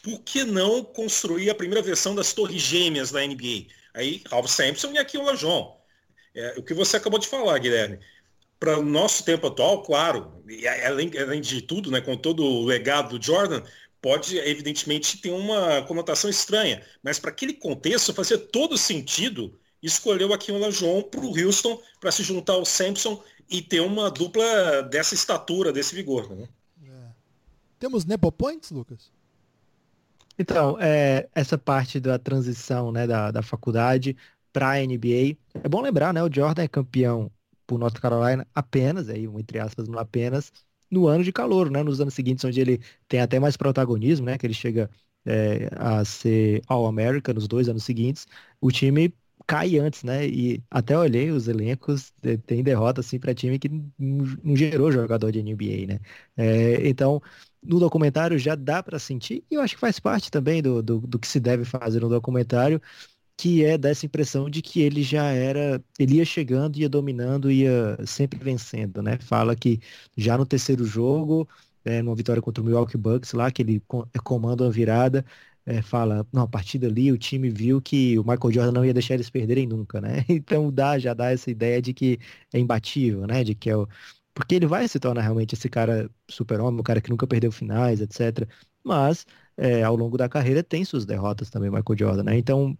por 0.03 0.19
que 0.21 0.43
não 0.43 0.83
construir 0.83 1.49
a 1.49 1.55
primeira 1.55 1.81
versão 1.81 2.15
das 2.15 2.33
torres 2.33 2.61
gêmeas 2.61 3.11
da 3.11 3.25
NBA? 3.25 3.67
Aí, 3.93 4.23
Ralph 4.27 4.49
Sampson 4.49 4.91
e 4.91 4.97
aqui 4.97 5.17
o 5.17 5.23
Lajon. 5.23 5.79
É, 6.33 6.55
o 6.57 6.63
que 6.63 6.73
você 6.73 6.97
acabou 6.97 7.19
de 7.19 7.27
falar, 7.27 7.57
Guilherme. 7.59 7.99
Para 8.65 8.79
o 8.79 8.83
nosso 8.83 9.23
tempo 9.23 9.45
atual, 9.45 9.83
claro, 9.83 10.41
e 10.49 10.67
além, 10.67 11.11
além 11.19 11.39
de 11.39 11.61
tudo, 11.61 11.91
né, 11.91 12.01
com 12.01 12.17
todo 12.17 12.43
o 12.43 12.65
legado 12.65 13.15
do 13.15 13.23
Jordan, 13.23 13.61
pode, 14.01 14.39
evidentemente, 14.39 15.21
ter 15.21 15.29
uma 15.29 15.83
conotação 15.83 16.27
estranha. 16.27 16.81
Mas 17.03 17.19
para 17.19 17.29
aquele 17.29 17.53
contexto 17.53 18.11
fazia 18.11 18.39
todo 18.39 18.75
sentido 18.75 19.53
escolheu 19.83 20.33
aqui 20.33 20.51
o 20.51 20.57
Lajon 20.57 21.03
para 21.03 21.21
o 21.21 21.37
Houston 21.37 21.79
para 21.99 22.11
se 22.11 22.23
juntar 22.23 22.53
ao 22.53 22.65
Sampson 22.65 23.23
e 23.47 23.61
ter 23.61 23.81
uma 23.81 24.09
dupla 24.09 24.81
dessa 24.81 25.13
estatura, 25.13 25.71
desse 25.71 25.93
vigor. 25.93 26.35
Né? 26.35 26.49
É. 26.83 27.11
Temos 27.77 28.03
Nepo 28.03 28.31
Points, 28.31 28.71
Lucas? 28.71 29.11
Então, 30.39 30.75
é, 30.81 31.29
essa 31.35 31.55
parte 31.55 31.99
da 31.99 32.17
transição 32.17 32.91
né, 32.91 33.05
da, 33.05 33.29
da 33.29 33.43
faculdade 33.43 34.17
para 34.51 34.71
a 34.71 34.79
NBA, 34.79 35.37
é 35.63 35.69
bom 35.69 35.81
lembrar, 35.81 36.13
né? 36.13 36.23
O 36.23 36.33
Jordan 36.33 36.63
é 36.63 36.67
campeão 36.67 37.29
por 37.65 37.79
North 37.79 37.99
Carolina 37.99 38.47
apenas, 38.53 39.09
aí, 39.09 39.25
entre 39.25 39.59
aspas, 39.59 39.87
apenas, 39.89 40.51
no 40.89 41.07
ano 41.07 41.23
de 41.23 41.31
calor, 41.31 41.69
né? 41.69 41.83
Nos 41.83 41.99
anos 42.01 42.13
seguintes, 42.13 42.45
onde 42.45 42.59
ele 42.61 42.81
tem 43.07 43.19
até 43.21 43.39
mais 43.39 43.57
protagonismo, 43.57 44.25
né? 44.25 44.37
Que 44.37 44.45
ele 44.47 44.53
chega 44.53 44.89
é, 45.25 45.69
a 45.75 46.05
ser 46.05 46.61
All-America 46.67 47.33
nos 47.33 47.47
dois 47.47 47.67
anos 47.69 47.83
seguintes. 47.83 48.27
O 48.61 48.71
time 48.71 49.13
cai 49.47 49.77
antes, 49.77 50.03
né? 50.03 50.27
E 50.27 50.63
até 50.69 50.97
olhei 50.97 51.31
os 51.31 51.47
elencos, 51.47 52.11
tem 52.45 52.63
derrota 52.63 53.01
assim 53.01 53.19
para 53.19 53.33
time 53.33 53.59
que 53.59 53.69
não 53.99 54.55
gerou 54.55 54.91
jogador 54.91 55.31
de 55.31 55.39
NBA, 55.39 55.87
né? 55.87 55.99
É, 56.37 56.87
então, 56.87 57.21
no 57.61 57.79
documentário 57.79 58.37
já 58.39 58.55
dá 58.55 58.81
para 58.81 58.99
sentir, 58.99 59.43
e 59.49 59.55
eu 59.55 59.61
acho 59.61 59.75
que 59.75 59.79
faz 59.81 59.99
parte 59.99 60.31
também 60.31 60.61
do, 60.61 60.81
do, 60.81 60.99
do, 60.99 61.19
que 61.19 61.27
se 61.27 61.39
deve 61.39 61.65
fazer 61.65 61.99
no 62.01 62.09
documentário, 62.09 62.81
que 63.37 63.63
é 63.65 63.77
dessa 63.77 64.05
impressão 64.05 64.49
de 64.49 64.61
que 64.61 64.81
ele 64.81 65.03
já 65.03 65.25
era, 65.31 65.83
ele 65.99 66.15
ia 66.17 66.25
chegando, 66.25 66.77
ia 66.77 66.89
dominando, 66.89 67.51
ia 67.51 67.97
sempre 68.05 68.39
vencendo, 68.39 69.01
né? 69.01 69.17
Fala 69.19 69.55
que 69.55 69.79
já 70.17 70.37
no 70.37 70.45
terceiro 70.45 70.85
jogo, 70.85 71.47
é, 71.83 72.01
numa 72.01 72.15
vitória 72.15 72.41
contra 72.41 72.61
o 72.63 72.65
Milwaukee 72.65 72.97
Bucks 72.97 73.33
lá, 73.33 73.51
que 73.51 73.61
ele 73.61 73.81
comanda 74.23 74.63
uma 74.63 74.71
virada, 74.71 75.25
é, 75.65 75.81
fala, 75.81 76.25
não, 76.31 76.43
a 76.43 76.47
partir 76.47 76.77
dali 76.79 77.11
o 77.11 77.17
time 77.17 77.49
viu 77.49 77.81
que 77.81 78.17
o 78.19 78.23
Michael 78.23 78.51
Jordan 78.53 78.71
não 78.71 78.85
ia 78.85 78.93
deixar 78.93 79.15
eles 79.15 79.29
perderem 79.29 79.67
nunca, 79.67 79.99
né? 79.99 80.23
Então 80.29 80.71
dá, 80.71 80.97
já 80.99 81.13
dá 81.13 81.31
essa 81.31 81.49
ideia 81.49 81.81
de 81.81 81.93
que 81.93 82.19
é 82.53 82.59
imbatível, 82.59 83.25
né? 83.27 83.43
De 83.43 83.55
que 83.55 83.69
é 83.69 83.75
o... 83.77 83.87
Porque 84.33 84.55
ele 84.55 84.67
vai 84.67 84.87
se 84.87 84.99
tornar 84.99 85.21
realmente 85.21 85.53
esse 85.55 85.69
cara 85.69 86.09
super-homem, 86.29 86.79
o 86.79 86.83
cara 86.83 87.01
que 87.01 87.09
nunca 87.09 87.25
perdeu 87.25 87.51
finais, 87.51 88.01
etc. 88.01 88.47
Mas 88.83 89.25
é, 89.57 89.83
ao 89.83 89.95
longo 89.95 90.17
da 90.17 90.27
carreira 90.29 90.61
tem 90.63 90.83
suas 90.85 91.05
derrotas 91.05 91.49
também, 91.49 91.69
Michael 91.69 91.97
Jordan, 91.97 92.23
né? 92.23 92.37
Então, 92.37 92.77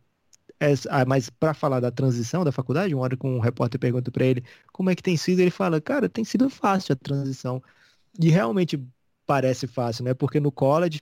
é, 0.60 0.74
ah, 0.90 1.06
mas 1.06 1.30
para 1.30 1.54
falar 1.54 1.80
da 1.80 1.92
transição 1.92 2.44
da 2.44 2.52
faculdade, 2.52 2.94
uma 2.96 3.04
hora 3.04 3.18
que 3.18 3.28
um 3.28 3.40
repórter 3.40 3.80
pergunta 3.80 4.12
para 4.12 4.26
ele 4.26 4.44
como 4.72 4.90
é 4.90 4.96
que 4.96 5.04
tem 5.04 5.18
sido, 5.18 5.40
ele 5.42 5.52
fala, 5.52 5.82
cara, 5.82 6.10
tem 6.10 6.24
sido 6.24 6.50
fácil 6.50 6.94
a 6.94 6.96
transição. 6.96 7.62
E 8.20 8.30
realmente 8.30 8.82
parece 9.26 9.68
fácil, 9.68 10.06
né? 10.06 10.14
Porque 10.14 10.40
no 10.40 10.52
college 10.52 11.02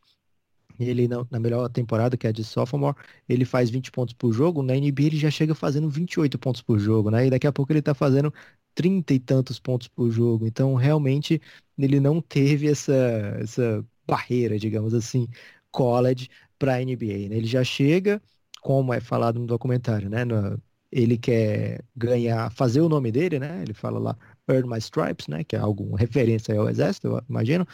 ele 0.79 1.07
na 1.07 1.39
melhor 1.39 1.69
temporada, 1.69 2.17
que 2.17 2.25
é 2.27 2.29
a 2.29 2.33
de 2.33 2.43
sophomore, 2.43 2.95
ele 3.29 3.45
faz 3.45 3.69
20 3.69 3.91
pontos 3.91 4.13
por 4.13 4.31
jogo, 4.33 4.63
na 4.63 4.73
NBA 4.75 5.03
ele 5.03 5.17
já 5.17 5.29
chega 5.31 5.53
fazendo 5.53 5.89
28 5.89 6.37
pontos 6.39 6.61
por 6.61 6.79
jogo, 6.79 7.11
né? 7.11 7.27
E 7.27 7.29
daqui 7.29 7.47
a 7.47 7.51
pouco 7.51 7.71
ele 7.71 7.81
tá 7.81 7.93
fazendo 7.93 8.33
30 8.73 9.13
e 9.13 9.19
tantos 9.19 9.59
pontos 9.59 9.87
por 9.87 10.09
jogo. 10.11 10.47
Então, 10.47 10.73
realmente, 10.75 11.41
ele 11.77 11.99
não 11.99 12.21
teve 12.21 12.67
essa, 12.67 12.93
essa 13.39 13.85
barreira, 14.07 14.57
digamos 14.57 14.93
assim, 14.93 15.27
college 15.71 16.29
para 16.57 16.81
NBA, 16.81 17.29
né? 17.29 17.37
Ele 17.37 17.47
já 17.47 17.63
chega, 17.63 18.21
como 18.63 18.93
é 18.93 18.99
falado 19.01 19.39
no 19.39 19.45
documentário, 19.45 20.09
né? 20.09 20.25
No, 20.25 20.59
ele 20.91 21.17
quer 21.17 21.83
ganhar, 21.95 22.51
fazer 22.51 22.81
o 22.81 22.89
nome 22.89 23.11
dele, 23.11 23.39
né? 23.39 23.61
Ele 23.61 23.73
fala 23.73 23.99
lá, 23.99 24.17
Earn 24.47 24.69
My 24.69 24.77
Stripes, 24.79 25.27
né? 25.27 25.43
Que 25.43 25.55
é 25.55 25.59
alguma 25.59 25.97
referência 25.99 26.57
ao 26.57 26.69
exército, 26.69 27.07
eu 27.07 27.21
imagino. 27.29 27.67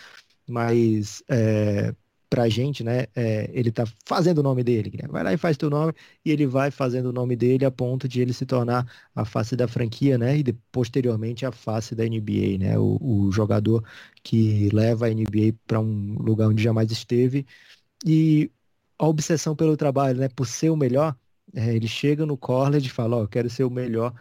Mas 0.48 1.24
é, 1.30 1.94
pra 2.30 2.50
gente, 2.50 2.84
né? 2.84 3.08
É, 3.16 3.50
ele 3.54 3.72
tá 3.72 3.86
fazendo 4.06 4.40
o 4.40 4.44
nome 4.44 4.64
dele. 4.64 4.92
Né? 5.02 5.08
Vai 5.10 5.24
lá 5.24 5.34
e 5.34 5.38
faz 5.38 5.58
teu 5.58 5.70
nome 5.70 5.94
e 6.26 6.32
ele 6.32 6.48
vai 6.48 6.72
fazendo 6.72 7.08
o 7.08 7.14
nome 7.14 7.36
dele 7.36 7.66
a 7.66 7.72
ponto 7.72 8.08
de 8.08 8.22
ele 8.22 8.34
se 8.34 8.46
tornar 8.46 8.86
a 9.16 9.26
face 9.26 9.56
da 9.56 9.68
franquia, 9.68 10.18
né? 10.18 10.38
E 10.38 10.44
de, 10.44 10.54
posteriormente 10.72 11.46
a 11.46 11.52
face 11.52 11.96
da 11.96 12.06
NBA, 12.06 12.58
né? 12.60 12.80
O, 12.80 12.98
o 13.02 13.32
jogador 13.32 13.84
que 14.24 14.70
leva 14.70 15.08
a 15.08 15.10
NBA 15.10 15.56
para 15.68 15.80
um 15.80 16.16
lugar 16.20 16.50
onde 16.50 16.64
jamais 16.64 16.92
esteve. 16.92 17.46
E 18.06 18.52
a 19.00 19.08
obsessão 19.08 19.56
pelo 19.56 19.78
trabalho, 19.78 20.20
né? 20.20 20.30
Por 20.30 20.48
ser 20.48 20.70
o 20.70 20.78
melhor, 20.78 21.16
é, 21.56 21.76
ele 21.76 21.88
chega 21.88 22.26
no 22.26 22.38
college 22.38 22.88
e 22.88 22.92
fala, 22.92 23.18
ó, 23.18 23.24
oh, 23.24 23.28
quero 23.28 23.50
ser 23.50 23.64
o 23.64 23.72
melhor 23.72 24.14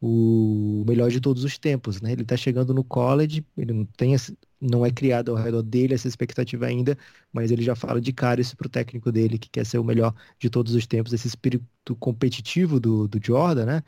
o 0.00 0.84
melhor 0.86 1.10
de 1.10 1.20
todos 1.20 1.44
os 1.44 1.58
tempos, 1.58 2.00
né? 2.02 2.12
Ele 2.12 2.22
está 2.22 2.36
chegando 2.36 2.74
no 2.74 2.84
college, 2.84 3.44
ele 3.56 3.72
não 3.72 3.86
tem 3.86 4.14
não 4.60 4.84
é 4.84 4.90
criado 4.90 5.30
ao 5.30 5.36
redor 5.36 5.62
dele 5.62 5.94
essa 5.94 6.08
expectativa 6.08 6.66
ainda, 6.66 6.96
mas 7.32 7.50
ele 7.50 7.62
já 7.62 7.74
fala 7.74 8.00
de 8.00 8.12
cara 8.12 8.40
isso 8.40 8.56
pro 8.56 8.68
técnico 8.68 9.10
dele, 9.12 9.38
que 9.38 9.48
quer 9.50 9.64
ser 9.64 9.78
o 9.78 9.84
melhor 9.84 10.14
de 10.38 10.50
todos 10.50 10.74
os 10.74 10.86
tempos, 10.86 11.12
esse 11.12 11.26
espírito 11.28 11.96
competitivo 11.98 12.78
do, 12.80 13.08
do 13.08 13.18
Jordan, 13.22 13.66
né? 13.66 13.82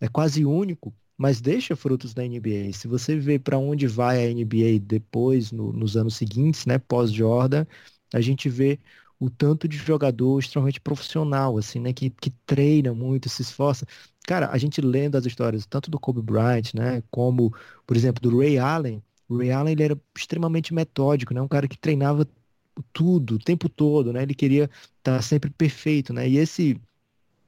É 0.00 0.08
quase 0.08 0.44
único, 0.44 0.94
mas 1.16 1.40
deixa 1.40 1.76
frutos 1.76 2.14
na 2.14 2.24
NBA. 2.24 2.72
Se 2.72 2.86
você 2.88 3.16
vê 3.18 3.38
para 3.38 3.58
onde 3.58 3.86
vai 3.86 4.26
a 4.26 4.30
NBA 4.34 4.78
depois, 4.80 5.52
no, 5.52 5.72
nos 5.72 5.96
anos 5.96 6.16
seguintes, 6.16 6.66
né, 6.66 6.78
pós-Jordan, 6.78 7.66
a 8.12 8.20
gente 8.20 8.48
vê 8.48 8.78
o 9.22 9.30
tanto 9.30 9.68
de 9.68 9.76
jogador 9.76 10.40
extremamente 10.40 10.80
profissional, 10.80 11.56
assim, 11.56 11.78
né, 11.80 11.92
que, 11.92 12.10
que 12.10 12.30
treina 12.44 12.92
muito, 12.92 13.28
se 13.28 13.42
esforça 13.42 13.86
cara, 14.26 14.50
a 14.50 14.58
gente 14.58 14.80
lendo 14.80 15.16
as 15.16 15.26
histórias 15.26 15.66
tanto 15.66 15.90
do 15.90 15.98
Kobe 15.98 16.22
Bryant, 16.22 16.74
né, 16.74 17.02
como, 17.10 17.54
por 17.86 17.96
exemplo, 17.96 18.20
do 18.22 18.38
Ray 18.38 18.58
Allen, 18.58 19.02
o 19.28 19.38
Ray 19.38 19.50
Allen 19.52 19.72
ele 19.72 19.82
era 19.84 20.00
extremamente 20.16 20.74
metódico, 20.74 21.34
né, 21.34 21.40
um 21.40 21.48
cara 21.48 21.68
que 21.68 21.78
treinava 21.78 22.26
tudo, 22.92 23.36
o 23.36 23.38
tempo 23.38 23.68
todo, 23.68 24.12
né, 24.12 24.22
ele 24.22 24.34
queria 24.34 24.70
estar 24.98 25.22
sempre 25.22 25.50
perfeito, 25.50 26.12
né, 26.12 26.28
e 26.28 26.36
esse 26.38 26.80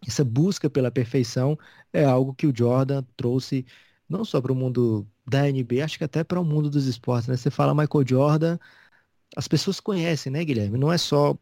essa 0.07 0.25
busca 0.25 0.69
pela 0.69 0.91
perfeição 0.91 1.59
é 1.93 2.05
algo 2.05 2.35
que 2.35 2.47
o 2.47 2.55
Jordan 2.55 3.03
trouxe 3.17 3.65
não 4.09 4.25
só 4.25 4.41
para 4.41 4.53
o 4.53 4.55
mundo 4.55 5.07
da 5.27 5.49
NBA, 5.51 5.85
acho 5.85 5.99
que 5.99 6.05
até 6.05 6.23
para 6.23 6.39
o 6.41 6.45
mundo 6.45 6.69
dos 6.69 6.87
esportes, 6.87 7.29
né? 7.29 7.37
Você 7.37 7.51
fala 7.51 7.75
Michael 7.75 8.07
Jordan, 8.07 8.59
as 9.37 9.49
pessoas 9.49 9.81
conhecem, 9.81 10.33
né, 10.33 10.45
Guilherme? 10.45 10.79
Não 10.79 10.93
é 10.93 10.99
só 10.99 11.37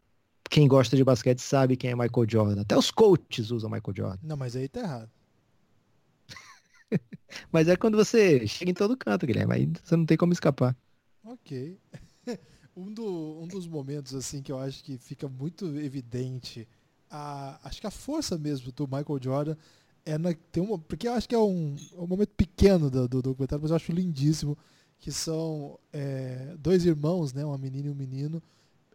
quem 0.53 0.68
gosta 0.68 0.94
de 0.94 1.03
basquete 1.03 1.38
sabe 1.38 1.78
quem 1.78 1.92
é 1.92 1.94
Michael 1.94 2.28
Jordan. 2.28 2.61
Até 2.61 2.76
os 2.76 2.90
coaches 2.90 3.50
usam 3.50 3.70
Michael 3.70 3.96
Jordan. 3.96 4.18
Não, 4.22 4.36
mas 4.36 4.55
aí 4.55 4.68
tá 4.68 4.80
errado. 4.80 5.11
Mas 7.50 7.66
é 7.66 7.74
quando 7.74 7.96
você 7.96 8.46
chega 8.46 8.70
em 8.70 8.74
todo 8.74 8.94
canto, 8.94 9.26
Guilherme. 9.26 9.55
Aí 9.55 9.72
você 9.82 9.96
não 9.96 10.05
tem 10.05 10.18
como 10.18 10.34
escapar. 10.34 10.76
Ok. 11.24 11.78
Um, 12.74 12.90
do, 12.90 13.38
um 13.42 13.46
dos 13.46 13.66
momentos 13.68 14.14
assim 14.14 14.40
que 14.40 14.50
eu 14.50 14.59
acho 14.59 14.82
que 14.82 14.96
fica 14.96 15.28
muito 15.28 15.66
evidente, 15.78 16.66
a, 17.11 17.61
acho 17.68 17.82
que 17.82 17.86
a 17.86 17.90
força 17.90 18.38
mesmo 18.38 18.72
do 18.72 18.86
Michael 18.86 19.18
Jordan 19.22 19.57
é 20.07 20.16
na, 20.16 20.32
tem 20.50 20.62
uma, 20.62 20.78
porque 20.78 21.07
eu 21.07 21.12
acho 21.12 21.28
que 21.28 21.34
é 21.34 21.38
um, 21.38 21.76
um 21.98 22.07
momento 22.07 22.30
pequeno 22.30 22.88
do, 22.88 23.07
do, 23.07 23.20
documentário, 23.20 23.61
mas 23.61 23.70
eu 23.70 23.76
acho 23.76 23.92
lindíssimo, 23.92 24.57
que 24.98 25.12
são 25.12 25.78
é, 25.92 26.57
dois 26.59 26.86
irmãos, 26.86 27.34
né, 27.34 27.44
uma 27.44 27.59
menina 27.59 27.88
e 27.88 27.90
um 27.90 27.94
menino, 27.94 28.42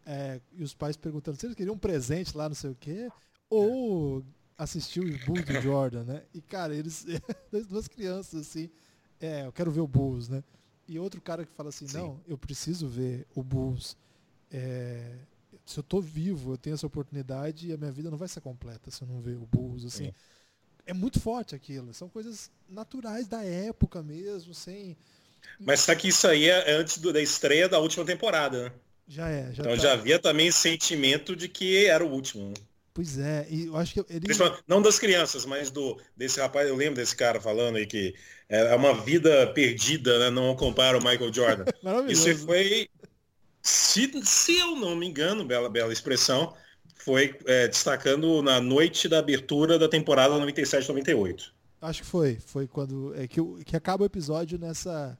é, 0.07 0.39
e 0.53 0.63
os 0.63 0.73
pais 0.73 0.95
perguntando 0.95 1.37
se 1.37 1.45
eles 1.45 1.55
queriam 1.55 1.75
um 1.75 1.77
presente 1.77 2.35
lá, 2.35 2.47
não 2.47 2.55
sei 2.55 2.69
o 2.69 2.75
quê, 2.75 3.09
ou 3.49 4.23
assistiu 4.57 5.03
o 5.03 5.25
Bulls 5.25 5.45
do 5.45 5.61
Jordan, 5.61 6.05
né? 6.05 6.23
E, 6.33 6.41
cara, 6.41 6.73
eles. 6.73 7.05
duas 7.67 7.89
crianças, 7.89 8.47
assim. 8.47 8.69
É, 9.19 9.45
eu 9.45 9.51
quero 9.51 9.69
ver 9.69 9.81
o 9.81 9.87
Bulls, 9.87 10.29
né? 10.29 10.41
E 10.87 10.97
outro 10.97 11.19
cara 11.19 11.45
que 11.45 11.51
fala 11.51 11.67
assim, 11.67 11.85
Sim. 11.87 11.97
não, 11.97 12.21
eu 12.25 12.37
preciso 12.37 12.87
ver 12.87 13.27
o 13.35 13.43
Bulls. 13.43 13.97
É, 14.49 15.17
se 15.65 15.77
eu 15.77 15.83
tô 15.83 15.99
vivo, 15.99 16.53
eu 16.53 16.57
tenho 16.57 16.75
essa 16.75 16.87
oportunidade 16.87 17.67
e 17.67 17.73
a 17.73 17.77
minha 17.77 17.91
vida 17.91 18.09
não 18.09 18.17
vai 18.17 18.29
ser 18.29 18.39
completa 18.39 18.89
se 18.89 19.01
eu 19.01 19.07
não 19.09 19.19
ver 19.19 19.35
o 19.35 19.45
Bulls, 19.45 19.83
assim. 19.83 20.05
Sim. 20.05 20.13
É 20.85 20.93
muito 20.93 21.19
forte 21.19 21.53
aquilo. 21.53 21.93
São 21.93 22.07
coisas 22.07 22.49
naturais 22.69 23.27
da 23.27 23.43
época 23.43 24.01
mesmo, 24.01 24.53
sem. 24.53 24.95
Mas 25.59 25.81
só 25.81 25.93
que 25.93 26.07
isso 26.07 26.25
aí 26.25 26.45
é 26.45 26.71
antes 26.71 26.97
do, 26.99 27.11
da 27.11 27.21
estreia 27.21 27.67
da 27.67 27.79
última 27.79 28.05
temporada, 28.05 28.69
né? 28.69 28.75
Já 29.07 29.29
é, 29.29 29.53
já 29.53 29.63
Então 29.63 29.75
tá. 29.75 29.77
já 29.77 29.93
havia 29.93 30.19
também 30.19 30.51
sentimento 30.51 31.35
de 31.35 31.47
que 31.47 31.85
era 31.85 32.05
o 32.05 32.11
último. 32.11 32.49
Né? 32.49 32.55
Pois 32.93 33.17
é, 33.17 33.45
e 33.49 33.67
eu 33.67 33.77
acho 33.77 33.93
que 33.93 34.13
ele. 34.13 34.27
Não 34.67 34.81
das 34.81 34.97
crianças, 34.97 35.45
mas 35.45 35.69
do 35.69 35.99
desse 36.15 36.39
rapaz, 36.39 36.67
eu 36.67 36.75
lembro 36.75 36.95
desse 36.95 37.15
cara 37.15 37.39
falando 37.39 37.75
aí 37.75 37.85
que 37.85 38.15
é 38.49 38.73
uma 38.75 38.93
vida 38.93 39.47
perdida, 39.53 40.17
né? 40.17 40.29
Não 40.29 40.55
compara 40.55 40.97
o 40.97 41.03
Michael 41.03 41.31
Jordan. 41.31 41.65
Isso 42.09 42.35
foi, 42.39 42.89
se, 43.61 44.11
se 44.23 44.57
eu 44.57 44.75
não 44.75 44.95
me 44.95 45.07
engano, 45.07 45.45
bela, 45.45 45.69
bela 45.69 45.93
expressão, 45.93 46.55
foi 46.95 47.37
é, 47.45 47.67
destacando 47.67 48.41
na 48.41 48.59
noite 48.59 49.07
da 49.07 49.19
abertura 49.19 49.77
da 49.77 49.87
temporada 49.87 50.33
97-98. 50.35 51.51
Acho 51.81 52.01
que 52.01 52.07
foi. 52.07 52.37
Foi 52.45 52.67
quando. 52.67 53.13
É 53.15 53.27
que, 53.27 53.39
que 53.63 53.75
acaba 53.75 54.03
o 54.03 54.07
episódio 54.07 54.57
nessa. 54.57 55.17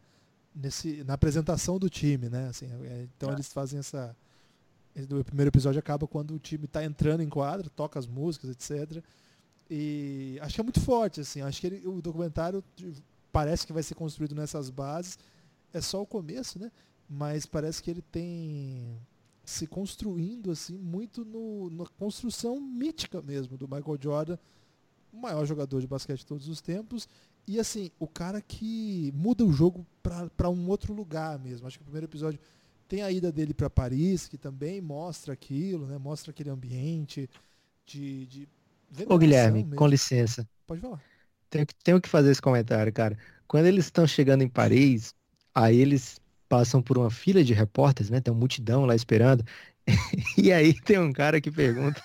Nesse, 0.60 1.04
na 1.04 1.14
apresentação 1.14 1.78
do 1.78 1.90
time, 1.90 2.30
né? 2.30 2.48
Assim, 2.48 2.66
é, 2.66 3.08
então 3.16 3.30
ah. 3.30 3.34
eles 3.34 3.54
fazem 3.54 3.80
essa 3.80 4.16
o 5.12 5.24
primeiro 5.24 5.50
episódio 5.50 5.78
acaba 5.78 6.08
quando 6.08 6.34
o 6.34 6.40
time 6.40 6.66
está 6.66 6.84
entrando 6.84 7.22
em 7.22 7.30
quadra, 7.30 7.70
toca 7.70 8.00
as 8.00 8.08
músicas, 8.08 8.50
etc. 8.50 9.04
E 9.70 10.40
acho 10.42 10.56
que 10.56 10.62
é 10.62 10.64
muito 10.64 10.80
forte, 10.80 11.22
assim. 11.22 11.42
Acho 11.42 11.62
que 11.62 11.68
ele, 11.68 11.88
o 11.88 12.02
documentário 12.02 12.64
parece 13.32 13.68
que 13.68 13.74
vai 13.74 13.84
ser 13.84 13.94
construído 13.94 14.34
nessas 14.34 14.70
bases. 14.70 15.20
É 15.72 15.82
só 15.82 16.02
o 16.02 16.06
começo, 16.06 16.58
né? 16.58 16.72
Mas 17.08 17.46
parece 17.46 17.84
que 17.84 17.92
ele 17.92 18.02
tem 18.02 18.98
se 19.46 19.66
construindo 19.66 20.52
assim 20.52 20.78
muito 20.78 21.24
no, 21.24 21.70
na 21.70 21.86
construção 21.98 22.60
mítica 22.60 23.22
mesmo 23.22 23.58
do 23.58 23.66
Michael 23.66 23.98
Jordan, 24.02 24.38
o 25.14 25.18
maior 25.18 25.46
jogador 25.46 25.80
de 25.80 25.88
basquete 25.88 26.20
de 26.20 26.26
todos 26.26 26.50
os 26.50 26.60
tempos. 26.60 27.08
E 27.48 27.60
assim, 27.60 27.90
o 27.98 28.08
cara 28.08 28.42
que 28.42 29.12
muda 29.16 29.46
o 29.46 29.54
jogo 29.54 29.86
para 30.04 30.50
um 30.50 30.68
outro 30.68 30.94
lugar 30.94 31.40
mesmo. 31.40 31.66
Acho 31.66 31.78
que 31.78 31.82
o 31.82 31.86
primeiro 31.86 32.06
episódio 32.06 32.40
tem 32.88 33.02
a 33.02 33.12
ida 33.12 33.32
dele 33.32 33.54
para 33.54 33.70
Paris, 33.70 34.28
que 34.28 34.38
também 34.38 34.82
mostra 34.82 35.34
aquilo, 35.34 35.86
né? 35.86 35.98
Mostra 35.98 36.32
aquele 36.32 36.50
ambiente 36.50 37.30
de. 37.86 38.26
de 38.26 38.48
Ô 39.08 39.18
Guilherme, 39.18 39.64
mesmo. 39.64 39.76
com 39.76 39.88
licença. 39.88 40.48
Pode 40.66 40.82
falar. 40.82 41.02
Tenho, 41.50 41.66
tenho 41.84 42.02
que 42.02 42.10
fazer 42.10 42.32
esse 42.32 42.42
comentário, 42.42 42.92
cara. 42.92 43.18
Quando 43.48 43.66
eles 43.66 43.86
estão 43.86 44.06
chegando 44.06 44.42
em 44.42 44.50
Paris, 44.50 45.14
aí 45.56 45.78
eles 45.78 46.20
passam 46.50 46.82
por 46.82 46.98
uma 46.98 47.10
fila 47.10 47.44
de 47.44 47.54
repórteres, 47.54 48.10
né? 48.10 48.20
Tem 48.20 48.34
uma 48.34 48.40
multidão 48.40 48.86
lá 48.86 48.96
esperando. 48.96 49.46
e 50.38 50.52
aí 50.52 50.74
tem 50.74 51.00
um 51.00 51.12
cara 51.12 51.40
que 51.40 51.50
pergunta, 51.50 52.02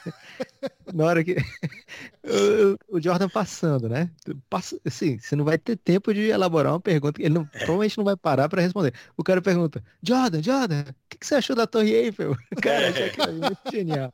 na 0.92 1.04
hora 1.04 1.24
que 1.24 1.36
o, 2.88 3.00
Jordan 3.00 3.28
passando, 3.28 3.88
né? 3.88 4.10
Passa, 4.48 4.78
assim, 4.84 5.18
você 5.18 5.34
não 5.34 5.44
vai 5.44 5.58
ter 5.58 5.76
tempo 5.76 6.14
de 6.14 6.28
elaborar 6.28 6.72
uma 6.72 6.80
pergunta, 6.80 7.20
ele 7.20 7.34
não, 7.34 7.44
provavelmente 7.44 7.98
não 7.98 8.04
vai 8.04 8.16
parar 8.16 8.48
para 8.48 8.62
responder. 8.62 8.94
O 9.16 9.24
cara 9.24 9.42
pergunta, 9.42 9.82
Jordan, 10.02 10.42
Jordan, 10.42 10.82
o 10.82 10.94
que, 11.08 11.18
que, 11.18 11.26
você 11.26 11.34
achou 11.34 11.56
da 11.56 11.66
Torre 11.66 11.92
Eiffel? 11.92 12.36
Cara, 12.62 12.90
achei 12.90 13.06
aquilo 13.06 13.32
muito 13.32 13.70
genial. 13.70 14.12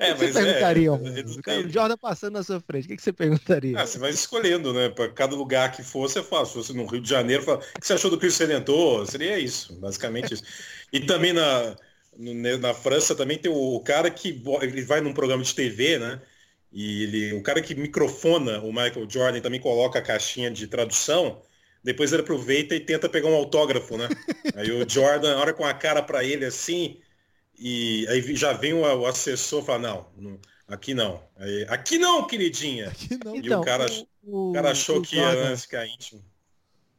É, 0.00 0.12
o 0.12 0.16
que, 0.16 0.32
você 0.32 0.42
perguntaria, 0.42 0.88
é, 0.88 1.58
O 1.58 1.68
Jordan 1.68 1.96
passando 1.98 2.32
na 2.32 2.42
sua 2.42 2.58
frente, 2.58 2.86
o 2.86 2.88
que, 2.88 2.96
que 2.96 3.02
você 3.02 3.12
perguntaria? 3.12 3.78
Ah, 3.78 3.86
você 3.86 3.98
vai 3.98 4.10
escolhendo, 4.10 4.72
né? 4.72 4.88
Para 4.88 5.10
cada 5.10 5.36
lugar 5.36 5.70
que 5.72 5.82
for, 5.82 6.08
você 6.08 6.22
fala. 6.22 6.46
Se 6.46 6.54
fosse 6.54 6.72
no 6.72 6.86
Rio 6.86 7.02
de 7.02 7.08
Janeiro, 7.08 7.42
fala, 7.42 7.58
o 7.58 7.80
que 7.80 7.86
você 7.86 7.92
achou 7.92 8.10
do 8.10 8.18
Cristo 8.18 8.40
Redentor? 8.40 9.06
Seria 9.06 9.38
isso, 9.38 9.74
basicamente 9.74 10.32
isso. 10.32 10.42
E 10.90 11.00
também 11.00 11.34
na, 11.34 11.76
na 12.58 12.72
França 12.72 13.14
também 13.14 13.36
tem 13.36 13.52
o 13.52 13.78
cara 13.80 14.10
que 14.10 14.42
ele 14.62 14.82
vai 14.82 15.02
num 15.02 15.12
programa 15.12 15.42
de 15.42 15.54
TV, 15.54 15.98
né? 15.98 16.22
E 16.72 17.02
ele, 17.02 17.32
o 17.34 17.42
cara 17.42 17.60
que 17.60 17.74
microfona 17.74 18.60
o 18.60 18.72
Michael 18.72 19.06
Jordan 19.06 19.40
também 19.40 19.60
coloca 19.60 19.98
a 19.98 20.02
caixinha 20.02 20.50
de 20.50 20.66
tradução. 20.66 21.42
Depois 21.84 22.10
ele 22.12 22.22
aproveita 22.22 22.74
e 22.74 22.80
tenta 22.80 23.06
pegar 23.06 23.28
um 23.28 23.34
autógrafo, 23.34 23.98
né? 23.98 24.08
Aí 24.56 24.70
o 24.70 24.88
Jordan, 24.88 25.34
na 25.34 25.40
hora 25.40 25.52
com 25.52 25.64
a 25.64 25.74
cara 25.74 26.02
para 26.02 26.24
ele 26.24 26.46
assim, 26.46 26.98
e 27.60 28.06
aí 28.08 28.34
já 28.34 28.54
vem 28.54 28.72
o, 28.72 28.80
o 28.80 29.06
assessor 29.06 29.62
fala, 29.62 29.78
não, 29.78 30.06
não, 30.16 30.38
aqui 30.66 30.94
não. 30.94 31.22
Aí, 31.36 31.66
aqui 31.68 31.98
não, 31.98 32.26
queridinha. 32.26 32.88
Aqui 32.88 33.18
não. 33.22 33.36
E 33.36 33.40
então, 33.40 33.60
o, 33.60 33.64
cara, 33.64 33.86
o, 34.22 34.50
o 34.50 34.52
cara 34.52 34.70
achou 34.70 35.02
que 35.02 35.16
Jordan, 35.16 35.42
ia 35.42 35.50
né, 35.50 35.56
ficar 35.56 35.86
íntimo. 35.86 36.24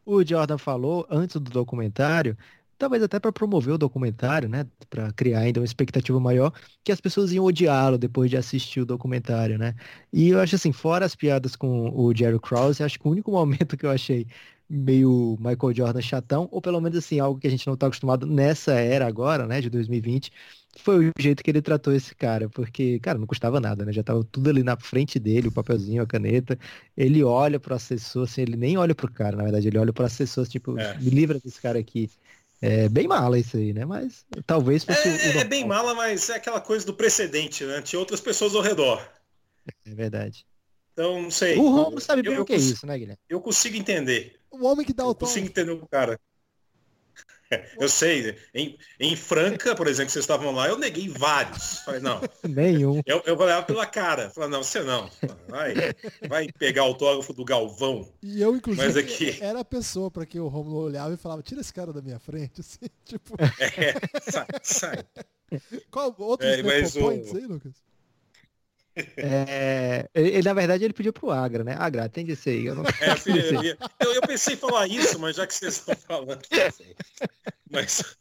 O 0.05 0.23
Jordan 0.23 0.59
falou, 0.59 1.07
antes 1.09 1.35
do 1.35 1.49
documentário, 1.49 2.37
talvez 2.77 3.01
até 3.03 3.19
para 3.19 3.31
promover 3.31 3.73
o 3.73 3.77
documentário, 3.77 4.49
né? 4.49 4.67
Para 4.89 5.11
criar 5.13 5.39
ainda 5.39 5.59
uma 5.59 5.65
expectativa 5.65 6.19
maior, 6.19 6.51
que 6.83 6.91
as 6.91 6.99
pessoas 7.01 7.31
iam 7.31 7.45
odiá-lo 7.45 7.97
depois 7.97 8.29
de 8.29 8.37
assistir 8.37 8.81
o 8.81 8.85
documentário, 8.85 9.57
né? 9.57 9.75
E 10.11 10.29
eu 10.29 10.39
acho 10.39 10.55
assim, 10.55 10.71
fora 10.71 11.05
as 11.05 11.15
piadas 11.15 11.55
com 11.55 11.89
o 11.89 12.15
Jerry 12.15 12.39
Krause, 12.39 12.83
acho 12.83 12.99
que 12.99 13.07
o 13.07 13.11
único 13.11 13.31
momento 13.33 13.77
que 13.77 13.85
eu 13.85 13.91
achei 13.91 14.27
meio 14.71 15.37
Michael 15.39 15.75
Jordan 15.75 16.01
chatão, 16.01 16.47
ou 16.51 16.61
pelo 16.61 16.79
menos 16.79 16.97
assim, 16.97 17.19
algo 17.19 17.39
que 17.39 17.47
a 17.47 17.49
gente 17.49 17.67
não 17.67 17.73
está 17.73 17.87
acostumado 17.87 18.25
nessa 18.25 18.73
era 18.73 19.05
agora, 19.05 19.45
né, 19.45 19.59
de 19.59 19.69
2020, 19.69 20.31
foi 20.77 21.09
o 21.09 21.11
jeito 21.19 21.43
que 21.43 21.51
ele 21.51 21.61
tratou 21.61 21.93
esse 21.93 22.15
cara, 22.15 22.47
porque, 22.47 22.99
cara, 22.99 23.19
não 23.19 23.27
custava 23.27 23.59
nada, 23.59 23.83
né? 23.83 23.91
Já 23.91 24.01
tava 24.03 24.23
tudo 24.23 24.49
ali 24.49 24.63
na 24.63 24.77
frente 24.77 25.19
dele, 25.19 25.49
o 25.49 25.51
papelzinho, 25.51 26.01
a 26.01 26.07
caneta. 26.07 26.57
Ele 26.95 27.23
olha 27.23 27.59
pro 27.59 27.75
assessor, 27.75 28.23
assim, 28.23 28.41
ele 28.41 28.55
nem 28.55 28.77
olha 28.77 28.95
pro 28.95 29.11
cara, 29.11 29.35
na 29.35 29.43
verdade, 29.43 29.67
ele 29.67 29.77
olha 29.77 29.91
pro 29.91 30.05
assessor, 30.05 30.47
tipo, 30.47 30.79
é. 30.79 30.97
me 30.97 31.09
livra 31.09 31.39
desse 31.39 31.59
cara 31.61 31.77
aqui. 31.77 32.09
É 32.61 32.87
bem 32.87 33.07
mala 33.07 33.37
isso 33.39 33.57
aí, 33.57 33.73
né? 33.73 33.83
Mas 33.85 34.23
talvez 34.45 34.83
fosse. 34.83 35.09
É, 35.09 35.35
o, 35.35 35.39
é 35.39 35.43
bem 35.43 35.65
mala, 35.65 35.93
mas 35.93 36.29
é 36.29 36.35
aquela 36.35 36.61
coisa 36.61 36.85
do 36.85 36.93
precedente, 36.93 37.65
né? 37.65 37.81
Tinha 37.81 37.99
outras 37.99 38.21
pessoas 38.21 38.55
ao 38.55 38.61
redor. 38.61 39.05
É 39.85 39.93
verdade. 39.93 40.45
Então, 40.93 41.23
não 41.23 41.31
sei. 41.31 41.57
O 41.57 41.69
Romo 41.69 41.99
sabe 41.99 42.21
bem 42.21 42.33
eu, 42.33 42.43
o 42.43 42.45
que 42.45 42.53
é 42.53 42.57
isso, 42.57 42.85
né, 42.85 42.97
Guilherme? 42.97 43.19
Eu 43.27 43.41
consigo 43.41 43.75
entender. 43.75 44.40
O 44.51 44.65
homem 44.65 44.85
que 44.85 44.93
dá 44.93 45.05
o 45.05 45.13
tom. 45.13 45.25
Eu 45.25 45.29
consigo 45.29 45.47
entender 45.47 45.71
o 45.71 45.87
cara. 45.87 46.19
Eu 47.77 47.89
sei, 47.89 48.37
em, 48.53 48.77
em 48.99 49.15
Franca, 49.15 49.75
por 49.75 49.87
exemplo, 49.87 50.11
vocês 50.11 50.23
estavam 50.23 50.51
lá, 50.51 50.69
eu 50.69 50.77
neguei 50.77 51.09
vários. 51.09 51.79
Falei, 51.79 51.99
não. 51.99 52.21
Nenhum. 52.47 53.01
Eu, 53.05 53.21
eu 53.25 53.37
olhava 53.37 53.65
pela 53.65 53.85
cara. 53.85 54.29
Falei, 54.29 54.49
não, 54.49 54.63
você 54.63 54.81
não. 54.81 55.09
Vai, 55.49 55.73
vai 56.29 56.47
pegar 56.57 56.83
o 56.83 56.87
autógrafo 56.87 57.33
do 57.33 57.43
Galvão. 57.43 58.07
E 58.21 58.41
eu, 58.41 58.55
inclusive, 58.55 58.87
Mas 58.87 58.95
aqui... 58.95 59.37
era 59.41 59.59
a 59.59 59.65
pessoa 59.65 60.09
para 60.09 60.25
quem 60.25 60.39
o 60.39 60.47
Romulo 60.47 60.77
olhava 60.77 61.13
e 61.13 61.17
falava, 61.17 61.43
tira 61.43 61.59
esse 61.59 61.73
cara 61.73 61.91
da 61.91 62.01
minha 62.01 62.19
frente, 62.19 62.61
assim, 62.61 62.87
tipo. 63.03 63.35
É, 63.59 64.21
sai, 64.31 64.47
sai. 64.63 65.05
Qual 65.89 66.15
outros 66.19 66.49
é, 66.49 66.63
mas 66.63 66.95
o... 66.95 67.09
aí, 67.09 67.45
Lucas? 67.45 67.90
É, 69.17 70.09
ele, 70.13 70.41
na 70.41 70.53
verdade, 70.53 70.83
ele 70.83 70.93
pediu 70.93 71.13
pro 71.13 71.31
Agra, 71.31 71.63
né? 71.63 71.75
Agra, 71.77 72.05
atende 72.05 72.33
esse 72.33 72.49
aí. 72.49 72.65
Eu, 72.65 72.75
não... 72.75 72.83
é, 72.99 73.15
filho, 73.15 73.77
eu, 73.99 74.13
eu, 74.13 74.21
pensei 74.21 74.55
em 74.55 74.57
falar 74.57 74.87
isso, 74.87 75.17
mas 75.19 75.35
já 75.35 75.47
que 75.47 75.53
vocês 75.53 75.77
estão 75.77 75.95
falando. 75.95 76.41
Mas 77.69 78.17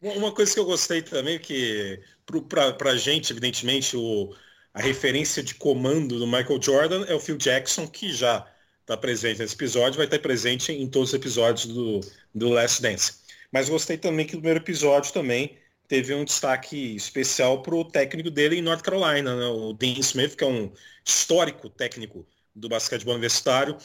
uma 0.00 0.32
coisa 0.32 0.54
que 0.54 0.58
eu 0.58 0.64
gostei 0.64 1.02
também, 1.02 1.38
que 1.38 2.00
para 2.48 2.90
a 2.90 2.96
gente, 2.96 3.30
evidentemente, 3.30 3.96
o, 3.96 4.34
a 4.72 4.80
referência 4.80 5.42
de 5.42 5.54
comando 5.54 6.18
do 6.18 6.26
Michael 6.26 6.62
Jordan 6.62 7.04
é 7.06 7.14
o 7.14 7.20
Phil 7.20 7.36
Jackson, 7.36 7.86
que 7.86 8.12
já 8.12 8.46
está 8.80 8.96
presente 8.96 9.40
nesse 9.40 9.54
episódio, 9.54 9.98
vai 9.98 10.06
estar 10.06 10.18
presente 10.18 10.72
em 10.72 10.88
todos 10.88 11.10
os 11.10 11.14
episódios 11.14 11.66
do, 11.66 12.00
do 12.34 12.48
Last 12.48 12.80
Dance. 12.80 13.14
Mas 13.52 13.68
gostei 13.68 13.96
também 13.96 14.26
que 14.26 14.34
no 14.34 14.40
primeiro 14.40 14.64
episódio 14.64 15.12
também 15.12 15.56
teve 15.88 16.14
um 16.14 16.24
destaque 16.24 16.96
especial 16.96 17.62
para 17.62 17.74
o 17.74 17.84
técnico 17.84 18.30
dele 18.30 18.56
em 18.56 18.62
North 18.62 18.82
Carolina, 18.82 19.36
né? 19.36 19.46
o 19.46 19.72
Dean 19.72 19.98
Smith, 20.00 20.36
que 20.36 20.44
é 20.44 20.46
um 20.46 20.72
histórico 21.04 21.68
técnico 21.68 22.26
do 22.54 22.68
basquetebol 22.68 23.14
universitário. 23.14 23.76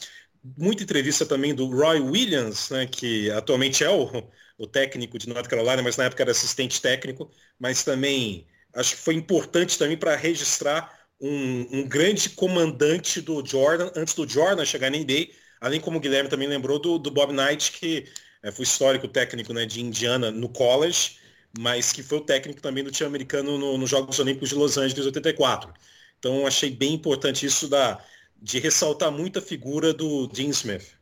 Muita 0.56 0.82
entrevista 0.82 1.26
também 1.26 1.54
do 1.54 1.66
Roy 1.66 2.00
Williams, 2.00 2.70
né, 2.70 2.86
que 2.86 3.30
atualmente 3.30 3.84
é 3.84 3.90
o, 3.90 4.08
o 4.56 4.66
técnico 4.66 5.18
de 5.18 5.28
North 5.28 5.46
Carolina, 5.48 5.82
mas 5.82 5.96
na 5.96 6.04
época 6.04 6.22
era 6.22 6.30
assistente 6.30 6.80
técnico, 6.80 7.30
mas 7.58 7.84
também 7.84 8.46
acho 8.74 8.96
que 8.96 9.02
foi 9.02 9.14
importante 9.14 9.78
também 9.78 9.96
para 9.96 10.16
registrar 10.16 10.98
um, 11.20 11.80
um, 11.80 11.88
grande 11.88 12.30
comandante 12.30 13.20
do 13.20 13.44
Jordan, 13.44 13.90
antes 13.94 14.14
do 14.14 14.26
Jordan 14.26 14.64
chegar 14.64 14.90
na 14.90 14.96
NBA, 14.96 15.28
além 15.60 15.80
como 15.80 15.98
o 15.98 16.00
Guilherme 16.00 16.30
também 16.30 16.48
lembrou 16.48 16.78
do, 16.78 16.98
do 16.98 17.10
Bob 17.10 17.32
Knight, 17.32 17.72
que 17.72 18.06
é, 18.42 18.50
foi 18.50 18.62
histórico 18.62 19.06
técnico 19.06 19.52
né, 19.52 19.66
de 19.66 19.82
Indiana 19.82 20.30
no 20.30 20.48
college, 20.48 21.18
mas 21.58 21.92
que 21.92 22.02
foi 22.02 22.18
o 22.18 22.24
técnico 22.24 22.60
também 22.60 22.84
do 22.84 22.90
time 22.90 23.08
americano 23.08 23.58
no, 23.58 23.76
nos 23.76 23.90
Jogos 23.90 24.18
Olímpicos 24.18 24.50
de 24.50 24.54
Los 24.54 24.76
Angeles 24.76 25.06
84. 25.06 25.72
Então 26.18 26.46
achei 26.46 26.70
bem 26.70 26.94
importante 26.94 27.46
isso 27.46 27.68
da, 27.68 28.00
de 28.40 28.58
ressaltar 28.58 29.10
muito 29.10 29.38
a 29.38 29.42
figura 29.42 29.92
do 29.92 30.26
Dean 30.28 30.50
Smith. 30.50 30.98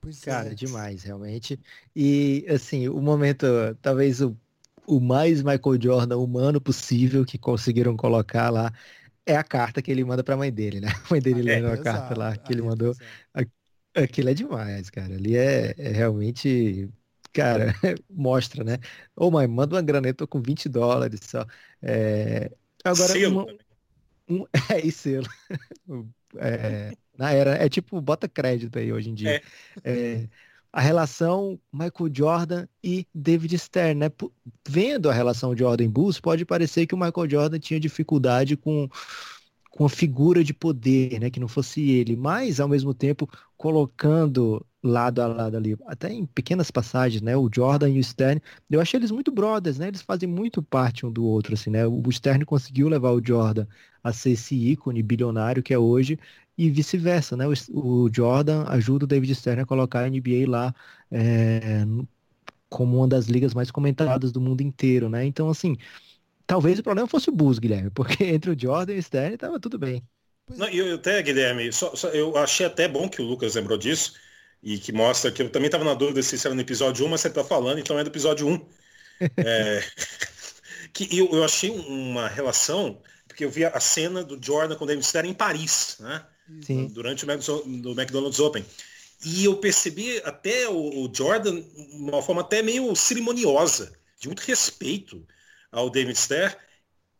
Pois 0.00 0.20
Cara, 0.20 0.50
é. 0.50 0.54
demais, 0.54 1.02
realmente. 1.02 1.60
E 1.94 2.46
assim, 2.48 2.88
o 2.88 3.00
momento, 3.00 3.46
talvez 3.82 4.20
o, 4.22 4.36
o 4.86 4.98
mais 4.98 5.42
Michael 5.42 5.80
Jordan 5.80 6.16
humano 6.16 6.60
possível 6.60 7.24
que 7.24 7.38
conseguiram 7.38 7.96
colocar 7.96 8.50
lá 8.50 8.72
é 9.26 9.36
a 9.36 9.44
carta 9.44 9.82
que 9.82 9.90
ele 9.90 10.04
manda 10.04 10.24
para 10.24 10.34
a 10.34 10.38
mãe 10.38 10.50
dele, 10.50 10.80
né? 10.80 10.88
A 10.88 11.10
mãe 11.10 11.20
dele 11.20 11.40
é, 11.40 11.56
lendo 11.56 11.68
a 11.68 11.74
exato. 11.74 11.84
carta 11.84 12.18
lá 12.18 12.36
que 12.36 12.52
ele 12.52 12.62
mandou. 12.62 12.94
Aquilo 13.94 14.30
é 14.30 14.34
demais, 14.34 14.88
cara. 14.88 15.14
Ali 15.14 15.36
é, 15.36 15.74
é 15.76 15.88
realmente 15.90 16.88
cara, 17.32 17.74
mostra, 18.08 18.64
né? 18.64 18.78
Ô 19.16 19.26
oh, 19.26 19.30
mãe, 19.30 19.46
manda 19.46 19.76
uma 19.76 19.82
grana, 19.82 20.08
eu 20.08 20.14
tô 20.14 20.26
com 20.26 20.40
20 20.40 20.68
dólares 20.68 21.20
só. 21.22 21.46
É... 21.82 22.50
Agora, 22.84 23.12
selo 23.12 23.44
uma... 23.44 23.56
um... 24.28 24.46
É, 24.72 24.86
e 24.86 24.92
selo. 24.92 25.26
é... 26.36 26.92
Na 27.16 27.32
era, 27.32 27.54
é 27.54 27.68
tipo, 27.68 28.00
bota 28.00 28.28
crédito 28.28 28.78
aí 28.78 28.92
hoje 28.92 29.10
em 29.10 29.14
dia. 29.14 29.42
É. 29.84 29.92
É... 29.92 30.28
A 30.72 30.80
relação 30.80 31.60
Michael 31.72 32.10
Jordan 32.14 32.66
e 32.82 33.04
David 33.12 33.58
Stern, 33.58 33.94
né? 33.94 34.06
Vendo 34.68 35.10
a 35.10 35.12
relação 35.12 35.56
Jordan 35.56 35.90
Bulls, 35.90 36.20
pode 36.20 36.44
parecer 36.44 36.86
que 36.86 36.94
o 36.94 36.98
Michael 36.98 37.28
Jordan 37.28 37.58
tinha 37.58 37.80
dificuldade 37.80 38.56
com 38.56 38.88
com 39.70 39.84
a 39.84 39.88
figura 39.88 40.42
de 40.42 40.52
poder, 40.52 41.20
né, 41.20 41.30
que 41.30 41.40
não 41.40 41.48
fosse 41.48 41.80
ele, 41.90 42.16
mas 42.16 42.60
ao 42.60 42.68
mesmo 42.68 42.92
tempo 42.92 43.28
colocando 43.56 44.64
lado 44.82 45.20
a 45.20 45.26
lado 45.26 45.56
ali, 45.56 45.76
até 45.86 46.12
em 46.12 46.26
pequenas 46.26 46.70
passagens, 46.70 47.22
né, 47.22 47.36
o 47.36 47.48
Jordan 47.52 47.88
e 47.90 48.00
o 48.00 48.04
Stern, 48.04 48.40
eu 48.68 48.80
achei 48.80 48.98
eles 48.98 49.10
muito 49.10 49.30
brothers, 49.30 49.78
né, 49.78 49.88
eles 49.88 50.02
fazem 50.02 50.28
muito 50.28 50.62
parte 50.62 51.06
um 51.06 51.12
do 51.12 51.24
outro, 51.24 51.54
assim, 51.54 51.70
né, 51.70 51.86
o 51.86 52.02
Stern 52.10 52.44
conseguiu 52.44 52.88
levar 52.88 53.12
o 53.12 53.24
Jordan 53.24 53.66
a 54.02 54.12
ser 54.12 54.30
esse 54.30 54.54
ícone 54.54 55.02
bilionário 55.02 55.62
que 55.62 55.74
é 55.74 55.78
hoje 55.78 56.18
e 56.58 56.70
vice-versa, 56.70 57.36
né, 57.36 57.46
o, 57.46 57.52
o, 57.78 58.10
Jordan 58.12 58.64
ajuda 58.68 59.04
o 59.04 59.08
David 59.08 59.34
Stern 59.34 59.62
a 59.62 59.66
colocar 59.66 60.00
a 60.00 60.10
NBA 60.10 60.48
lá 60.48 60.74
é, 61.10 61.84
como 62.68 62.98
uma 62.98 63.08
das 63.08 63.26
ligas 63.26 63.54
mais 63.54 63.70
comentadas 63.70 64.32
do 64.32 64.40
mundo 64.40 64.62
inteiro, 64.62 65.08
né, 65.08 65.24
então 65.24 65.48
assim, 65.48 65.76
Talvez 66.50 66.80
o 66.80 66.82
problema 66.82 67.06
fosse 67.06 67.28
o 67.28 67.32
Bus, 67.32 67.60
Guilherme, 67.60 67.90
porque 67.90 68.24
entre 68.26 68.50
o 68.50 68.58
Jordan 68.58 68.94
e 68.94 68.98
o 68.98 69.02
Stern 69.02 69.34
estava 69.34 69.60
tudo 69.60 69.78
bem. 69.78 70.02
Não, 70.56 70.66
eu 70.68 70.96
até, 70.96 71.22
Guilherme, 71.22 71.72
só, 71.72 71.94
só, 71.94 72.08
eu 72.08 72.36
achei 72.36 72.66
até 72.66 72.88
bom 72.88 73.08
que 73.08 73.22
o 73.22 73.24
Lucas 73.24 73.54
lembrou 73.54 73.78
disso 73.78 74.14
e 74.60 74.76
que 74.76 74.90
mostra 74.90 75.30
que 75.30 75.42
eu 75.42 75.48
também 75.48 75.66
estava 75.66 75.84
na 75.84 75.94
dúvida 75.94 76.20
se 76.24 76.44
era 76.44 76.52
no 76.52 76.60
episódio 76.60 77.06
1, 77.06 77.08
mas 77.08 77.20
você 77.20 77.28
está 77.28 77.44
falando, 77.44 77.78
então 77.78 77.96
é 77.96 78.02
do 78.02 78.10
episódio 78.10 78.48
1. 78.48 78.66
é, 79.46 79.84
que 80.92 81.16
eu, 81.16 81.30
eu 81.30 81.44
achei 81.44 81.70
uma 81.70 82.26
relação, 82.26 83.00
porque 83.28 83.44
eu 83.44 83.50
vi 83.50 83.64
a 83.64 83.78
cena 83.78 84.24
do 84.24 84.36
Jordan 84.44 84.74
com 84.74 84.82
o 84.82 84.86
David 84.88 85.06
Stern 85.06 85.30
em 85.30 85.34
Paris, 85.34 85.98
né? 86.00 86.26
Sim. 86.62 86.88
Durante 86.88 87.24
o 87.24 87.30
McDonald's 87.30 88.40
Open. 88.40 88.66
E 89.24 89.44
eu 89.44 89.56
percebi 89.58 90.20
até 90.24 90.68
o, 90.68 91.04
o 91.04 91.10
Jordan 91.14 91.60
de 91.60 91.94
uma 91.94 92.22
forma 92.22 92.40
até 92.40 92.60
meio 92.60 92.96
cerimoniosa, 92.96 93.92
de 94.18 94.26
muito 94.26 94.40
respeito 94.40 95.24
ao 95.70 95.90
David 95.90 96.18
Stern, 96.18 96.54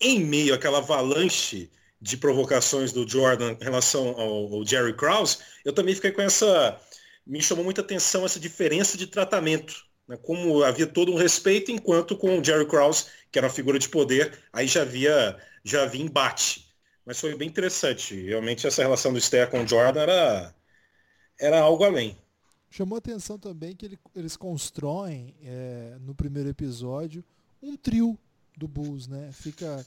em 0.00 0.20
meio 0.20 0.54
àquela 0.54 0.78
avalanche 0.78 1.70
de 2.00 2.16
provocações 2.16 2.92
do 2.92 3.06
Jordan 3.06 3.56
em 3.60 3.64
relação 3.64 4.08
ao, 4.18 4.54
ao, 4.54 4.66
Jerry 4.66 4.96
Krause, 4.96 5.38
eu 5.64 5.72
também 5.72 5.94
fiquei 5.94 6.12
com 6.12 6.22
essa. 6.22 6.80
Me 7.26 7.42
chamou 7.42 7.64
muita 7.64 7.82
atenção 7.82 8.24
essa 8.24 8.40
diferença 8.40 8.96
de 8.96 9.06
tratamento. 9.06 9.84
Né? 10.08 10.16
Como 10.16 10.64
havia 10.64 10.86
todo 10.86 11.12
um 11.12 11.16
respeito, 11.16 11.70
enquanto 11.70 12.16
com 12.16 12.38
o 12.38 12.44
Jerry 12.44 12.66
Krause, 12.66 13.06
que 13.30 13.38
era 13.38 13.46
uma 13.46 13.52
figura 13.52 13.78
de 13.78 13.88
poder, 13.88 14.38
aí 14.52 14.66
já 14.66 14.82
havia, 14.82 15.38
já 15.62 15.82
havia 15.82 16.02
embate. 16.02 16.66
Mas 17.04 17.20
foi 17.20 17.34
bem 17.36 17.48
interessante. 17.48 18.14
Realmente 18.22 18.66
essa 18.66 18.82
relação 18.82 19.12
do 19.12 19.20
Stern 19.20 19.50
com 19.50 19.62
o 19.62 19.68
Jordan 19.68 20.00
era, 20.00 20.54
era 21.38 21.60
algo 21.60 21.84
além. 21.84 22.16
Chamou 22.70 22.96
atenção 22.96 23.38
também 23.38 23.74
que 23.76 23.84
ele, 23.84 23.98
eles 24.14 24.36
constroem 24.36 25.34
é, 25.42 25.96
no 26.00 26.14
primeiro 26.14 26.48
episódio 26.48 27.22
um 27.60 27.76
trio 27.76 28.18
do 28.60 28.68
Bulls, 28.68 29.08
né? 29.08 29.32
Fica 29.32 29.84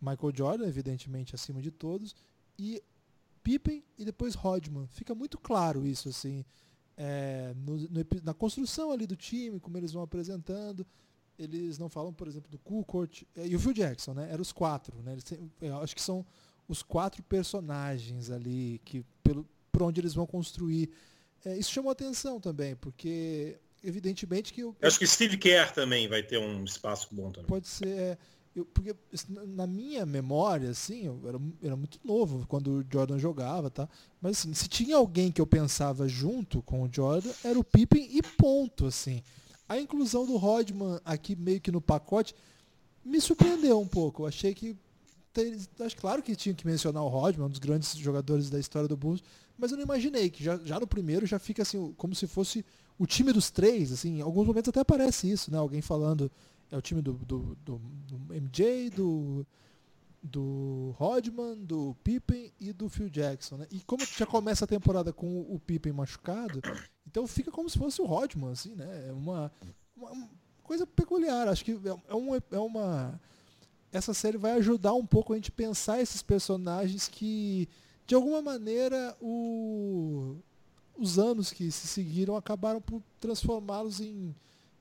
Michael 0.00 0.32
Jordan, 0.34 0.66
evidentemente, 0.66 1.34
acima 1.34 1.62
de 1.62 1.70
todos, 1.70 2.14
e 2.58 2.82
Pippen 3.42 3.82
e 3.96 4.04
depois 4.04 4.34
Rodman. 4.34 4.86
Fica 4.88 5.14
muito 5.14 5.38
claro 5.38 5.86
isso, 5.86 6.08
assim, 6.08 6.44
é, 6.96 7.54
no, 7.56 7.76
no, 7.76 8.06
na 8.22 8.34
construção 8.34 8.90
ali 8.90 9.06
do 9.06 9.16
time, 9.16 9.60
como 9.60 9.78
eles 9.78 9.92
vão 9.92 10.02
apresentando. 10.02 10.86
Eles 11.38 11.78
não 11.78 11.88
falam, 11.88 12.12
por 12.12 12.26
exemplo, 12.26 12.50
do 12.50 12.58
Kukoc 12.58 13.24
é, 13.36 13.46
e 13.46 13.54
o 13.54 13.60
Phil 13.60 13.72
Jackson, 13.72 14.12
né? 14.12 14.28
Eram 14.30 14.42
os 14.42 14.52
quatro, 14.52 15.00
né? 15.02 15.12
Eles, 15.12 15.24
eu 15.60 15.78
acho 15.78 15.94
que 15.94 16.02
são 16.02 16.26
os 16.66 16.82
quatro 16.82 17.22
personagens 17.22 18.30
ali 18.30 18.80
que 18.84 19.04
pelo 19.22 19.46
por 19.78 19.82
onde 19.84 20.00
eles 20.00 20.14
vão 20.14 20.26
construir. 20.26 20.90
É, 21.44 21.56
isso 21.56 21.70
chamou 21.70 21.92
atenção 21.92 22.40
também, 22.40 22.74
porque 22.74 23.56
evidentemente 23.82 24.52
que 24.52 24.62
eu, 24.62 24.76
eu 24.80 24.88
acho 24.88 24.98
que 24.98 25.06
Steve 25.06 25.36
Kerr 25.36 25.72
também 25.72 26.08
vai 26.08 26.22
ter 26.22 26.38
um 26.38 26.64
espaço 26.64 27.08
bom 27.12 27.30
também. 27.30 27.48
Pode 27.48 27.68
ser, 27.68 27.88
é, 27.88 28.18
eu, 28.54 28.64
porque 28.64 28.94
na 29.46 29.66
minha 29.66 30.04
memória, 30.04 30.70
assim, 30.70 31.06
eu 31.06 31.20
era, 31.26 31.40
era 31.62 31.76
muito 31.76 31.98
novo 32.04 32.46
quando 32.46 32.78
o 32.78 32.84
Jordan 32.90 33.18
jogava, 33.18 33.70
tá? 33.70 33.88
Mas 34.20 34.38
assim, 34.38 34.54
se 34.54 34.68
tinha 34.68 34.96
alguém 34.96 35.30
que 35.30 35.40
eu 35.40 35.46
pensava 35.46 36.08
junto 36.08 36.62
com 36.62 36.82
o 36.82 36.88
Jordan, 36.92 37.30
era 37.44 37.58
o 37.58 37.64
Pippen 37.64 38.08
e 38.10 38.22
ponto, 38.22 38.86
assim. 38.86 39.22
a 39.68 39.78
inclusão 39.78 40.26
do 40.26 40.36
Rodman 40.36 41.00
aqui 41.04 41.36
meio 41.36 41.60
que 41.60 41.70
no 41.70 41.80
pacote 41.80 42.34
me 43.04 43.20
surpreendeu 43.20 43.80
um 43.80 43.86
pouco. 43.86 44.22
Eu 44.22 44.26
achei 44.26 44.54
que 44.54 44.76
acho 45.84 45.96
claro 45.96 46.22
que 46.22 46.34
tinha 46.34 46.54
que 46.54 46.66
mencionar 46.66 47.02
o 47.02 47.08
Rodman, 47.08 47.46
um 47.46 47.50
dos 47.50 47.60
grandes 47.60 47.94
jogadores 47.96 48.50
da 48.50 48.58
história 48.58 48.88
do 48.88 48.96
Bulls, 48.96 49.22
mas 49.56 49.70
eu 49.70 49.76
não 49.76 49.84
imaginei 49.84 50.30
que 50.30 50.42
já, 50.42 50.58
já 50.64 50.80
no 50.80 50.86
primeiro 50.86 51.26
já 51.26 51.38
fica 51.38 51.62
assim 51.62 51.92
como 51.96 52.14
se 52.14 52.26
fosse 52.26 52.64
o 52.98 53.06
time 53.06 53.32
dos 53.32 53.50
três, 53.50 53.92
assim, 53.92 54.18
em 54.18 54.20
alguns 54.20 54.46
momentos 54.46 54.68
até 54.68 54.80
aparece 54.80 55.30
isso, 55.30 55.50
né? 55.50 55.58
Alguém 55.58 55.80
falando 55.80 56.30
é 56.70 56.76
o 56.76 56.82
time 56.82 57.00
do, 57.00 57.12
do, 57.12 57.56
do, 57.64 57.78
do 57.78 58.34
MJ, 58.34 58.90
do 58.90 59.46
do 60.20 60.94
Rodman, 60.98 61.56
do 61.64 61.96
Pippen 62.02 62.52
e 62.60 62.72
do 62.72 62.88
Phil 62.88 63.08
Jackson, 63.08 63.56
né? 63.56 63.66
E 63.70 63.80
como 63.80 64.04
já 64.04 64.26
começa 64.26 64.64
a 64.64 64.68
temporada 64.68 65.12
com 65.12 65.40
o 65.42 65.60
Pippen 65.60 65.92
machucado, 65.92 66.60
então 67.06 67.26
fica 67.26 67.50
como 67.50 67.70
se 67.70 67.78
fosse 67.78 68.02
o 68.02 68.04
Rodman, 68.04 68.50
assim, 68.50 68.74
né? 68.74 69.06
É 69.08 69.12
uma, 69.12 69.50
uma 69.96 70.28
coisa 70.62 70.86
peculiar. 70.86 71.48
Acho 71.48 71.64
que 71.64 71.72
é, 71.72 71.96
é 72.08 72.14
uma, 72.14 72.42
é 72.50 72.58
uma 72.58 73.20
essa 73.92 74.12
série 74.12 74.36
vai 74.36 74.52
ajudar 74.52 74.92
um 74.92 75.06
pouco 75.06 75.32
a 75.32 75.36
gente 75.36 75.50
pensar 75.50 76.00
esses 76.00 76.22
personagens 76.22 77.08
que 77.08 77.68
de 78.06 78.14
alguma 78.14 78.42
maneira 78.42 79.16
o, 79.20 80.36
os 80.98 81.18
anos 81.18 81.52
que 81.52 81.70
se 81.70 81.86
seguiram 81.86 82.36
acabaram 82.36 82.80
por 82.80 83.00
transformá-los 83.20 84.00
em, 84.00 84.34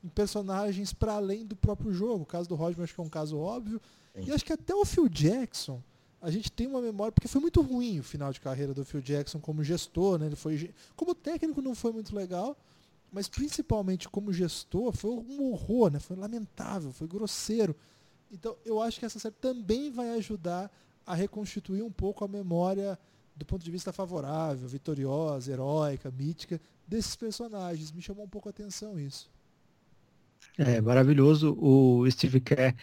em 0.03 0.09
personagens 0.09 0.91
para 0.91 1.13
além 1.13 1.45
do 1.45 1.55
próprio 1.55 1.93
jogo. 1.93 2.23
O 2.23 2.25
caso 2.25 2.49
do 2.49 2.55
Rodman 2.55 2.83
acho 2.83 2.95
que 2.95 2.99
é 2.99 3.03
um 3.03 3.09
caso 3.09 3.37
óbvio. 3.37 3.79
E 4.15 4.31
acho 4.31 4.43
que 4.43 4.51
até 4.51 4.73
o 4.73 4.83
Phil 4.83 5.07
Jackson, 5.07 5.81
a 6.19 6.31
gente 6.31 6.51
tem 6.51 6.65
uma 6.65 6.81
memória, 6.81 7.11
porque 7.11 7.27
foi 7.27 7.39
muito 7.39 7.61
ruim 7.61 7.99
o 7.99 8.03
final 8.03 8.33
de 8.33 8.41
carreira 8.41 8.73
do 8.73 8.83
Phil 8.83 9.01
Jackson 9.01 9.39
como 9.39 9.63
gestor, 9.63 10.17
né? 10.17 10.25
Ele 10.25 10.35
foi, 10.35 10.73
como 10.95 11.13
técnico 11.13 11.61
não 11.61 11.75
foi 11.75 11.91
muito 11.91 12.15
legal, 12.15 12.57
mas 13.11 13.27
principalmente 13.27 14.09
como 14.09 14.33
gestor 14.33 14.91
foi 14.91 15.11
um 15.11 15.51
horror, 15.51 15.91
né? 15.91 15.99
Foi 15.99 16.17
lamentável, 16.17 16.91
foi 16.91 17.07
grosseiro. 17.07 17.75
Então 18.31 18.57
eu 18.65 18.81
acho 18.81 18.99
que 18.99 19.05
essa 19.05 19.19
série 19.19 19.35
também 19.35 19.91
vai 19.91 20.09
ajudar 20.15 20.71
a 21.05 21.13
reconstituir 21.13 21.83
um 21.83 21.91
pouco 21.91 22.25
a 22.25 22.27
memória 22.27 22.99
do 23.37 23.45
ponto 23.45 23.63
de 23.63 23.71
vista 23.71 23.93
favorável, 23.93 24.67
vitoriosa, 24.67 25.51
heróica, 25.51 26.11
mítica 26.11 26.59
desses 26.87 27.15
personagens. 27.15 27.91
Me 27.91 28.01
chamou 28.01 28.25
um 28.25 28.29
pouco 28.29 28.49
a 28.49 28.51
atenção 28.51 28.99
isso. 28.99 29.29
É 30.57 30.81
maravilhoso 30.81 31.55
o 31.59 32.09
Steve 32.09 32.39
Kerr 32.41 32.75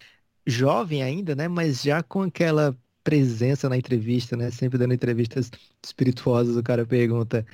jovem 0.47 1.03
ainda, 1.03 1.35
né? 1.35 1.49
Mas 1.49 1.83
já 1.83 2.03
com 2.03 2.23
aquela 2.23 2.77
presença 3.03 3.69
na 3.69 3.77
entrevista, 3.77 4.37
né? 4.37 4.51
Sempre 4.51 4.79
dando 4.79 4.95
entrevistas 4.95 5.51
espirituosas, 5.85 6.57
o 6.57 6.63
cara 6.63 6.87
pergunta 6.87 7.45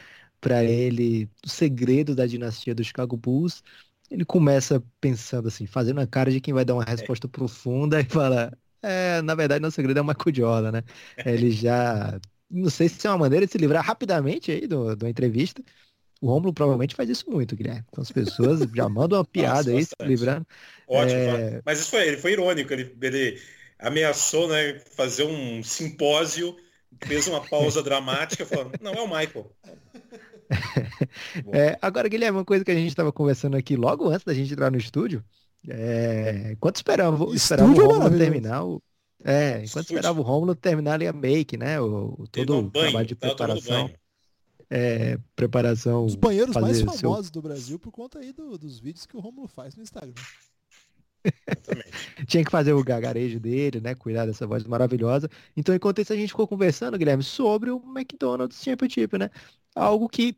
para 0.41 0.65
ele 0.65 1.29
o 1.45 1.49
segredo 1.49 2.15
da 2.15 2.27
dinastia 2.27 2.75
do 2.75 2.85
Chicago 2.85 3.17
Bulls. 3.17 3.63
Ele 4.11 4.25
começa 4.25 4.83
pensando 5.01 5.49
assim, 5.49 5.67
fazendo 5.67 6.01
a 6.01 6.07
cara 6.07 6.31
de 6.31 6.41
quem 6.41 6.55
vai 6.55 6.65
dar 6.65 6.75
uma 6.75 6.85
resposta 6.85 7.27
é. 7.27 7.31
profunda 7.31 8.01
e 8.01 8.05
fala: 8.05 8.57
É, 8.83 9.23
na 9.23 9.35
verdade, 9.35 9.63
não 9.63 9.71
segredo 9.71 10.01
é 10.01 10.03
Michael 10.03 10.35
Jordan, 10.35 10.73
né? 10.73 10.85
Ele 11.25 11.51
já. 11.51 12.21
Não 12.51 12.71
sei 12.71 12.89
se 12.89 13.07
é 13.07 13.11
uma 13.11 13.19
maneira 13.19 13.47
de 13.47 13.53
se 13.53 13.59
livrar 13.59 13.85
rapidamente 13.85 14.51
aí 14.51 14.67
do, 14.67 14.97
do 14.97 15.07
entrevista. 15.07 15.63
O 16.21 16.27
Romulo 16.27 16.53
provavelmente 16.53 16.95
faz 16.95 17.09
isso 17.09 17.31
muito, 17.31 17.57
Guilherme. 17.57 17.85
Então 17.89 18.03
as 18.03 18.11
pessoas 18.11 18.61
já 18.75 18.89
mandam 18.89 19.19
uma 19.19 19.25
piada 19.25 19.71
Nossa, 19.71 19.77
aí, 19.77 19.85
se 19.85 19.95
livrando. 20.03 20.47
Ótimo, 20.87 21.19
é... 21.19 21.63
mas 21.65 21.81
isso 21.81 21.91
foi, 21.91 22.09
ele 22.09 22.17
foi 22.19 22.33
irônico, 22.33 22.73
ele, 22.73 22.95
ele 23.01 23.41
ameaçou 23.79 24.49
né, 24.49 24.79
fazer 24.95 25.25
um 25.25 25.63
simpósio, 25.63 26.57
fez 27.05 27.27
uma 27.27 27.41
pausa 27.41 27.83
dramática, 27.83 28.45
falando, 28.45 28.73
não, 28.81 28.93
é 28.93 29.01
o 29.01 29.07
Michael. 29.07 29.51
é, 31.53 31.79
agora, 31.81 32.09
Guilherme, 32.09 32.39
uma 32.39 32.45
coisa 32.45 32.65
que 32.65 32.71
a 32.71 32.75
gente 32.75 32.89
estava 32.89 33.13
conversando 33.13 33.57
aqui 33.57 33.77
logo 33.77 34.09
antes 34.09 34.25
da 34.25 34.35
gente 34.35 34.53
entrar 34.53 34.71
no 34.71 34.77
estúdio, 34.77 35.25
é, 35.69 36.51
enquanto 36.53 36.77
esperava, 36.77 37.25
esperava 37.35 37.71
o 37.71 37.75
é 37.75 37.85
Romulo 37.85 38.19
terminar 38.19 38.65
o, 38.65 38.83
é, 39.25 39.65
enquanto 39.65 39.91
esperava 39.91 40.19
o 40.19 40.23
Romulo 40.23 40.55
terminar 40.55 40.95
ali 40.95 41.07
a 41.07 41.13
make, 41.13 41.57
né? 41.57 41.81
O, 41.81 42.27
todo 42.31 42.59
o 42.59 42.71
trabalho 42.71 43.07
de 43.07 43.15
preparação 43.15 43.91
é, 44.71 45.19
preparação. 45.35 46.07
Os 46.07 46.15
banheiros 46.15 46.55
mais 46.55 46.81
famosos 46.81 47.27
seu... 47.27 47.33
do 47.33 47.43
Brasil 47.43 47.79
por 47.79 47.91
conta 47.91 48.21
aí 48.21 48.33
do, 48.33 48.57
dos 48.57 48.79
vídeos 48.79 49.05
que 49.05 49.17
o 49.17 49.21
Romulo 49.21 49.49
faz 49.49 49.75
no 49.75 49.83
Instagram. 49.83 50.15
Tinha 52.27 52.45
que 52.45 52.51
fazer 52.51 52.73
o 52.73 52.85
gagarejo 52.85 53.41
dele, 53.41 53.81
né? 53.81 53.95
Cuidar 53.97 54.27
dessa 54.27 54.47
voz 54.47 54.65
maravilhosa. 54.65 55.29
Então, 55.57 55.75
enquanto 55.75 56.01
isso, 56.01 56.13
a 56.13 56.17
gente 56.17 56.31
ficou 56.31 56.47
conversando, 56.47 56.97
Guilherme, 56.97 57.25
sobre 57.25 57.71
o 57.71 57.83
McDonald's 57.85 58.63
Championship, 58.63 59.19
né? 59.19 59.29
Algo 59.75 60.09
que 60.09 60.37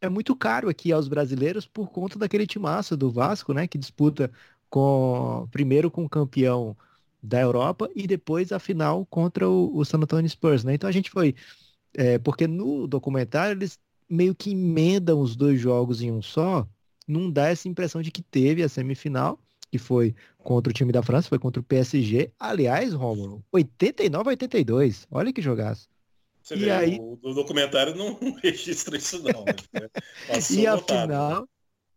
é 0.00 0.08
muito 0.08 0.34
caro 0.34 0.68
aqui 0.68 0.90
aos 0.90 1.06
brasileiros 1.06 1.66
por 1.66 1.90
conta 1.90 2.18
daquele 2.18 2.46
timaço 2.46 2.96
do 2.96 3.10
Vasco, 3.10 3.52
né? 3.52 3.68
Que 3.68 3.76
disputa 3.76 4.32
com 4.70 5.46
primeiro 5.52 5.90
com 5.90 6.04
o 6.04 6.08
campeão 6.08 6.76
da 7.24 7.40
Europa 7.40 7.88
e 7.96 8.06
depois 8.06 8.52
a 8.52 8.58
final 8.58 9.06
contra 9.06 9.48
o, 9.48 9.74
o 9.74 9.84
San 9.84 9.96
Antonio 9.98 10.28
Spurs, 10.28 10.62
né? 10.62 10.74
Então 10.74 10.88
a 10.88 10.92
gente 10.92 11.10
foi 11.10 11.34
é, 11.94 12.18
porque 12.18 12.46
no 12.46 12.86
documentário 12.86 13.56
eles 13.56 13.78
meio 14.08 14.34
que 14.34 14.50
emendam 14.50 15.20
os 15.20 15.34
dois 15.34 15.58
jogos 15.58 16.02
em 16.02 16.12
um 16.12 16.20
só, 16.20 16.68
não 17.08 17.30
dá 17.30 17.48
essa 17.48 17.66
impressão 17.66 18.02
de 18.02 18.10
que 18.10 18.22
teve 18.22 18.62
a 18.62 18.68
semifinal, 18.68 19.38
que 19.70 19.78
foi 19.78 20.14
contra 20.38 20.70
o 20.70 20.74
time 20.74 20.92
da 20.92 21.02
França, 21.02 21.28
foi 21.28 21.38
contra 21.38 21.60
o 21.60 21.64
PSG. 21.64 22.30
Aliás, 22.38 22.92
Romulo, 22.92 23.42
89 23.50 24.28
a 24.28 24.30
82. 24.30 25.06
Olha 25.10 25.32
que 25.32 25.40
jogaço. 25.40 25.88
Você 26.42 26.54
e 26.56 26.58
vê, 26.58 26.70
aí... 26.70 26.98
o, 27.00 27.18
o 27.22 27.34
documentário 27.34 27.94
não 27.94 28.18
registra 28.42 28.98
isso 28.98 29.22
não. 29.22 29.44
Né? 29.44 29.88
e 30.50 30.66
a 30.66 30.76
final, 30.76 31.48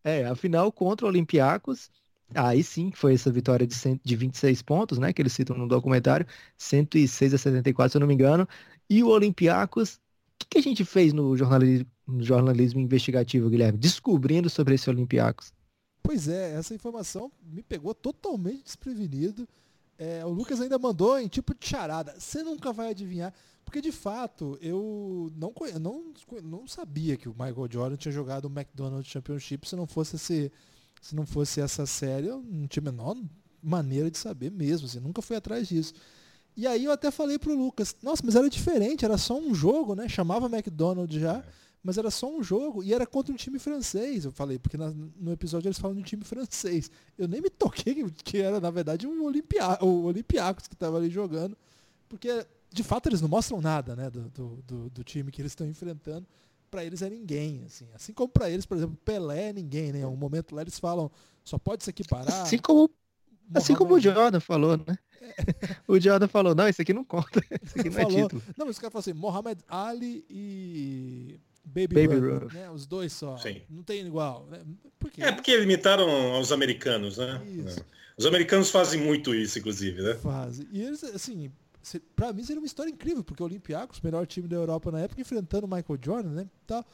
é, 0.04 0.26
a 0.26 0.36
final 0.36 0.72
contra 0.72 1.06
o 1.06 1.10
Olympiacos, 1.10 1.90
aí 2.34 2.64
sim 2.64 2.92
foi 2.92 3.14
essa 3.14 3.32
vitória 3.32 3.66
de, 3.66 3.74
cento, 3.76 4.02
de 4.04 4.16
26 4.16 4.62
pontos, 4.62 4.98
né, 4.98 5.14
que 5.14 5.22
eles 5.22 5.34
citam 5.34 5.58
no 5.58 5.68
documentário, 5.68 6.26
106 6.58 7.34
a 7.34 7.38
74, 7.38 7.92
se 7.92 7.98
eu 7.98 8.00
não 8.00 8.08
me 8.08 8.14
engano, 8.14 8.48
e 8.90 9.04
o 9.04 9.10
Olympiacos, 9.10 9.96
o 9.96 10.00
que, 10.40 10.48
que, 10.50 10.58
a 10.60 10.62
gente 10.62 10.86
fez 10.86 11.14
no 11.14 11.36
jornalismo, 11.36 11.88
no 12.08 12.24
jornalismo 12.24 12.80
investigativo, 12.80 13.50
Guilherme? 13.50 13.78
Descobrindo 13.78 14.50
sobre 14.50 14.76
esse 14.76 14.90
Olympiacos. 14.90 15.52
Pois 16.02 16.28
é, 16.28 16.54
essa 16.54 16.74
informação 16.74 17.32
me 17.44 17.62
pegou 17.62 17.94
totalmente 17.94 18.64
desprevenido. 18.64 19.48
É, 19.98 20.24
o 20.24 20.30
Lucas 20.30 20.62
ainda 20.62 20.78
mandou 20.78 21.20
em 21.20 21.28
tipo 21.28 21.54
de 21.54 21.68
charada. 21.68 22.16
Você 22.18 22.44
nunca 22.44 22.72
vai 22.72 22.92
adivinhar. 22.92 23.34
Porque 23.66 23.82
de 23.82 23.92
fato, 23.92 24.58
eu 24.62 25.30
não, 25.36 25.54
não, 25.82 26.14
não 26.42 26.68
sabia 26.68 27.18
que 27.18 27.28
o 27.28 27.34
Michael 27.34 27.68
Jordan 27.70 27.98
tinha 27.98 28.12
jogado 28.14 28.46
o 28.46 28.50
McDonald's 28.50 29.12
Championship 29.12 29.68
se 29.68 29.76
não 29.76 29.86
fosse 29.86 30.16
esse, 30.16 30.50
se 31.02 31.16
não 31.16 31.26
fosse 31.26 31.62
essa 31.62 31.86
série, 31.86 32.28
eu 32.28 32.42
não 32.42 32.68
tinha 32.68 32.82
a 32.82 32.92
menor 32.92 33.16
maneira 33.62 34.10
de 34.10 34.18
saber 34.18 34.52
mesmo. 34.52 34.88
Assim, 34.88 35.00
nunca 35.00 35.22
fui 35.22 35.36
atrás 35.36 35.68
disso. 35.68 35.94
E 36.56 36.66
aí 36.66 36.86
eu 36.86 36.92
até 36.92 37.12
falei 37.12 37.38
pro 37.38 37.56
Lucas, 37.56 37.96
nossa, 38.02 38.24
mas 38.26 38.36
era 38.36 38.50
diferente, 38.50 39.06
era 39.06 39.18
só 39.18 39.38
um 39.38 39.54
jogo, 39.54 39.94
né? 39.94 40.10
Chamava 40.10 40.48
McDonald's 40.48 41.22
já, 41.22 41.44
mas 41.84 42.00
era 42.00 42.10
só 42.10 42.28
um 42.36 42.42
jogo 42.42 42.84
e 42.84 42.94
era 42.94 43.06
contra 43.06 43.32
um 43.32 43.38
time 43.38 43.60
francês. 43.60 44.26
Eu 44.26 44.32
falei, 44.32 44.58
porque 44.58 44.76
na, 44.76 44.90
no 44.90 45.32
episódio 45.32 45.68
eles 45.68 45.78
falam 45.78 45.96
de 45.96 46.02
um 46.02 46.06
time 46.06 46.24
francês. 46.24 46.90
Eu 47.18 47.28
nem 47.28 47.42
me 47.42 47.50
toquei 47.50 48.04
que 48.24 48.40
era, 48.40 48.60
na 48.60 48.72
verdade, 48.72 49.06
um 49.06 49.24
Olimpia, 49.24 49.78
o 49.84 50.06
Olympiacos 50.06 50.68
que 50.68 50.74
estava 50.74 50.98
ali 50.98 51.10
jogando. 51.10 51.56
Porque, 52.10 52.46
de 52.72 52.84
fato, 52.84 53.08
eles 53.08 53.22
não 53.22 53.30
mostram 53.30 53.62
nada, 53.62 53.96
né? 53.96 54.10
Do, 54.10 54.22
do, 54.30 54.64
do, 54.68 54.90
do 54.90 55.04
time 55.04 55.32
que 55.32 55.42
eles 55.42 55.52
estão 55.52 55.68
enfrentando. 55.68 56.26
Para 56.70 56.84
eles 56.84 57.02
é 57.02 57.10
ninguém, 57.10 57.64
assim. 57.66 57.88
Assim 57.94 58.14
como 58.14 58.30
para 58.30 58.50
eles, 58.50 58.66
por 58.66 58.78
exemplo, 58.78 58.98
Pelé 59.06 59.50
é 59.50 59.54
ninguém, 59.54 59.92
né? 59.92 60.06
Um 60.06 60.16
momento 60.16 60.54
lá 60.54 60.62
eles 60.62 60.80
falam, 60.80 61.10
só 61.44 61.58
pode 61.58 61.84
se 61.84 61.90
equiparar. 61.90 62.42
Assim 62.42 62.58
como 62.58 62.90
Assim 63.54 63.74
como 63.74 63.94
o 63.96 64.00
Jordan 64.00 64.40
falou, 64.40 64.78
né? 64.78 64.98
o 65.88 66.00
Jordan 66.00 66.28
falou, 66.28 66.54
não, 66.54 66.68
isso 66.68 66.82
aqui 66.82 66.94
não 66.94 67.04
conta. 67.04 67.42
Isso 67.64 67.80
aqui 67.80 67.90
não 67.90 68.00
é 68.00 68.04
falou, 68.04 68.20
é 68.20 68.24
título. 68.24 68.44
Não, 68.58 68.66
mas 68.66 68.76
os 68.76 68.80
caras 68.80 68.94
falaram 68.94 69.00
assim, 69.00 69.14
Mohamed 69.14 69.64
Ali 69.68 70.26
e 70.30 71.40
Baby, 71.64 72.08
Baby 72.08 72.20
Ruth, 72.20 72.54
né? 72.54 72.70
Os 72.70 72.86
dois 72.86 73.12
só. 73.14 73.38
Sim. 73.38 73.62
Não 73.70 73.84
tem 73.84 74.06
igual. 74.06 74.48
Né? 74.50 74.62
Por 75.00 75.12
é 75.18 75.32
porque 75.32 75.58
limitaram 75.58 76.10
aos 76.36 76.52
americanos, 76.52 77.18
né? 77.18 77.42
Isso. 77.46 77.84
Os 78.18 78.26
americanos 78.26 78.72
fazem 78.72 79.00
muito 79.00 79.36
isso, 79.36 79.60
inclusive, 79.60 80.02
né? 80.02 80.16
Fazem. 80.16 80.68
E 80.72 80.82
eles, 80.82 81.04
assim, 81.04 81.52
pra 82.16 82.34
mim 82.34 82.44
seria 82.44 82.60
uma 82.60 82.66
história 82.66 82.90
incrível, 82.90 83.24
porque 83.24 83.42
o 83.42 83.46
Olympiacos, 83.46 84.02
melhor 84.02 84.26
time 84.26 84.48
da 84.48 84.56
Europa 84.56 84.92
na 84.92 85.00
época, 85.00 85.22
enfrentando 85.22 85.66
o 85.66 85.70
Michael 85.70 86.00
Jordan, 86.02 86.30
né? 86.30 86.50
Tal. 86.66 86.86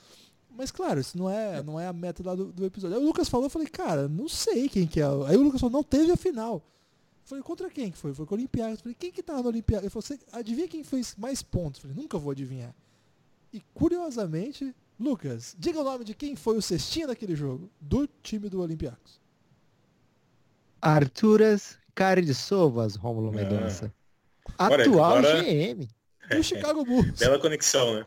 Mas 0.55 0.71
claro, 0.71 0.99
isso 0.99 1.17
não 1.17 1.29
é, 1.29 1.63
não 1.63 1.79
é 1.79 1.87
a 1.87 1.93
meta 1.93 2.21
lá 2.23 2.35
do, 2.35 2.51
do 2.51 2.65
episódio. 2.65 2.97
Aí 2.97 3.03
o 3.03 3.05
Lucas 3.05 3.27
falou, 3.27 3.47
eu 3.47 3.49
falei, 3.49 3.67
cara, 3.67 4.07
não 4.07 4.29
sei 4.29 4.69
quem 4.69 4.85
que 4.85 4.99
é. 4.99 5.05
Aí 5.27 5.35
o 5.35 5.41
Lucas 5.41 5.59
falou, 5.59 5.73
não 5.73 5.83
teve 5.83 6.11
a 6.11 6.17
final. 6.17 6.55
Eu 6.55 7.27
falei, 7.27 7.43
contra 7.43 7.69
quem 7.69 7.89
que 7.89 7.97
foi? 7.97 8.13
Foi 8.13 8.25
com 8.25 8.35
o 8.35 8.37
Olympiacos. 8.37 8.75
Eu 8.79 8.83
falei, 8.83 8.95
quem 8.99 9.11
que 9.11 9.23
tava 9.23 9.41
no 9.41 9.47
Olympiacos? 9.47 9.83
Ele 9.83 9.89
falou, 9.89 10.03
você 10.03 10.19
adivinha 10.31 10.67
quem 10.67 10.83
fez 10.83 11.15
mais 11.17 11.41
pontos? 11.41 11.79
Eu 11.79 11.89
falei, 11.89 12.03
nunca 12.03 12.17
vou 12.17 12.31
adivinhar. 12.31 12.75
E 13.51 13.61
curiosamente, 13.73 14.75
Lucas, 14.99 15.55
diga 15.57 15.79
o 15.79 15.83
nome 15.83 16.03
de 16.03 16.13
quem 16.13 16.35
foi 16.35 16.57
o 16.57 16.61
cestinha 16.61 17.07
daquele 17.07 17.35
jogo, 17.35 17.69
do 17.79 18.07
time 18.21 18.49
do 18.49 18.61
Olympiacos. 18.61 19.19
Arturas 20.81 21.77
Romulo 22.99 23.29
ah. 23.29 23.31
Mendonça. 23.31 23.93
Atual 24.57 25.17
agora... 25.17 25.43
GM. 25.43 25.87
Do 26.29 26.41
Chicago 26.43 26.85
Bulls. 26.85 27.19
Bela 27.19 27.39
conexão, 27.39 27.95
né? 27.95 28.05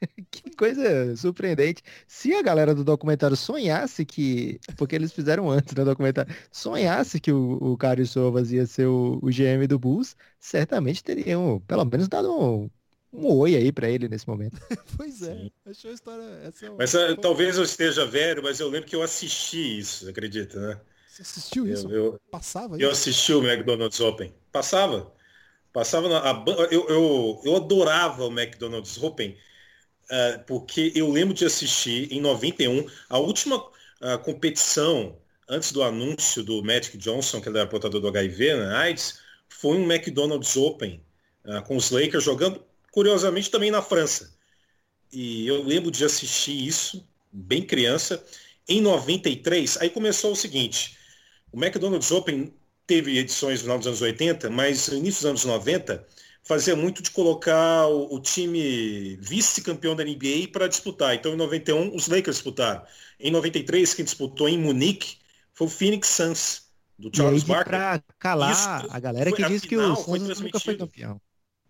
que 0.30 0.50
coisa 0.56 1.14
surpreendente. 1.16 1.82
Se 2.06 2.34
a 2.34 2.42
galera 2.42 2.74
do 2.74 2.84
documentário 2.84 3.36
sonhasse 3.36 4.04
que, 4.04 4.58
porque 4.76 4.94
eles 4.94 5.12
fizeram 5.12 5.50
antes 5.50 5.74
no 5.74 5.84
documentário, 5.84 6.34
sonhasse 6.50 7.20
que 7.20 7.32
o, 7.32 7.58
o 7.60 7.76
Cário 7.76 8.06
Sovas 8.06 8.50
ia 8.52 8.66
ser 8.66 8.86
o, 8.86 9.18
o 9.22 9.28
GM 9.28 9.66
do 9.68 9.78
Bulls, 9.78 10.16
certamente 10.38 11.04
teriam, 11.04 11.60
pelo 11.66 11.84
menos, 11.84 12.08
dado 12.08 12.32
um, 12.32 12.70
um 13.12 13.26
oi 13.26 13.56
aí 13.56 13.70
para 13.72 13.90
ele 13.90 14.08
nesse 14.08 14.26
momento. 14.26 14.58
pois 14.96 15.22
é, 15.22 15.50
achou 15.66 15.90
a 15.90 15.94
história. 15.94 16.24
Essa 16.44 16.66
é 16.66 16.70
mas 16.70 16.94
uh, 16.94 17.16
talvez 17.16 17.56
eu 17.56 17.64
esteja 17.64 18.06
velho, 18.06 18.42
mas 18.42 18.60
eu 18.60 18.68
lembro 18.68 18.88
que 18.88 18.96
eu 18.96 19.02
assisti 19.02 19.78
isso, 19.78 20.08
acredita, 20.08 20.58
né? 20.60 20.80
Você 21.08 21.22
assistiu 21.22 21.66
isso? 21.66 21.90
Eu, 21.90 22.04
eu 22.04 22.20
Passava 22.30 22.78
Eu 22.78 22.90
assisti 22.90 23.32
o 23.32 23.44
McDonald's 23.44 23.98
Open. 24.00 24.32
Passava. 24.52 25.12
Passava 25.72 26.08
na. 26.08 26.30
A, 26.30 26.44
eu, 26.70 26.88
eu, 26.88 27.40
eu 27.44 27.56
adorava 27.56 28.26
o 28.26 28.30
McDonald's 28.30 29.00
Open, 29.02 29.36
uh, 30.10 30.44
porque 30.46 30.92
eu 30.94 31.10
lembro 31.10 31.34
de 31.34 31.44
assistir 31.44 32.12
em 32.12 32.20
91, 32.20 32.86
a 33.08 33.18
última 33.18 33.56
uh, 33.56 34.18
competição 34.24 35.16
antes 35.48 35.72
do 35.72 35.82
anúncio 35.82 36.42
do 36.42 36.62
Magic 36.62 36.96
Johnson, 36.96 37.40
que 37.40 37.48
era 37.48 37.66
portador 37.66 38.00
do 38.00 38.08
HIV, 38.08 38.54
né, 38.54 38.76
AIDS, 38.76 39.20
foi 39.48 39.76
um 39.76 39.90
McDonald's 39.90 40.56
Open, 40.56 41.04
uh, 41.44 41.62
com 41.62 41.76
os 41.76 41.90
Lakers 41.90 42.24
jogando, 42.24 42.64
curiosamente, 42.92 43.50
também 43.50 43.70
na 43.70 43.82
França. 43.82 44.32
E 45.12 45.46
eu 45.46 45.62
lembro 45.62 45.90
de 45.90 46.04
assistir 46.04 46.66
isso, 46.66 47.06
bem 47.32 47.62
criança. 47.62 48.24
Em 48.68 48.80
93, 48.80 49.78
aí 49.78 49.90
começou 49.90 50.32
o 50.32 50.36
seguinte, 50.36 50.96
o 51.52 51.58
McDonald's 51.62 52.12
Open 52.12 52.54
teve 52.90 53.16
edições 53.16 53.60
no 53.60 53.62
final 53.62 53.78
dos 53.78 53.86
anos 53.86 54.02
80, 54.02 54.50
mas 54.50 54.88
no 54.88 54.96
início 54.96 55.20
dos 55.20 55.26
anos 55.26 55.44
90 55.44 56.04
fazia 56.42 56.74
muito 56.74 57.00
de 57.00 57.12
colocar 57.12 57.86
o, 57.86 58.16
o 58.16 58.20
time 58.20 59.16
vice-campeão 59.18 59.94
da 59.94 60.02
NBA 60.02 60.48
para 60.52 60.66
disputar. 60.66 61.14
Então, 61.14 61.32
em 61.32 61.36
91, 61.36 61.94
os 61.94 62.08
Lakers 62.08 62.38
disputaram. 62.38 62.82
Em 63.20 63.30
93, 63.30 63.94
quem 63.94 64.04
disputou 64.04 64.48
em 64.48 64.58
Munique 64.58 65.18
foi 65.52 65.68
o 65.68 65.70
Phoenix 65.70 66.08
Suns, 66.08 66.62
do 66.98 67.16
Charles 67.16 67.44
Barkley. 67.44 67.78
Para 67.78 68.02
calar 68.18 68.52
Isso 68.82 68.92
a 68.92 68.98
galera 68.98 69.30
que 69.30 69.44
diz 69.44 69.62
que 69.62 69.76
o 69.76 69.94
Suns 69.94 70.40
nunca 70.40 70.58
foi 70.58 70.76
campeão. 70.76 71.20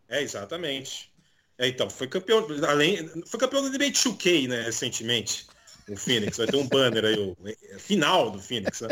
É, 0.09 0.23
exatamente. 0.23 1.13
É, 1.59 1.69
então, 1.69 1.91
foi 1.91 2.07
campeão, 2.07 2.47
além, 2.67 3.07
foi 3.27 3.39
campeão 3.39 3.63
da 3.63 3.69
NBA 3.69 3.91
2K, 3.91 4.49
né, 4.49 4.63
recentemente. 4.63 5.47
O 5.87 5.97
Phoenix, 5.97 6.39
vai 6.39 6.47
ter 6.47 6.57
um 6.57 6.67
banner 6.67 7.05
aí, 7.05 7.19
o 7.19 7.37
é, 7.47 7.79
final 7.79 8.31
do 8.31 8.41
Phoenix, 8.41 8.81
né? 8.81 8.89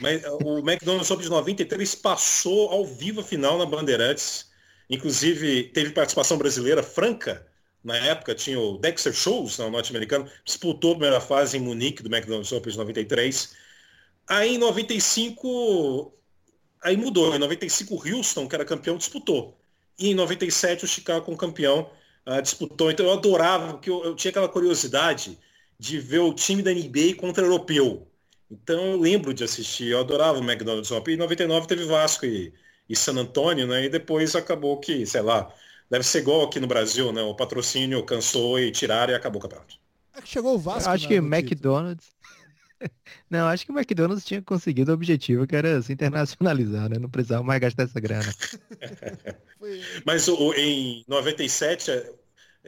Mas 0.00 0.22
o 0.24 0.58
McDonald's 0.58 1.10
Open 1.10 1.24
de 1.24 1.30
93 1.30 1.94
passou 1.96 2.70
ao 2.70 2.84
vivo 2.84 3.20
a 3.20 3.24
final 3.24 3.58
na 3.58 3.66
Bandeirantes. 3.66 4.50
Inclusive, 4.88 5.64
teve 5.64 5.90
participação 5.90 6.38
brasileira 6.38 6.82
franca. 6.82 7.46
Na 7.82 7.96
época 7.96 8.34
tinha 8.34 8.58
o 8.58 8.78
Dexter 8.78 9.12
Shows, 9.12 9.58
né, 9.58 9.68
norte-americano, 9.68 10.30
disputou 10.44 10.92
a 10.92 10.94
primeira 10.94 11.20
fase 11.20 11.56
em 11.56 11.60
Munique 11.60 12.02
do 12.02 12.08
McDonald's 12.08 12.52
Open 12.52 12.72
de 12.72 12.78
93. 12.78 13.54
Aí 14.28 14.54
em 14.54 14.58
95, 14.58 16.14
aí 16.82 16.96
mudou. 16.96 17.34
Em 17.34 17.38
95 17.38 17.94
o 17.94 18.16
Houston, 18.16 18.48
que 18.48 18.54
era 18.54 18.64
campeão, 18.64 18.96
disputou. 18.96 19.58
E 19.98 20.10
em 20.10 20.14
97 20.14 20.84
o 20.84 20.88
Chicago 20.88 21.24
como 21.24 21.36
campeão 21.36 21.90
uh, 22.26 22.40
disputou. 22.40 22.90
Então 22.90 23.06
eu 23.06 23.12
adorava, 23.12 23.72
porque 23.72 23.90
eu, 23.90 24.04
eu 24.04 24.14
tinha 24.14 24.30
aquela 24.30 24.48
curiosidade 24.48 25.38
de 25.78 25.98
ver 25.98 26.20
o 26.20 26.32
time 26.32 26.62
da 26.62 26.72
NBA 26.72 27.16
contra 27.18 27.42
o 27.42 27.46
europeu. 27.46 28.08
Então 28.52 28.92
eu 28.92 29.00
lembro 29.00 29.32
de 29.32 29.42
assistir, 29.44 29.88
eu 29.88 30.00
adorava 30.00 30.38
o 30.38 30.42
McDonald's 30.42 30.90
Open. 30.90 31.14
Em 31.14 31.18
99 31.18 31.66
teve 31.66 31.84
Vasco 31.84 32.26
e, 32.26 32.52
e 32.88 32.94
San 32.94 33.14
Antônio, 33.14 33.66
né? 33.66 33.86
E 33.86 33.88
depois 33.88 34.36
acabou 34.36 34.78
que, 34.78 35.06
sei 35.06 35.22
lá, 35.22 35.52
deve 35.90 36.04
ser 36.04 36.18
igual 36.18 36.42
aqui 36.42 36.60
no 36.60 36.66
Brasil, 36.66 37.12
né? 37.12 37.22
O 37.22 37.34
patrocínio 37.34 38.04
cansou 38.04 38.60
e 38.60 38.70
tiraram 38.70 39.12
e 39.12 39.16
acabou 39.16 39.38
o 39.38 39.42
campeonato. 39.42 39.76
É 40.14 40.20
que 40.20 40.28
chegou 40.28 40.54
o 40.54 40.58
Vasco. 40.58 40.88
Eu 40.88 40.92
acho 40.92 41.08
que 41.08 41.14
McDonald's. 41.14 42.10
Não, 43.30 43.46
acho 43.46 43.64
que 43.64 43.72
o 43.72 43.78
McDonald's 43.78 44.24
tinha 44.24 44.42
conseguido 44.42 44.90
o 44.90 44.94
objetivo 44.94 45.46
que 45.46 45.56
era 45.56 45.80
se 45.80 45.92
internacionalizar, 45.92 46.90
né? 46.90 46.98
Não 46.98 47.08
precisava 47.08 47.42
mais 47.42 47.60
gastar 47.60 47.84
essa 47.84 48.00
grana. 48.00 48.30
Mas 50.04 50.28
o, 50.28 50.52
em 50.54 51.02
97 51.08 51.90
é, 51.90 52.12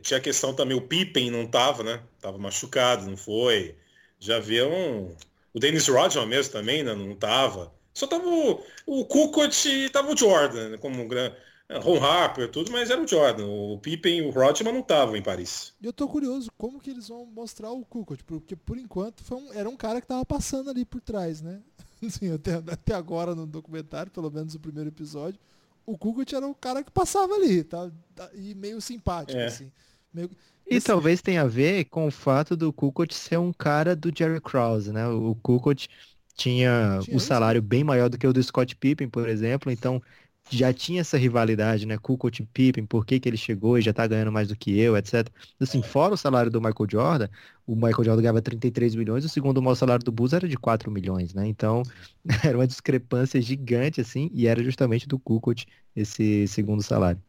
tinha 0.01 0.19
a 0.19 0.23
questão 0.23 0.55
também, 0.55 0.77
o 0.77 0.81
Pippen 0.81 1.31
não 1.31 1.47
tava, 1.47 1.83
né? 1.83 2.03
Tava 2.21 2.39
machucado, 2.39 3.07
não 3.07 3.17
foi. 3.17 3.77
Já 4.19 4.37
havia 4.37 4.67
um, 4.67 5.15
o 5.55 5.61
Dennis 5.61 5.89
Rodman 5.89 6.27
mesmo 6.27 6.53
também 6.53 6.83
né, 6.83 6.95
não 6.95 7.15
tava. 7.15 7.73
Só 7.95 8.09
tava 8.09 8.27
o, 8.27 8.61
o 8.87 9.05
Kukoc 9.07 9.67
e 9.67 9.89
tava 9.89 10.13
o 10.13 10.17
Jordan, 10.17 10.71
né, 10.71 10.77
como 10.77 11.01
um 11.01 11.09
grande. 11.09 11.37
É, 11.67 11.79
Ron 11.79 12.05
Harper, 12.05 12.51
tudo, 12.51 12.71
mas 12.71 12.91
era 12.91 13.01
o 13.01 13.09
Jordan. 13.09 13.47
O 13.47 13.79
Pippen 13.79 14.19
e 14.19 14.23
o 14.23 14.31
Rodman 14.31 14.73
não 14.75 14.81
estavam 14.81 15.17
em 15.17 15.23
Paris. 15.23 15.73
Eu 15.83 15.95
tô 15.95 16.07
curioso 16.07 16.51
como 16.59 16.79
que 16.79 16.91
eles 16.91 17.09
vão 17.09 17.25
mostrar 17.25 17.71
o 17.71 17.85
Kukoc, 17.87 18.23
porque 18.25 18.55
por 18.55 18.77
enquanto 18.77 19.25
foi 19.25 19.39
um, 19.39 19.53
era 19.53 19.69
um 19.69 19.77
cara 19.77 20.01
que 20.01 20.07
tava 20.07 20.27
passando 20.27 20.69
ali 20.69 20.85
por 20.85 21.01
trás, 21.01 21.41
né? 21.41 21.63
Assim, 22.05 22.31
até, 22.33 22.57
até 22.57 22.95
agora 22.95 23.35
no 23.35 23.47
documentário, 23.47 24.13
pelo 24.13 24.31
menos 24.31 24.53
no 24.53 24.61
primeiro 24.61 24.91
episódio, 24.91 25.41
o 25.87 25.97
Kukoc 25.97 26.35
era 26.35 26.47
o 26.47 26.55
cara 26.55 26.83
que 26.83 26.91
passava 26.91 27.33
ali, 27.35 27.65
tá? 27.65 27.91
E 28.35 28.55
meio 28.55 28.79
simpático, 28.81 29.39
é. 29.39 29.47
assim. 29.47 29.73
Meio... 30.15 30.31
E 30.67 30.77
Esse... 30.77 30.87
talvez 30.87 31.21
tenha 31.21 31.43
a 31.43 31.47
ver 31.47 31.85
com 31.87 32.07
o 32.07 32.11
fato 32.11 32.57
do 32.57 32.73
Kukoc 32.73 33.13
ser 33.13 33.39
um 33.39 33.53
cara 33.53 33.95
do 33.95 34.11
Jerry 34.17 34.41
Krause, 34.41 34.93
né? 34.93 35.07
O 35.09 35.35
Kukoc 35.43 35.87
tinha, 36.35 37.01
tinha 37.03 37.17
um 37.17 37.21
salário 37.21 37.61
bem 37.61 37.85
maior 37.85 38.09
do 38.09 38.17
que 38.17 38.27
o 38.27 38.33
do 38.33 38.43
Scott 38.43 38.75
Pippen, 38.77 39.09
por 39.09 39.29
exemplo, 39.29 39.71
então 39.71 40.03
já 40.51 40.73
tinha 40.73 41.01
essa 41.01 41.17
rivalidade, 41.17 41.87
né? 41.87 41.97
Kukoc 41.97 42.41
e 42.41 42.47
Pippen, 42.47 42.85
por 42.87 43.07
que, 43.07 43.19
que 43.19 43.29
ele 43.29 43.37
chegou 43.37 43.79
e 43.79 43.83
já 43.83 43.93
tá 43.93 44.07
ganhando 44.07 44.33
mais 44.33 44.49
do 44.49 44.57
que 44.57 44.79
eu, 44.79 44.97
etc. 44.97 45.29
Assim, 45.61 45.83
fora 45.83 46.15
o 46.15 46.17
salário 46.17 46.51
do 46.51 46.61
Michael 46.61 46.87
Jordan, 46.91 47.29
o 47.67 47.75
Michael 47.75 48.05
Jordan 48.05 48.23
ganhava 48.23 48.43
33 48.43 48.95
milhões, 48.95 49.25
o 49.25 49.29
segundo 49.29 49.63
maior 49.63 49.75
salário 49.75 50.05
do 50.05 50.13
Bulls 50.13 50.33
era 50.33 50.49
de 50.49 50.57
4 50.57 50.91
milhões, 50.91 51.33
né? 51.35 51.47
Então, 51.47 51.83
era 52.45 52.57
uma 52.59 52.67
discrepância 52.67 53.41
gigante, 53.41 54.01
assim, 54.01 54.31
e 54.35 54.47
era 54.47 54.63
justamente 54.63 55.09
do 55.09 55.19
Kukoc 55.19 55.65
esse 55.97 56.47
segundo 56.49 56.83
salário. 56.83 57.21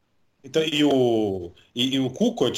Então, 0.45 0.63
e 0.63 0.83
o, 0.83 1.51
e, 1.73 1.95
e 1.95 1.99
o 1.99 2.09
Kukoc, 2.11 2.53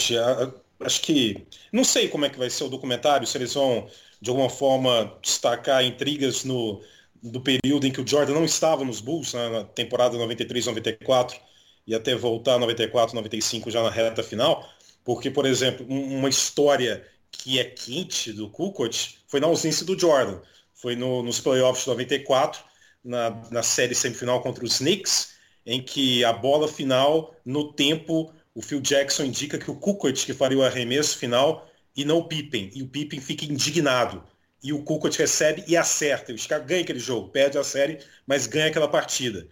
acho 0.82 1.02
que. 1.02 1.48
Não 1.72 1.86
sei 1.86 2.10
como 2.10 2.26
é 2.26 2.30
que 2.30 2.38
vai 2.38 2.50
ser 2.50 2.66
o 2.66 2.70
documentário, 2.70 3.26
se 3.26 3.38
eles 3.38 3.54
vão, 3.54 3.90
de 4.22 4.30
alguma 4.30 4.50
forma, 4.50 5.18
destacar 5.22 5.84
intrigas 5.86 6.44
no, 6.44 6.82
do 7.24 7.40
período 7.42 7.88
em 7.88 7.92
que 7.92 8.02
o 8.02 8.08
Jordan 8.08 8.34
não 8.34 8.44
estava 8.46 8.84
nos 8.84 9.00
Bulls, 9.00 9.34
né, 9.34 9.50
na 9.50 9.64
temporada 9.64 10.18
93-94, 10.18 11.40
e 11.88 11.96
até 11.96 12.14
voltar 12.14 12.60
94-95 12.60 13.72
já 13.72 13.82
na 13.82 13.90
reta 13.90 14.22
final. 14.22 14.68
Porque, 15.06 15.32
por 15.32 15.46
exemplo, 15.46 15.86
uma 15.88 16.28
história 16.28 17.08
que 17.32 17.58
é 17.60 17.64
quente 17.64 18.34
do 18.34 18.50
Kukoc 18.50 19.16
foi 19.28 19.40
na 19.40 19.48
ausência 19.48 19.86
do 19.86 19.98
Jordan. 19.98 20.42
Foi 20.76 20.96
no, 20.96 21.24
nos 21.24 21.40
playoffs 21.40 21.86
de 21.86 21.90
94, 21.90 22.62
na, 23.04 23.30
na 23.50 23.64
série 23.64 23.96
semifinal 23.96 24.42
contra 24.42 24.66
os 24.66 24.80
Knicks, 24.80 25.37
em 25.68 25.82
que 25.82 26.24
a 26.24 26.32
bola 26.32 26.66
final, 26.66 27.36
no 27.46 27.74
tempo, 27.74 28.34
o 28.56 28.62
Phil 28.62 28.80
Jackson 28.80 29.26
indica 29.26 29.58
que 29.58 29.70
o 29.70 29.76
Kukoc 29.76 30.26
que 30.26 30.34
faria 30.34 30.58
o 30.58 30.64
arremesso 30.64 31.18
final 31.18 31.70
e 31.94 32.06
não 32.06 32.20
o 32.20 32.24
Pippen. 32.24 32.72
E 32.74 32.82
o 32.82 32.88
Pippen 32.88 33.20
fica 33.20 33.44
indignado. 33.44 34.24
E 34.64 34.72
o 34.72 34.82
Kukoc 34.82 35.14
recebe 35.18 35.66
e 35.68 35.76
acerta. 35.76 36.32
O 36.32 36.38
Chicago 36.38 36.66
ganha 36.66 36.82
aquele 36.84 37.00
jogo, 37.00 37.28
perde 37.28 37.58
a 37.58 37.66
série, 37.66 38.00
mas 38.26 38.48
ganha 38.48 38.68
aquela 38.68 38.88
partida. 38.88 39.46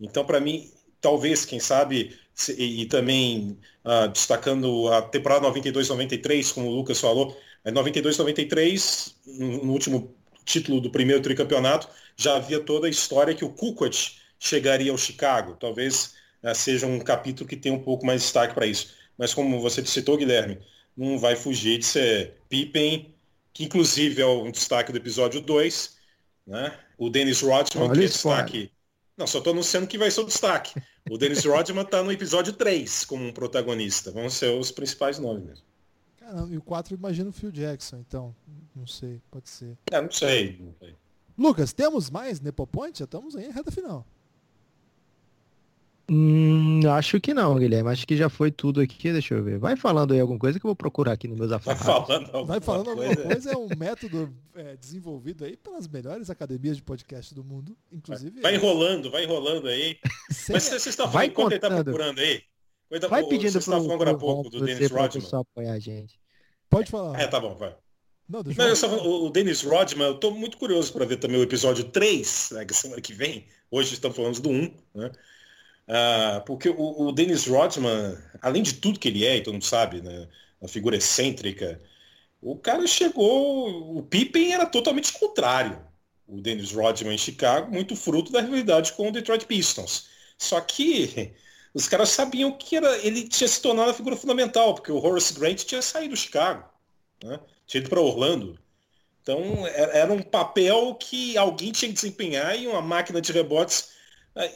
Então, 0.00 0.24
para 0.24 0.40
mim, 0.40 0.72
talvez, 1.00 1.44
quem 1.44 1.60
sabe, 1.60 2.18
e, 2.58 2.82
e 2.82 2.86
também 2.86 3.56
uh, 3.84 4.08
destacando 4.08 4.88
a 4.88 5.02
temporada 5.02 5.46
92-93, 5.48 6.52
como 6.52 6.66
o 6.66 6.74
Lucas 6.74 7.00
falou, 7.00 7.38
92-93, 7.64 9.14
no, 9.24 9.64
no 9.66 9.72
último 9.72 10.16
título 10.44 10.80
do 10.80 10.90
primeiro 10.90 11.22
tricampeonato, 11.22 11.88
já 12.16 12.34
havia 12.34 12.58
toda 12.58 12.88
a 12.88 12.90
história 12.90 13.34
que 13.36 13.44
o 13.44 13.50
Kukoc 13.50 14.19
chegaria 14.40 14.90
ao 14.90 14.98
Chicago. 14.98 15.54
Talvez 15.60 16.14
né, 16.42 16.52
seja 16.54 16.86
um 16.86 16.98
capítulo 16.98 17.48
que 17.48 17.56
tem 17.56 17.70
um 17.70 17.78
pouco 17.78 18.04
mais 18.04 18.22
de 18.22 18.26
destaque 18.26 18.54
para 18.54 18.66
isso. 18.66 18.94
Mas 19.16 19.34
como 19.34 19.60
você 19.60 19.84
citou, 19.84 20.16
Guilherme, 20.16 20.58
não 20.96 21.18
vai 21.18 21.36
fugir 21.36 21.78
de 21.78 21.84
ser 21.84 22.38
Pippen, 22.48 23.14
que 23.52 23.64
inclusive 23.64 24.22
é 24.22 24.26
um 24.26 24.50
destaque 24.50 24.90
do 24.90 24.98
episódio 24.98 25.40
2, 25.40 25.96
né? 26.46 26.76
O 26.96 27.10
Dennis 27.10 27.42
Rodman, 27.42 27.84
Olha 27.84 27.92
que 27.92 28.04
é 28.04 28.08
destaque. 28.08 28.72
Não, 29.16 29.26
só 29.26 29.38
estou 29.38 29.52
anunciando 29.52 29.86
que 29.86 29.98
vai 29.98 30.10
ser 30.10 30.22
o 30.22 30.24
destaque. 30.24 30.80
O 31.10 31.18
Dennis 31.18 31.44
Rodman 31.44 31.82
está 31.82 32.02
no 32.02 32.10
episódio 32.10 32.54
3 32.54 33.04
como 33.04 33.26
um 33.26 33.32
protagonista. 33.32 34.10
Vão 34.10 34.30
ser 34.30 34.50
os 34.50 34.70
principais 34.70 35.18
nomes 35.18 35.44
mesmo. 35.44 35.64
Caramba, 36.16 36.54
e 36.54 36.56
o 36.56 36.62
4 36.62 36.94
imagina 36.94 37.28
o 37.28 37.32
Phil 37.32 37.50
Jackson, 37.50 37.98
então. 37.98 38.34
Não 38.74 38.86
sei, 38.86 39.20
pode 39.30 39.50
ser. 39.50 39.76
É, 39.90 40.00
não 40.00 40.10
sei. 40.10 40.58
Não 40.60 40.74
sei. 40.78 40.94
Lucas, 41.36 41.72
temos 41.72 42.08
mais 42.08 42.40
Nepopoint? 42.40 42.98
Já 42.98 43.04
estamos 43.04 43.36
aí 43.36 43.46
em 43.46 43.50
reta 43.50 43.70
final. 43.70 44.06
Hum, 46.12 46.80
acho 46.90 47.20
que 47.20 47.32
não, 47.32 47.56
Guilherme. 47.56 47.88
Acho 47.88 48.04
que 48.04 48.16
já 48.16 48.28
foi 48.28 48.50
tudo 48.50 48.80
aqui. 48.80 49.12
Deixa 49.12 49.34
eu 49.34 49.44
ver. 49.44 49.58
Vai 49.58 49.76
falando 49.76 50.12
aí 50.12 50.18
alguma 50.18 50.40
coisa 50.40 50.58
que 50.58 50.66
eu 50.66 50.70
vou 50.70 50.74
procurar 50.74 51.12
aqui 51.12 51.28
nos 51.28 51.38
meus 51.38 51.52
afarrados. 51.52 51.86
Vai 51.86 51.94
falando 51.94 52.26
alguma, 52.26 52.44
Vai 52.46 52.60
falando 52.60 52.90
alguma 52.90 53.06
coisa. 53.06 53.22
coisa. 53.22 53.52
É 53.52 53.56
um 53.56 53.68
método 53.78 54.34
é, 54.56 54.76
desenvolvido 54.76 55.44
aí 55.44 55.56
pelas 55.56 55.86
melhores 55.86 56.28
academias 56.28 56.76
de 56.76 56.82
podcast 56.82 57.32
do 57.32 57.44
mundo, 57.44 57.76
inclusive. 57.92 58.40
Vai, 58.40 58.42
vai 58.42 58.54
enrolando, 58.56 59.08
vai 59.08 59.22
enrolando 59.22 59.68
aí. 59.68 59.98
Mas 60.48 60.64
você 60.64 60.88
está 60.88 61.08
falando 61.08 61.28
enquanto 61.28 61.52
ele 61.52 61.56
está 61.56 61.70
procurando 61.70 62.18
aí. 62.18 62.42
Vai 63.08 63.24
pedindo 63.24 63.52
pro, 63.52 63.62
falando 63.62 63.92
agora 63.92 64.10
há 64.10 64.18
pouco 64.18 64.50
do 64.50 64.64
Dennis 64.64 64.90
Rodman. 64.90 65.28
apoiar 65.32 65.72
a 65.74 65.78
gente. 65.78 66.18
Pode 66.68 66.90
falar. 66.90 67.20
É, 67.20 67.28
tá 67.28 67.38
bom, 67.38 67.54
vai. 67.54 67.72
Não, 68.28 68.42
Não, 68.42 68.68
eu 68.68 68.76
só, 68.76 68.88
o 68.88 69.30
Dennis 69.30 69.62
Rodman, 69.62 70.08
eu 70.08 70.14
tô 70.14 70.32
muito 70.32 70.56
curioso 70.56 70.92
para 70.92 71.04
ver 71.04 71.18
também 71.18 71.38
o 71.38 71.42
episódio 71.42 71.84
3, 71.84 72.50
né, 72.52 72.64
que 72.64 72.74
semana 72.74 73.00
que 73.00 73.12
vem. 73.12 73.46
Hoje 73.70 73.94
estamos 73.94 74.16
falando 74.16 74.40
do 74.40 74.48
1, 74.48 74.74
né? 74.94 75.12
Ah, 75.92 76.40
porque 76.46 76.68
o, 76.68 77.08
o 77.08 77.12
Dennis 77.12 77.46
Rodman, 77.46 78.16
além 78.40 78.62
de 78.62 78.74
tudo 78.74 78.98
que 78.98 79.08
ele 79.08 79.26
é, 79.26 79.36
e 79.36 79.42
todo 79.42 79.54
mundo 79.54 79.64
sabe, 79.64 80.00
né? 80.00 80.28
Uma 80.60 80.68
figura 80.68 80.96
excêntrica, 80.96 81.80
o 82.40 82.56
cara 82.56 82.86
chegou. 82.86 83.96
O 83.98 84.02
Pippen 84.02 84.52
era 84.52 84.66
totalmente 84.66 85.12
contrário. 85.12 85.80
O 86.28 86.40
Dennis 86.40 86.72
Rodman 86.72 87.14
em 87.14 87.18
Chicago, 87.18 87.72
muito 87.72 87.96
fruto 87.96 88.30
da 88.30 88.40
rivalidade 88.40 88.92
com 88.92 89.08
o 89.08 89.12
Detroit 89.12 89.46
Pistons. 89.46 90.06
Só 90.38 90.60
que 90.60 91.34
os 91.74 91.88
caras 91.88 92.10
sabiam 92.10 92.52
que 92.52 92.76
era, 92.76 92.96
ele 93.04 93.28
tinha 93.28 93.48
se 93.48 93.60
tornado 93.60 93.90
a 93.90 93.94
figura 93.94 94.16
fundamental, 94.16 94.74
porque 94.74 94.92
o 94.92 95.04
Horace 95.04 95.34
Grant 95.34 95.64
tinha 95.64 95.82
saído 95.82 96.14
do 96.14 96.16
Chicago, 96.16 96.68
né? 97.24 97.40
tinha 97.66 97.80
ido 97.80 97.90
para 97.90 98.00
Orlando. 98.00 98.56
Então 99.22 99.66
era 99.66 100.12
um 100.12 100.22
papel 100.22 100.94
que 100.94 101.36
alguém 101.36 101.72
tinha 101.72 101.88
que 101.88 101.94
desempenhar 101.94 102.56
e 102.56 102.66
uma 102.68 102.80
máquina 102.80 103.20
de 103.20 103.32
rebotes 103.32 103.99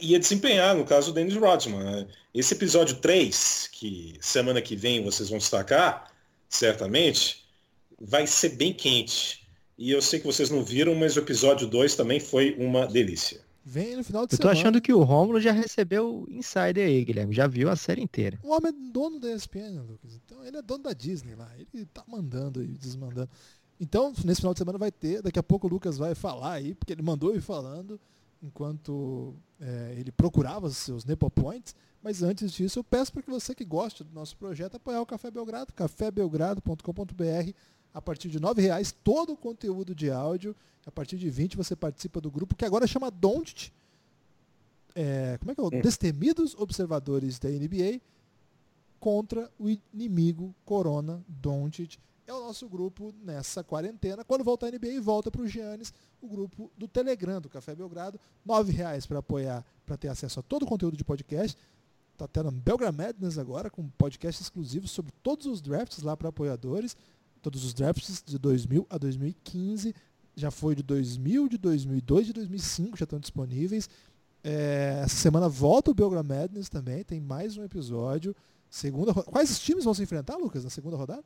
ia 0.01 0.19
desempenhar, 0.19 0.75
no 0.75 0.85
caso 0.85 1.11
do 1.11 1.15
Dennis 1.15 1.35
Rodman. 1.35 1.83
Né? 1.83 2.07
Esse 2.33 2.53
episódio 2.53 2.97
3, 2.97 3.69
que 3.71 4.15
semana 4.21 4.61
que 4.61 4.75
vem 4.75 5.03
vocês 5.03 5.29
vão 5.29 5.37
destacar, 5.37 6.11
certamente, 6.49 7.45
vai 7.99 8.25
ser 8.27 8.49
bem 8.49 8.73
quente. 8.73 9.45
E 9.77 9.91
eu 9.91 10.01
sei 10.01 10.19
que 10.19 10.25
vocês 10.25 10.49
não 10.49 10.63
viram, 10.63 10.95
mas 10.95 11.15
o 11.15 11.19
episódio 11.19 11.67
2 11.67 11.95
também 11.95 12.19
foi 12.19 12.55
uma 12.57 12.87
delícia. 12.87 13.43
Vem 13.67 13.95
no 13.95 14.03
final 14.03 14.27
de 14.27 14.35
eu 14.35 14.37
tô 14.37 14.43
semana. 14.43 14.59
achando 14.59 14.79
que 14.79 14.93
o 14.93 15.01
Romulo 15.01 15.41
já 15.41 15.51
recebeu 15.51 16.27
insider 16.29 16.87
aí, 16.87 17.03
Guilherme. 17.03 17.33
Já 17.33 17.47
viu 17.47 17.69
a 17.69 17.75
série 17.75 18.01
inteira. 18.01 18.39
O 18.43 18.51
homem 18.51 18.69
é 18.71 18.91
dono 18.91 19.19
da 19.19 19.33
ESPN, 19.33 19.81
Lucas. 19.81 20.13
Então 20.23 20.45
ele 20.45 20.57
é 20.57 20.61
dono 20.61 20.83
da 20.83 20.93
Disney 20.93 21.33
lá. 21.33 21.51
Ele 21.73 21.85
tá 21.87 22.03
mandando 22.07 22.63
e 22.63 22.67
desmandando. 22.67 23.29
Então, 23.79 24.13
nesse 24.23 24.41
final 24.41 24.53
de 24.53 24.59
semana 24.59 24.77
vai 24.77 24.91
ter. 24.91 25.21
Daqui 25.21 25.39
a 25.39 25.43
pouco 25.43 25.67
o 25.67 25.69
Lucas 25.69 25.97
vai 25.97 26.13
falar 26.13 26.53
aí, 26.53 26.75
porque 26.75 26.93
ele 26.93 27.01
mandou 27.01 27.35
ir 27.35 27.41
falando 27.41 27.99
enquanto 28.41 29.33
é, 29.59 29.95
ele 29.97 30.11
procurava 30.11 30.67
os 30.67 30.77
seus 30.77 31.05
Nepo 31.05 31.29
Points. 31.29 31.75
Mas 32.01 32.21
antes 32.21 32.51
disso, 32.51 32.79
eu 32.79 32.83
peço 32.83 33.11
para 33.11 33.23
que 33.23 33.29
você 33.29 33.55
que 33.55 33.65
gosta 33.65 34.03
do 34.03 34.13
nosso 34.13 34.37
projeto 34.37 34.75
apoiar 34.75 35.01
o 35.01 35.05
Café 35.05 35.31
Belgrado, 35.31 35.73
cafébelgrado.com.br. 35.73 37.51
A 37.93 38.01
partir 38.01 38.29
de 38.29 38.37
R$ 38.37 38.53
reais 38.57 38.91
todo 38.91 39.33
o 39.33 39.37
conteúdo 39.37 39.95
de 39.95 40.11
áudio. 40.11 40.55
A 40.85 40.91
partir 40.91 41.17
de 41.17 41.29
20 41.29 41.57
você 41.57 41.75
participa 41.75 42.21
do 42.21 42.29
grupo 42.29 42.55
que 42.55 42.65
agora 42.65 42.85
chama 42.85 43.09
Don't. 43.09 43.73
É, 44.93 45.37
como 45.39 45.51
é 45.51 45.55
que 45.55 45.61
é? 45.61 45.63
Hum. 45.63 45.81
Destemidos 45.81 46.53
Observadores 46.55 47.39
da 47.39 47.49
NBA 47.49 47.99
contra 48.99 49.51
o 49.57 49.69
inimigo 49.93 50.53
Corona 50.63 51.23
Doncic. 51.27 51.97
É 52.27 52.33
o 52.33 52.39
nosso 52.39 52.67
grupo 52.67 53.13
nessa 53.23 53.63
quarentena. 53.63 54.23
Quando 54.23 54.43
voltar 54.43 54.67
a 54.67 54.71
NBA, 54.71 54.99
volta 54.99 55.29
para 55.29 55.41
o 55.41 55.47
Giannis, 55.47 55.93
o 56.19 56.27
grupo 56.27 56.71
do 56.75 56.87
Telegram 56.87 57.39
do 57.39 57.47
Café 57.47 57.75
Belgrado. 57.75 58.19
R$ 58.43 58.71
reais 58.71 59.05
para 59.05 59.19
apoiar, 59.19 59.63
para 59.85 59.95
ter 59.95 60.07
acesso 60.07 60.39
a 60.39 60.43
todo 60.43 60.63
o 60.63 60.65
conteúdo 60.65 60.97
de 60.97 61.03
podcast. 61.03 61.55
Está 62.13 62.27
tendo 62.27 62.49
Belgra 62.49 62.91
Madness 62.91 63.37
agora, 63.37 63.69
com 63.69 63.87
podcast 63.89 64.41
exclusivo 64.41 64.87
sobre 64.87 65.11
todos 65.21 65.45
os 65.45 65.61
drafts 65.61 66.01
lá 66.01 66.17
para 66.17 66.29
apoiadores. 66.29 66.97
Todos 67.43 67.63
os 67.63 67.75
drafts 67.75 68.23
de 68.25 68.39
2000 68.39 68.87
a 68.89 68.97
2015. 68.97 69.93
Já 70.35 70.49
foi 70.49 70.73
de 70.73 70.81
2000, 70.81 71.47
de 71.47 71.57
2002, 71.59 72.27
de 72.27 72.33
2005 72.33 72.97
já 72.97 73.03
estão 73.03 73.19
disponíveis. 73.19 73.87
É, 74.43 75.01
essa 75.03 75.15
semana 75.15 75.47
volta 75.47 75.91
o 75.91 75.93
Belgra 75.93 76.23
Madness 76.23 76.69
também, 76.69 77.03
tem 77.03 77.21
mais 77.21 77.55
um 77.55 77.63
episódio. 77.63 78.35
Segunda, 78.67 79.13
quais 79.13 79.59
times 79.59 79.83
vão 79.83 79.93
se 79.93 80.01
enfrentar, 80.01 80.37
Lucas, 80.37 80.63
na 80.63 80.69
segunda 80.71 80.97
rodada? 80.97 81.23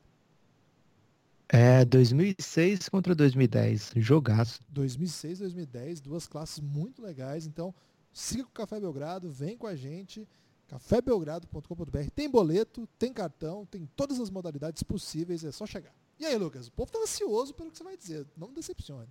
É 1.52 1.84
2006 1.84 2.88
contra 2.88 3.12
2010. 3.12 3.92
Jogaço. 3.96 4.60
2006, 4.68 5.40
2010, 5.40 6.00
duas 6.00 6.28
classes 6.28 6.60
muito 6.60 7.02
legais. 7.02 7.44
Então, 7.44 7.74
siga 8.12 8.44
com 8.44 8.50
o 8.50 8.52
Café 8.52 8.78
Belgrado, 8.78 9.28
vem 9.28 9.56
com 9.56 9.66
a 9.66 9.74
gente. 9.74 10.28
cafébelgrado.com.br. 10.68 12.10
Tem 12.14 12.30
boleto, 12.30 12.88
tem 12.96 13.12
cartão, 13.12 13.66
tem 13.66 13.84
todas 13.96 14.20
as 14.20 14.30
modalidades 14.30 14.84
possíveis, 14.84 15.44
é 15.44 15.50
só 15.50 15.66
chegar. 15.66 15.92
E 16.20 16.24
aí, 16.24 16.36
Lucas, 16.36 16.68
o 16.68 16.72
povo 16.72 16.92
tá 16.92 17.00
ansioso 17.00 17.52
pelo 17.52 17.72
que 17.72 17.78
você 17.78 17.82
vai 17.82 17.96
dizer. 17.96 18.24
Não 18.36 18.52
decepcione. 18.52 19.08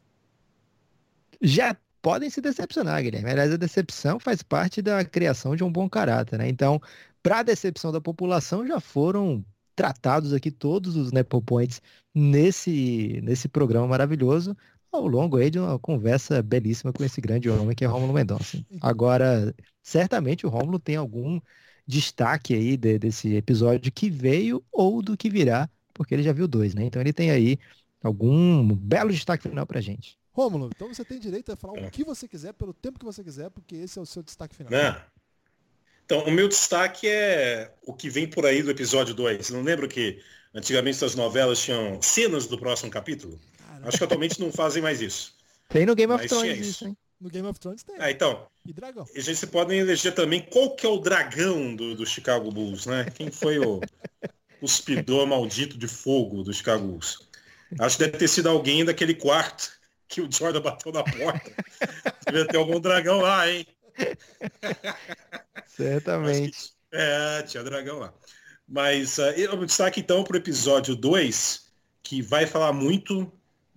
Já 1.42 1.76
podem 2.02 2.30
se 2.30 2.40
decepcionar, 2.40 3.04
Guilherme. 3.04 3.32
Aliás, 3.32 3.52
a 3.52 3.58
decepção 3.58 4.18
faz 4.18 4.42
parte 4.42 4.82
da 4.82 5.04
criação 5.04 5.58
de 5.58 5.64
um 5.66 5.72
bom 5.72 5.90
caráter, 5.90 6.40
né? 6.40 6.48
Então, 6.48 6.82
para 7.22 7.40
a 7.40 7.44
decepção 7.44 7.92
da 7.92 8.00
população, 8.00 8.66
já 8.66 8.80
foram 8.80 9.44
tratados 9.80 10.34
aqui 10.34 10.51
todos 10.51 10.97
os 10.97 11.13
Nepo 11.13 11.41
Points 11.41 11.82
nesse, 12.13 13.21
nesse 13.23 13.47
programa 13.47 13.88
maravilhoso, 13.88 14.53
ao 14.91 15.07
longo 15.07 15.38
aí 15.38 15.49
de 15.49 15.57
uma 15.57 15.80
conversa 15.80 16.41
belíssima 16.43 16.91
com 16.91 17.01
esse 17.01 17.21
grande 17.21 17.49
homem 17.49 17.73
que 17.73 17.86
é 17.86 17.88
Rômulo 17.88 18.11
Mendonça. 18.11 18.61
Agora, 18.82 19.55
certamente 19.82 20.45
o 20.45 20.49
Rômulo 20.49 20.80
tem 20.80 20.97
algum 20.97 21.39
destaque 21.88 22.53
aí 22.53 22.75
de- 22.75 22.99
desse 22.99 23.34
episódio 23.36 23.89
que 23.89 24.09
veio 24.09 24.61
ou 24.69 25.01
do 25.01 25.15
que 25.15 25.30
virá, 25.30 25.69
porque 25.93 26.13
ele 26.13 26.23
já 26.23 26.34
viu 26.34 26.45
dois, 26.45 26.73
né? 26.75 26.84
Então 26.84 27.01
ele 27.01 27.13
tem 27.13 27.32
aí 27.32 27.57
algum 28.03 28.75
belo 28.75 29.11
destaque 29.11 29.47
final 29.47 29.65
pra 29.65 29.80
gente. 29.80 30.17
Rômulo, 30.34 30.69
então 30.75 30.93
você 30.93 31.05
tem 31.05 31.21
direito 31.21 31.53
a 31.53 31.55
falar 31.55 31.80
É. 31.80 31.88
o 31.88 31.89
que 31.91 32.03
você 32.03 32.27
quiser, 32.27 32.51
pelo 32.53 32.73
tempo 32.73 32.99
que 32.99 33.05
você 33.05 33.23
quiser, 33.23 33.49
porque 33.49 33.75
esse 33.77 33.97
é 33.97 34.01
o 34.01 34.05
seu 34.05 34.21
destaque 34.21 34.55
final. 34.57 34.71
Né? 34.73 35.01
Então, 36.12 36.24
o 36.24 36.32
meu 36.32 36.47
destaque 36.47 37.07
é 37.07 37.72
o 37.84 37.93
que 37.93 38.10
vem 38.10 38.28
por 38.28 38.43
aí 38.43 38.64
do 38.64 38.72
episódio 38.72 39.14
2. 39.14 39.51
Não 39.51 39.62
lembro 39.62 39.88
que 39.88 40.20
antigamente 40.55 41.05
as 41.05 41.14
novelas 41.14 41.60
tinham 41.60 42.01
cenas 42.01 42.47
do 42.47 42.57
próximo 42.57 42.89
capítulo? 42.89 43.39
Cara, 43.60 43.88
Acho 43.88 43.99
que 43.99 44.03
atualmente 44.05 44.39
não 44.39 44.51
fazem 44.51 44.82
mais 44.82 45.01
isso. 45.01 45.36
Tem 45.68 45.86
no 45.86 45.93
Game 45.93 46.12
of 46.12 46.24
Mas 46.24 46.32
Thrones 46.32 46.57
isso. 46.57 46.70
isso, 46.72 46.88
hein? 46.88 46.97
no 47.22 47.30
Game 47.30 47.47
of 47.47 47.60
Thrones 47.60 47.84
tem. 47.84 47.95
Ah, 47.99 48.10
então, 48.10 48.47
E 48.66 48.74
dragão. 48.74 49.05
a 49.16 49.20
gente 49.20 49.45
pode 49.45 49.76
eleger 49.76 50.16
também 50.16 50.41
qual 50.41 50.76
que 50.76 50.84
é 50.84 50.89
o 50.89 50.97
dragão 50.97 51.76
do, 51.76 51.93
do 51.93 52.07
Chicago 52.07 52.49
Bulls, 52.49 52.88
né? 52.88 53.05
Quem 53.14 53.30
foi 53.30 53.60
o 53.60 53.80
cuspidor 54.60 55.28
maldito 55.28 55.78
de 55.78 55.88
fogo 55.88 56.41
do 56.41 56.51
Chicago 56.51 56.88
Bulls? 56.88 57.20
Acho 57.80 57.97
que 57.97 58.05
deve 58.05 58.18
ter 58.18 58.28
sido 58.28 58.49
alguém 58.49 58.84
daquele 58.84 59.14
quarto 59.14 59.72
que 60.07 60.22
o 60.22 60.32
Jordan 60.32 60.62
bateu 60.62 60.91
na 60.91 61.03
porta. 61.03 61.51
Deve 62.32 62.47
ter 62.47 62.57
algum 62.57 62.80
dragão 62.80 63.22
lá, 63.22 63.47
hein? 63.47 63.64
Certamente. 65.68 66.74
É, 66.91 67.43
tinha 67.43 67.64
dragão 67.64 68.00
lá. 68.00 68.14
Mas 68.68 69.18
uh, 69.18 69.32
eu 69.36 69.66
destaque 69.66 70.00
então 70.00 70.24
para 70.24 70.36
o 70.36 70.38
episódio 70.38 70.95
2, 70.95 71.72
que 72.04 72.22
vai 72.22 72.45
falar 72.45 72.74
muito 72.74 73.32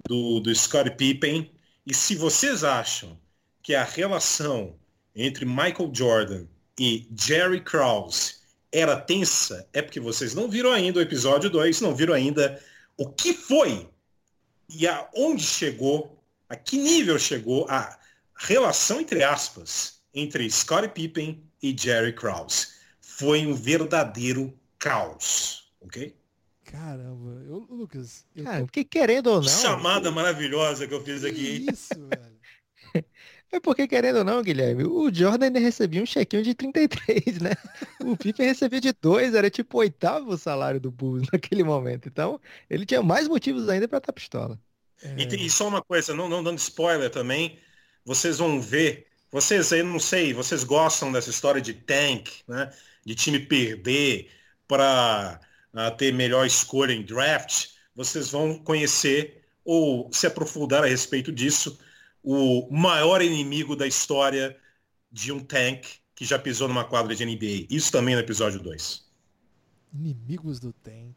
do, 0.06 0.40
do 0.40 0.54
Scottie 0.54 0.96
Pippen. 0.96 1.50
E 1.86 1.94
se 1.94 2.14
vocês 2.14 2.62
acham 2.64 3.18
que 3.62 3.74
a 3.74 3.84
relação 3.84 4.76
entre 5.14 5.44
Michael 5.44 5.90
Jordan 5.92 6.46
e 6.78 7.08
Jerry 7.18 7.60
Krause 7.60 8.36
era 8.70 8.96
tensa, 8.96 9.68
é 9.72 9.82
porque 9.82 10.00
vocês 10.00 10.34
não 10.34 10.48
viram 10.48 10.72
ainda 10.72 10.98
o 10.98 11.02
episódio 11.02 11.50
2, 11.50 11.80
não 11.80 11.94
viram 11.94 12.14
ainda 12.14 12.60
o 12.96 13.08
que 13.08 13.34
foi 13.34 13.88
e 14.68 14.86
aonde 14.86 15.44
chegou, 15.44 16.18
a 16.48 16.56
que 16.56 16.78
nível 16.78 17.18
chegou 17.18 17.66
a 17.68 17.98
relação, 18.34 19.00
entre 19.00 19.22
aspas, 19.22 20.01
entre 20.14 20.50
Scottie 20.50 20.88
Pippen 20.88 21.42
e 21.62 21.76
Jerry 21.76 22.12
Krause. 22.14 22.68
Foi 23.00 23.46
um 23.46 23.54
verdadeiro 23.54 24.52
caos, 24.78 25.72
ok? 25.80 26.14
Caramba, 26.64 27.42
eu, 27.44 27.66
Lucas. 27.70 28.24
Eu 28.34 28.44
Cara, 28.44 28.64
porque 28.64 28.84
querendo 28.84 29.26
ou 29.28 29.42
não. 29.42 29.48
Chamada 29.48 30.10
maravilhosa 30.10 30.86
que 30.86 30.94
eu 30.94 31.02
fiz 31.04 31.22
que 31.22 31.26
aqui. 31.28 31.46
hein? 31.56 31.66
isso, 31.72 32.06
velho. 32.08 32.40
É 33.54 33.60
porque 33.60 33.86
querendo 33.86 34.16
ou 34.20 34.24
não, 34.24 34.42
Guilherme, 34.42 34.84
o 34.84 35.12
Jordan 35.12 35.46
ainda 35.46 35.60
recebia 35.60 36.02
um 36.02 36.06
chequinho 36.06 36.42
de 36.42 36.54
33, 36.54 37.38
né? 37.38 37.50
O 38.02 38.16
Pippen 38.16 38.46
recebia 38.46 38.80
de 38.80 38.92
2, 38.94 39.34
era 39.34 39.50
tipo 39.50 39.76
o 39.76 39.80
oitavo 39.80 40.38
salário 40.38 40.80
do 40.80 40.90
Bulls 40.90 41.28
naquele 41.32 41.62
momento. 41.62 42.08
Então, 42.08 42.40
ele 42.70 42.86
tinha 42.86 43.02
mais 43.02 43.28
motivos 43.28 43.68
ainda 43.68 43.86
pra 43.86 43.98
estar 43.98 44.12
pistola. 44.14 44.58
É, 45.02 45.20
E, 45.20 45.26
tem- 45.28 45.44
e 45.44 45.50
só 45.50 45.68
uma 45.68 45.82
coisa, 45.82 46.14
não, 46.14 46.28
não 46.30 46.42
dando 46.42 46.58
spoiler 46.58 47.10
também, 47.10 47.58
vocês 48.04 48.38
vão 48.38 48.58
ver, 48.60 49.06
vocês 49.32 49.72
aí, 49.72 49.82
não 49.82 49.98
sei, 49.98 50.34
vocês 50.34 50.62
gostam 50.62 51.10
dessa 51.10 51.30
história 51.30 51.60
de 51.60 51.72
tank, 51.72 52.28
né? 52.46 52.70
De 53.04 53.14
time 53.14 53.40
perder 53.40 54.30
para 54.68 55.40
ter 55.96 56.12
melhor 56.12 56.46
escolha 56.46 56.92
em 56.92 57.02
draft, 57.02 57.68
vocês 57.94 58.30
vão 58.30 58.58
conhecer 58.58 59.42
ou 59.64 60.12
se 60.12 60.26
aprofundar 60.26 60.84
a 60.84 60.86
respeito 60.86 61.32
disso, 61.32 61.78
o 62.22 62.68
maior 62.70 63.22
inimigo 63.22 63.74
da 63.74 63.86
história 63.86 64.56
de 65.10 65.32
um 65.32 65.40
tank 65.40 65.86
que 66.14 66.24
já 66.24 66.38
pisou 66.38 66.68
numa 66.68 66.84
quadra 66.84 67.14
de 67.14 67.24
NBA. 67.24 67.66
Isso 67.70 67.90
também 67.90 68.14
no 68.14 68.20
episódio 68.20 68.60
2. 68.60 69.10
Inimigos 69.94 70.60
do 70.60 70.72
Tank. 70.72 71.16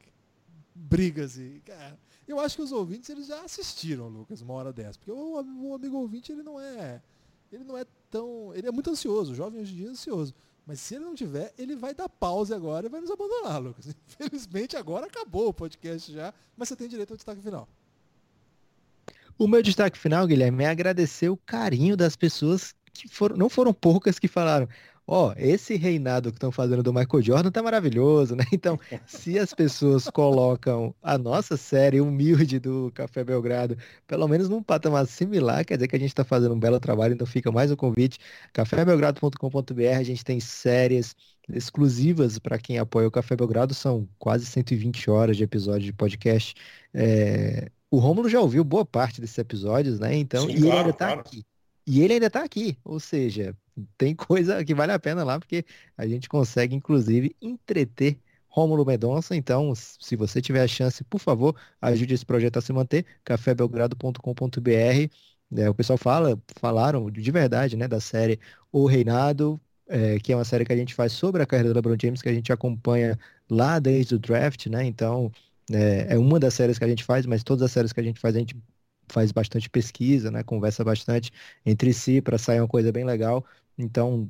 Brigas 0.74 1.38
e. 1.38 1.62
Cara, 1.66 1.98
eu 2.28 2.40
acho 2.40 2.56
que 2.56 2.62
os 2.62 2.72
ouvintes 2.72 3.10
eles 3.10 3.28
já 3.28 3.42
assistiram, 3.44 4.08
Lucas, 4.08 4.42
uma 4.42 4.54
hora 4.54 4.74
dessa. 4.74 4.98
Porque 4.98 5.12
o, 5.12 5.34
o 5.70 5.76
amigo 5.76 5.98
ouvinte 5.98 6.32
ele 6.32 6.44
não 6.44 6.60
é. 6.60 7.02
Ele 7.52 7.64
não 7.64 7.78
é 7.78 7.86
tão. 8.10 8.54
Ele 8.54 8.68
é 8.68 8.72
muito 8.72 8.90
ansioso, 8.90 9.32
o 9.32 9.36
jovem 9.36 9.62
hoje 9.62 9.74
em 9.74 9.78
dia 9.78 9.88
é 9.88 9.92
ansioso. 9.92 10.34
Mas 10.66 10.80
se 10.80 10.96
ele 10.96 11.06
não 11.06 11.14
tiver, 11.14 11.54
ele 11.58 11.76
vai 11.76 11.94
dar 11.94 12.10
pause 12.10 12.54
agora 12.54 12.88
e 12.88 12.90
vai 12.90 13.00
nos 13.00 13.12
abandonar, 13.12 13.62
Lucas. 13.62 13.88
Infelizmente 14.10 14.76
agora 14.76 15.06
acabou 15.06 15.50
o 15.50 15.54
podcast 15.54 16.12
já, 16.12 16.34
mas 16.58 16.70
você 16.70 16.76
tem 16.76 16.88
direito 16.88 17.12
ao 17.12 17.18
destaque 17.18 17.42
final. 17.42 17.68
O 19.38 19.48
meu 19.48 19.62
destaque 19.62 19.98
final, 19.98 20.26
Guilherme, 20.26 20.64
é 20.64 20.68
agradecer 20.68 21.30
o 21.30 21.38
carinho 21.38 21.96
das 21.96 22.16
pessoas 22.16 22.74
que 22.94 23.08
foram, 23.08 23.36
não 23.36 23.50
foram 23.50 23.74
poucas 23.74 24.18
que 24.18 24.28
falaram, 24.28 24.68
ó, 25.08 25.34
esse 25.38 25.76
reinado 25.76 26.32
que 26.32 26.38
estão 26.38 26.52
fazendo 26.52 26.82
do 26.82 26.94
Michael 26.94 27.22
Jordan 27.22 27.52
tá 27.52 27.62
maravilhoso, 27.62 28.36
né? 28.36 28.44
Então, 28.56 28.80
se 29.06 29.38
as 29.38 29.54
pessoas 29.54 30.10
colocam 30.10 30.96
a 31.04 31.18
nossa 31.18 31.58
série 31.58 32.02
humilde 32.02 32.60
do 32.60 32.92
Café 32.94 33.24
Belgrado, 33.24 33.78
pelo 34.08 34.28
menos 34.28 34.50
num 34.50 34.64
patamar 34.64 35.06
similar, 35.06 35.66
quer 35.66 35.76
dizer 35.76 35.88
que 35.88 35.96
a 35.96 36.00
gente 36.00 36.10
está 36.10 36.24
fazendo 36.24 36.56
um 36.56 36.60
belo 36.60 36.80
trabalho, 36.80 37.14
então 37.14 37.28
fica 37.28 37.52
mais 37.52 37.70
um 37.72 37.76
convite, 37.76 38.18
cafébelgrado.com.br, 38.54 39.98
a 39.98 40.04
gente 40.04 40.24
tem 40.24 40.40
séries 40.40 41.16
exclusivas 41.50 42.40
para 42.40 42.58
quem 42.58 42.80
apoia 42.80 43.08
o 43.08 43.12
Café 43.12 43.36
Belgrado, 43.36 43.74
são 43.74 44.08
quase 44.18 44.46
120 44.46 45.10
horas 45.10 45.38
de 45.38 45.44
episódio 45.44 45.86
de 45.86 45.94
podcast. 45.94 46.56
É... 46.94 47.70
O 47.92 48.00
Romulo 48.00 48.28
já 48.28 48.40
ouviu 48.40 48.64
boa 48.64 48.86
parte 48.86 49.22
desses 49.22 49.38
episódios, 49.38 50.00
né? 50.00 50.16
Então, 50.16 50.48
Sim, 50.48 50.54
e 50.54 50.62
claro, 50.62 50.66
ele 50.66 50.78
ainda 50.78 50.94
tá 50.94 51.06
claro. 51.06 51.20
aqui. 51.22 51.46
E 51.88 52.02
ele 52.02 52.14
ainda 52.14 52.28
está 52.28 52.44
aqui, 52.44 52.78
ou 52.84 53.00
seja, 53.00 53.56
tem 53.98 54.16
coisa 54.16 54.64
que 54.64 54.74
vale 54.74 54.92
a 54.92 55.00
pena 55.00 55.24
lá, 55.24 55.40
porque 55.40 55.66
a 55.98 56.08
gente 56.08 56.30
consegue, 56.30 56.76
inclusive, 56.76 57.36
entreter 57.42 58.20
Rômulo 58.48 58.86
Mendonça. 58.86 59.36
Então, 59.36 59.74
se 59.76 60.16
você 60.16 60.42
tiver 60.42 60.62
a 60.64 60.68
chance, 60.68 61.04
por 61.04 61.20
favor, 61.20 61.56
ajude 61.82 62.14
esse 62.14 62.26
projeto 62.26 62.58
a 62.58 62.62
se 62.62 62.72
manter, 62.74 63.06
cafébelgrado.com.br. 63.24 65.10
É, 65.58 65.70
o 65.70 65.76
pessoal 65.76 65.98
fala, 65.98 66.42
falaram 66.58 67.10
de 67.12 67.32
verdade, 67.32 67.76
né, 67.78 67.88
da 67.88 68.00
série 68.00 68.40
O 68.72 68.86
Reinado, 68.86 69.60
é, 69.88 70.20
que 70.20 70.32
é 70.34 70.36
uma 70.36 70.46
série 70.46 70.66
que 70.66 70.74
a 70.74 70.78
gente 70.78 70.94
faz 70.96 71.12
sobre 71.14 71.44
a 71.44 71.46
carreira 71.46 71.70
do 71.70 71.76
LeBron 71.76 71.96
James, 72.02 72.22
que 72.22 72.30
a 72.30 72.34
gente 72.34 72.52
acompanha 72.52 73.18
lá 73.50 73.78
desde 73.80 74.16
o 74.16 74.20
draft, 74.20 74.66
né? 74.68 74.84
Então, 74.86 75.32
é, 75.72 76.14
é 76.14 76.18
uma 76.18 76.40
das 76.40 76.54
séries 76.54 76.78
que 76.80 76.84
a 76.86 76.88
gente 76.88 77.04
faz, 77.04 77.26
mas 77.26 77.44
todas 77.44 77.64
as 77.64 77.72
séries 77.72 77.94
que 77.94 78.00
a 78.00 78.04
gente 78.04 78.20
faz, 78.20 78.36
a 78.36 78.40
gente 78.40 78.56
faz 79.12 79.32
bastante 79.32 79.70
pesquisa, 79.70 80.32
né? 80.32 80.44
Conversa 80.44 80.84
bastante 80.84 81.32
entre 81.66 81.94
si 81.94 82.22
para 82.22 82.38
sair 82.38 82.60
uma 82.60 82.68
coisa 82.68 82.92
bem 82.92 83.06
legal. 83.06 83.46
Então, 83.78 84.30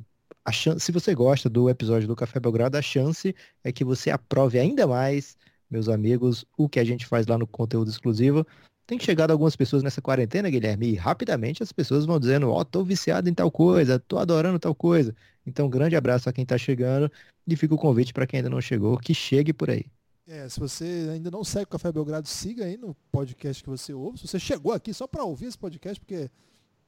chance, 0.51 0.85
se 0.85 0.91
você 0.91 1.13
gosta 1.13 1.49
do 1.49 1.69
episódio 1.69 2.07
do 2.07 2.15
Café 2.15 2.39
Belgrado, 2.39 2.77
a 2.77 2.81
chance 2.81 3.35
é 3.63 3.71
que 3.71 3.83
você 3.83 4.09
aprove 4.09 4.59
ainda 4.59 4.85
mais, 4.87 5.37
meus 5.69 5.89
amigos, 5.89 6.45
o 6.57 6.69
que 6.69 6.79
a 6.79 6.83
gente 6.83 7.05
faz 7.05 7.27
lá 7.27 7.37
no 7.37 7.47
conteúdo 7.47 7.89
exclusivo. 7.89 8.45
Tem 8.87 8.99
chegado 8.99 9.31
algumas 9.31 9.55
pessoas 9.55 9.81
nessa 9.81 10.01
quarentena, 10.01 10.49
Guilherme, 10.49 10.89
e 10.89 10.95
rapidamente 10.95 11.63
as 11.63 11.71
pessoas 11.71 12.05
vão 12.05 12.19
dizendo, 12.19 12.51
ó, 12.51 12.59
oh, 12.59 12.65
tô 12.65 12.83
viciado 12.83 13.27
em 13.27 13.33
tal 13.33 13.49
coisa, 13.49 13.97
tô 13.97 14.19
adorando 14.19 14.59
tal 14.59 14.75
coisa. 14.75 15.15
Então, 15.45 15.69
grande 15.69 15.95
abraço 15.95 16.29
a 16.29 16.33
quem 16.33 16.45
tá 16.45 16.57
chegando 16.57 17.11
e 17.47 17.55
fica 17.55 17.73
o 17.73 17.77
convite 17.77 18.13
para 18.13 18.27
quem 18.27 18.39
ainda 18.39 18.49
não 18.49 18.61
chegou, 18.61 18.97
que 18.97 19.13
chegue 19.13 19.51
por 19.51 19.71
aí. 19.71 19.85
É, 20.27 20.49
se 20.49 20.59
você 20.59 21.09
ainda 21.11 21.29
não 21.29 21.43
segue 21.43 21.65
o 21.65 21.69
Café 21.69 21.91
Belgrado, 21.91 22.27
siga 22.27 22.65
aí 22.65 22.77
no 22.77 22.95
podcast 23.11 23.63
que 23.63 23.69
você 23.69 23.93
ouve. 23.93 24.19
Se 24.19 24.27
você 24.27 24.39
chegou 24.39 24.71
aqui 24.71 24.93
só 24.93 25.05
para 25.05 25.23
ouvir 25.23 25.45
esse 25.45 25.57
podcast, 25.57 25.99
porque 25.99 26.29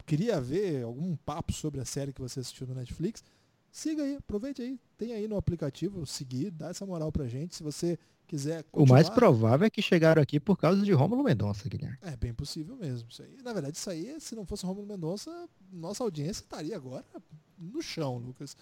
queria 0.08 0.40
ver 0.42 0.84
algum 0.84 1.16
papo 1.18 1.54
sobre 1.54 1.82
a 1.82 1.86
série 1.86 2.14
que 2.14 2.22
você 2.22 2.40
assistiu 2.40 2.66
no 2.66 2.74
Netflix, 2.74 3.24
siga 3.70 4.02
aí, 4.02 4.16
aproveite 4.16 4.62
aí, 4.62 4.80
tem 4.98 5.12
aí 5.12 5.28
no 5.28 5.38
aplicativo, 5.38 6.04
seguir, 6.08 6.50
dá 6.50 6.70
essa 6.70 6.86
moral 6.86 7.12
pra 7.12 7.28
gente. 7.28 7.56
Se 7.56 7.62
você 7.62 8.00
quiser 8.26 8.64
continuar... 8.64 8.86
O 8.86 8.90
mais 8.90 9.10
provável 9.10 9.68
é 9.68 9.70
que 9.70 9.82
chegaram 9.82 10.22
aqui 10.22 10.40
por 10.40 10.58
causa 10.58 10.82
de 10.82 10.92
Rômulo 10.94 11.24
Mendonça, 11.24 11.68
Guilherme. 11.68 11.98
É 12.02 12.16
bem 12.16 12.34
possível 12.34 12.78
mesmo. 12.78 13.10
Isso 13.10 13.22
aí, 13.22 13.38
na 13.44 13.52
verdade, 13.52 13.78
isso 13.78 13.90
aí, 13.90 14.16
se 14.20 14.34
não 14.34 14.46
fosse 14.46 14.66
Rômulo 14.66 14.88
Mendonça, 14.88 15.30
nossa 15.72 16.04
audiência 16.04 16.42
estaria 16.42 16.76
agora 16.76 17.06
no 17.58 17.82
chão, 17.82 18.18
Lucas. 18.18 18.56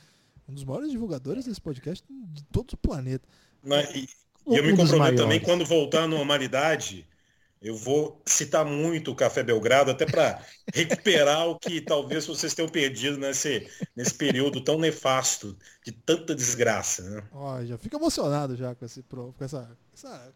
Um 0.49 0.53
dos 0.53 0.63
maiores 0.63 0.91
divulgadores 0.91 1.45
desse 1.45 1.61
podcast 1.61 2.03
de 2.09 2.43
todo 2.45 2.73
o 2.73 2.77
planeta. 2.77 3.27
Mas, 3.63 3.89
e, 3.95 4.09
e 4.47 4.57
eu 4.57 4.63
me 4.63 4.75
comprometo 4.75 5.17
também, 5.17 5.39
quando 5.39 5.63
voltar 5.65 6.03
à 6.03 6.07
normalidade, 6.07 7.07
eu 7.65 7.75
vou 7.75 8.21
citar 8.27 8.63
muito 8.63 9.09
o 9.09 9.15
Café 9.15 9.41
Belgrado, 9.41 9.89
até 9.89 10.05
para 10.05 10.39
recuperar 10.71 11.47
o 11.47 11.57
que 11.57 11.81
talvez 11.81 12.27
vocês 12.27 12.53
tenham 12.53 12.69
perdido 12.69 13.17
nesse, 13.17 13.67
nesse 13.95 14.13
período 14.13 14.61
tão 14.61 14.77
nefasto, 14.77 15.57
de 15.83 15.91
tanta 15.91 16.35
desgraça. 16.35 17.01
Né? 17.09 17.23
Ó, 17.31 17.65
já 17.65 17.75
fico 17.79 17.95
emocionado 17.95 18.55
já 18.55 18.75
com, 18.75 18.85
esse, 18.85 19.01
com 19.01 19.33
essa, 19.39 19.75
essa, 19.95 20.31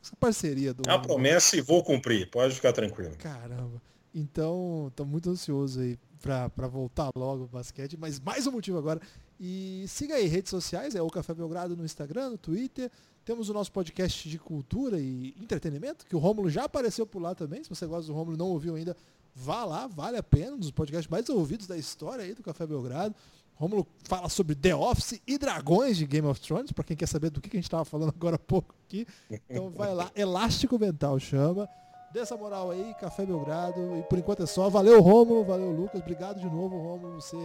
essa 0.00 0.16
parceria 0.20 0.72
do. 0.72 0.88
É 0.88 0.92
a 0.92 1.00
promessa 1.00 1.56
e 1.56 1.60
vou 1.60 1.82
cumprir, 1.82 2.30
pode 2.30 2.54
ficar 2.54 2.72
tranquilo. 2.72 3.16
Caramba. 3.16 3.82
Então, 4.14 4.86
estou 4.88 5.04
muito 5.04 5.30
ansioso 5.30 5.80
aí 5.80 5.98
para 6.20 6.68
voltar 6.68 7.10
logo 7.16 7.42
o 7.42 7.48
basquete, 7.48 7.96
mas 7.96 8.20
mais 8.20 8.46
um 8.46 8.52
motivo 8.52 8.78
agora. 8.78 9.00
E 9.40 9.84
siga 9.88 10.14
aí, 10.14 10.28
redes 10.28 10.50
sociais, 10.50 10.94
é 10.94 11.02
o 11.02 11.10
Café 11.10 11.34
Belgrado 11.34 11.76
no 11.76 11.84
Instagram, 11.84 12.30
no 12.30 12.38
Twitter. 12.38 12.88
Temos 13.24 13.48
o 13.48 13.54
nosso 13.54 13.70
podcast 13.70 14.28
de 14.28 14.38
cultura 14.38 14.98
e 15.00 15.34
entretenimento, 15.40 16.04
que 16.06 16.16
o 16.16 16.18
Rômulo 16.18 16.50
já 16.50 16.64
apareceu 16.64 17.06
por 17.06 17.22
lá 17.22 17.34
também. 17.34 17.62
Se 17.62 17.70
você 17.70 17.86
gosta 17.86 18.06
do 18.06 18.12
Rômulo 18.12 18.36
e 18.36 18.38
não 18.38 18.48
ouviu 18.48 18.74
ainda, 18.74 18.96
vá 19.34 19.64
lá, 19.64 19.86
vale 19.86 20.16
a 20.16 20.22
pena, 20.22 20.56
um 20.56 20.58
dos 20.58 20.72
podcasts 20.72 21.08
mais 21.08 21.28
ouvidos 21.28 21.66
da 21.66 21.76
história 21.76 22.24
aí 22.24 22.34
do 22.34 22.42
Café 22.42 22.66
Belgrado. 22.66 23.14
Rômulo 23.54 23.86
fala 24.04 24.28
sobre 24.28 24.56
The 24.56 24.74
Office 24.74 25.20
e 25.24 25.38
dragões 25.38 25.96
de 25.96 26.04
Game 26.04 26.26
of 26.26 26.40
Thrones, 26.40 26.72
para 26.72 26.82
quem 26.82 26.96
quer 26.96 27.06
saber 27.06 27.30
do 27.30 27.40
que 27.40 27.48
a 27.48 27.58
gente 27.58 27.64
estava 27.64 27.84
falando 27.84 28.08
agora 28.08 28.34
há 28.34 28.38
pouco 28.38 28.74
aqui. 28.86 29.06
Então 29.48 29.70
vai 29.70 29.94
lá, 29.94 30.10
Elástico 30.16 30.76
Mental 30.78 31.18
chama. 31.20 31.68
Dê 32.12 32.20
essa 32.20 32.36
moral 32.36 32.72
aí, 32.72 32.92
Café 33.00 33.24
Belgrado. 33.24 33.98
E 33.98 34.02
por 34.02 34.18
enquanto 34.18 34.42
é 34.42 34.46
só. 34.46 34.68
Valeu, 34.68 35.00
Rômulo, 35.00 35.44
valeu, 35.44 35.70
Lucas. 35.70 36.00
Obrigado 36.00 36.40
de 36.40 36.46
novo, 36.46 36.76
Rômulo. 36.76 37.20
Você 37.20 37.36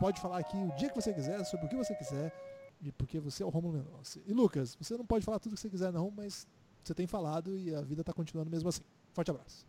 pode 0.00 0.20
falar 0.20 0.38
aqui 0.38 0.56
o 0.56 0.74
dia 0.76 0.88
que 0.88 0.96
você 0.96 1.12
quiser, 1.12 1.44
sobre 1.44 1.66
o 1.66 1.68
que 1.68 1.76
você 1.76 1.94
quiser. 1.94 2.32
E 2.80 2.92
porque 2.92 3.18
você 3.18 3.42
é 3.42 3.46
o 3.46 3.48
Romulo 3.48 3.78
Mendonça. 3.78 4.20
E 4.26 4.32
Lucas, 4.32 4.76
você 4.76 4.96
não 4.96 5.06
pode 5.06 5.24
falar 5.24 5.38
tudo 5.38 5.54
que 5.54 5.60
você 5.60 5.70
quiser 5.70 5.92
não, 5.92 6.10
mas 6.10 6.46
você 6.82 6.94
tem 6.94 7.06
falado 7.06 7.56
e 7.56 7.74
a 7.74 7.80
vida 7.80 8.02
está 8.02 8.12
continuando 8.12 8.50
mesmo 8.50 8.68
assim. 8.68 8.82
Forte 9.12 9.30
abraço. 9.30 9.66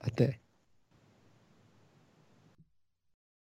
Até. 0.00 0.40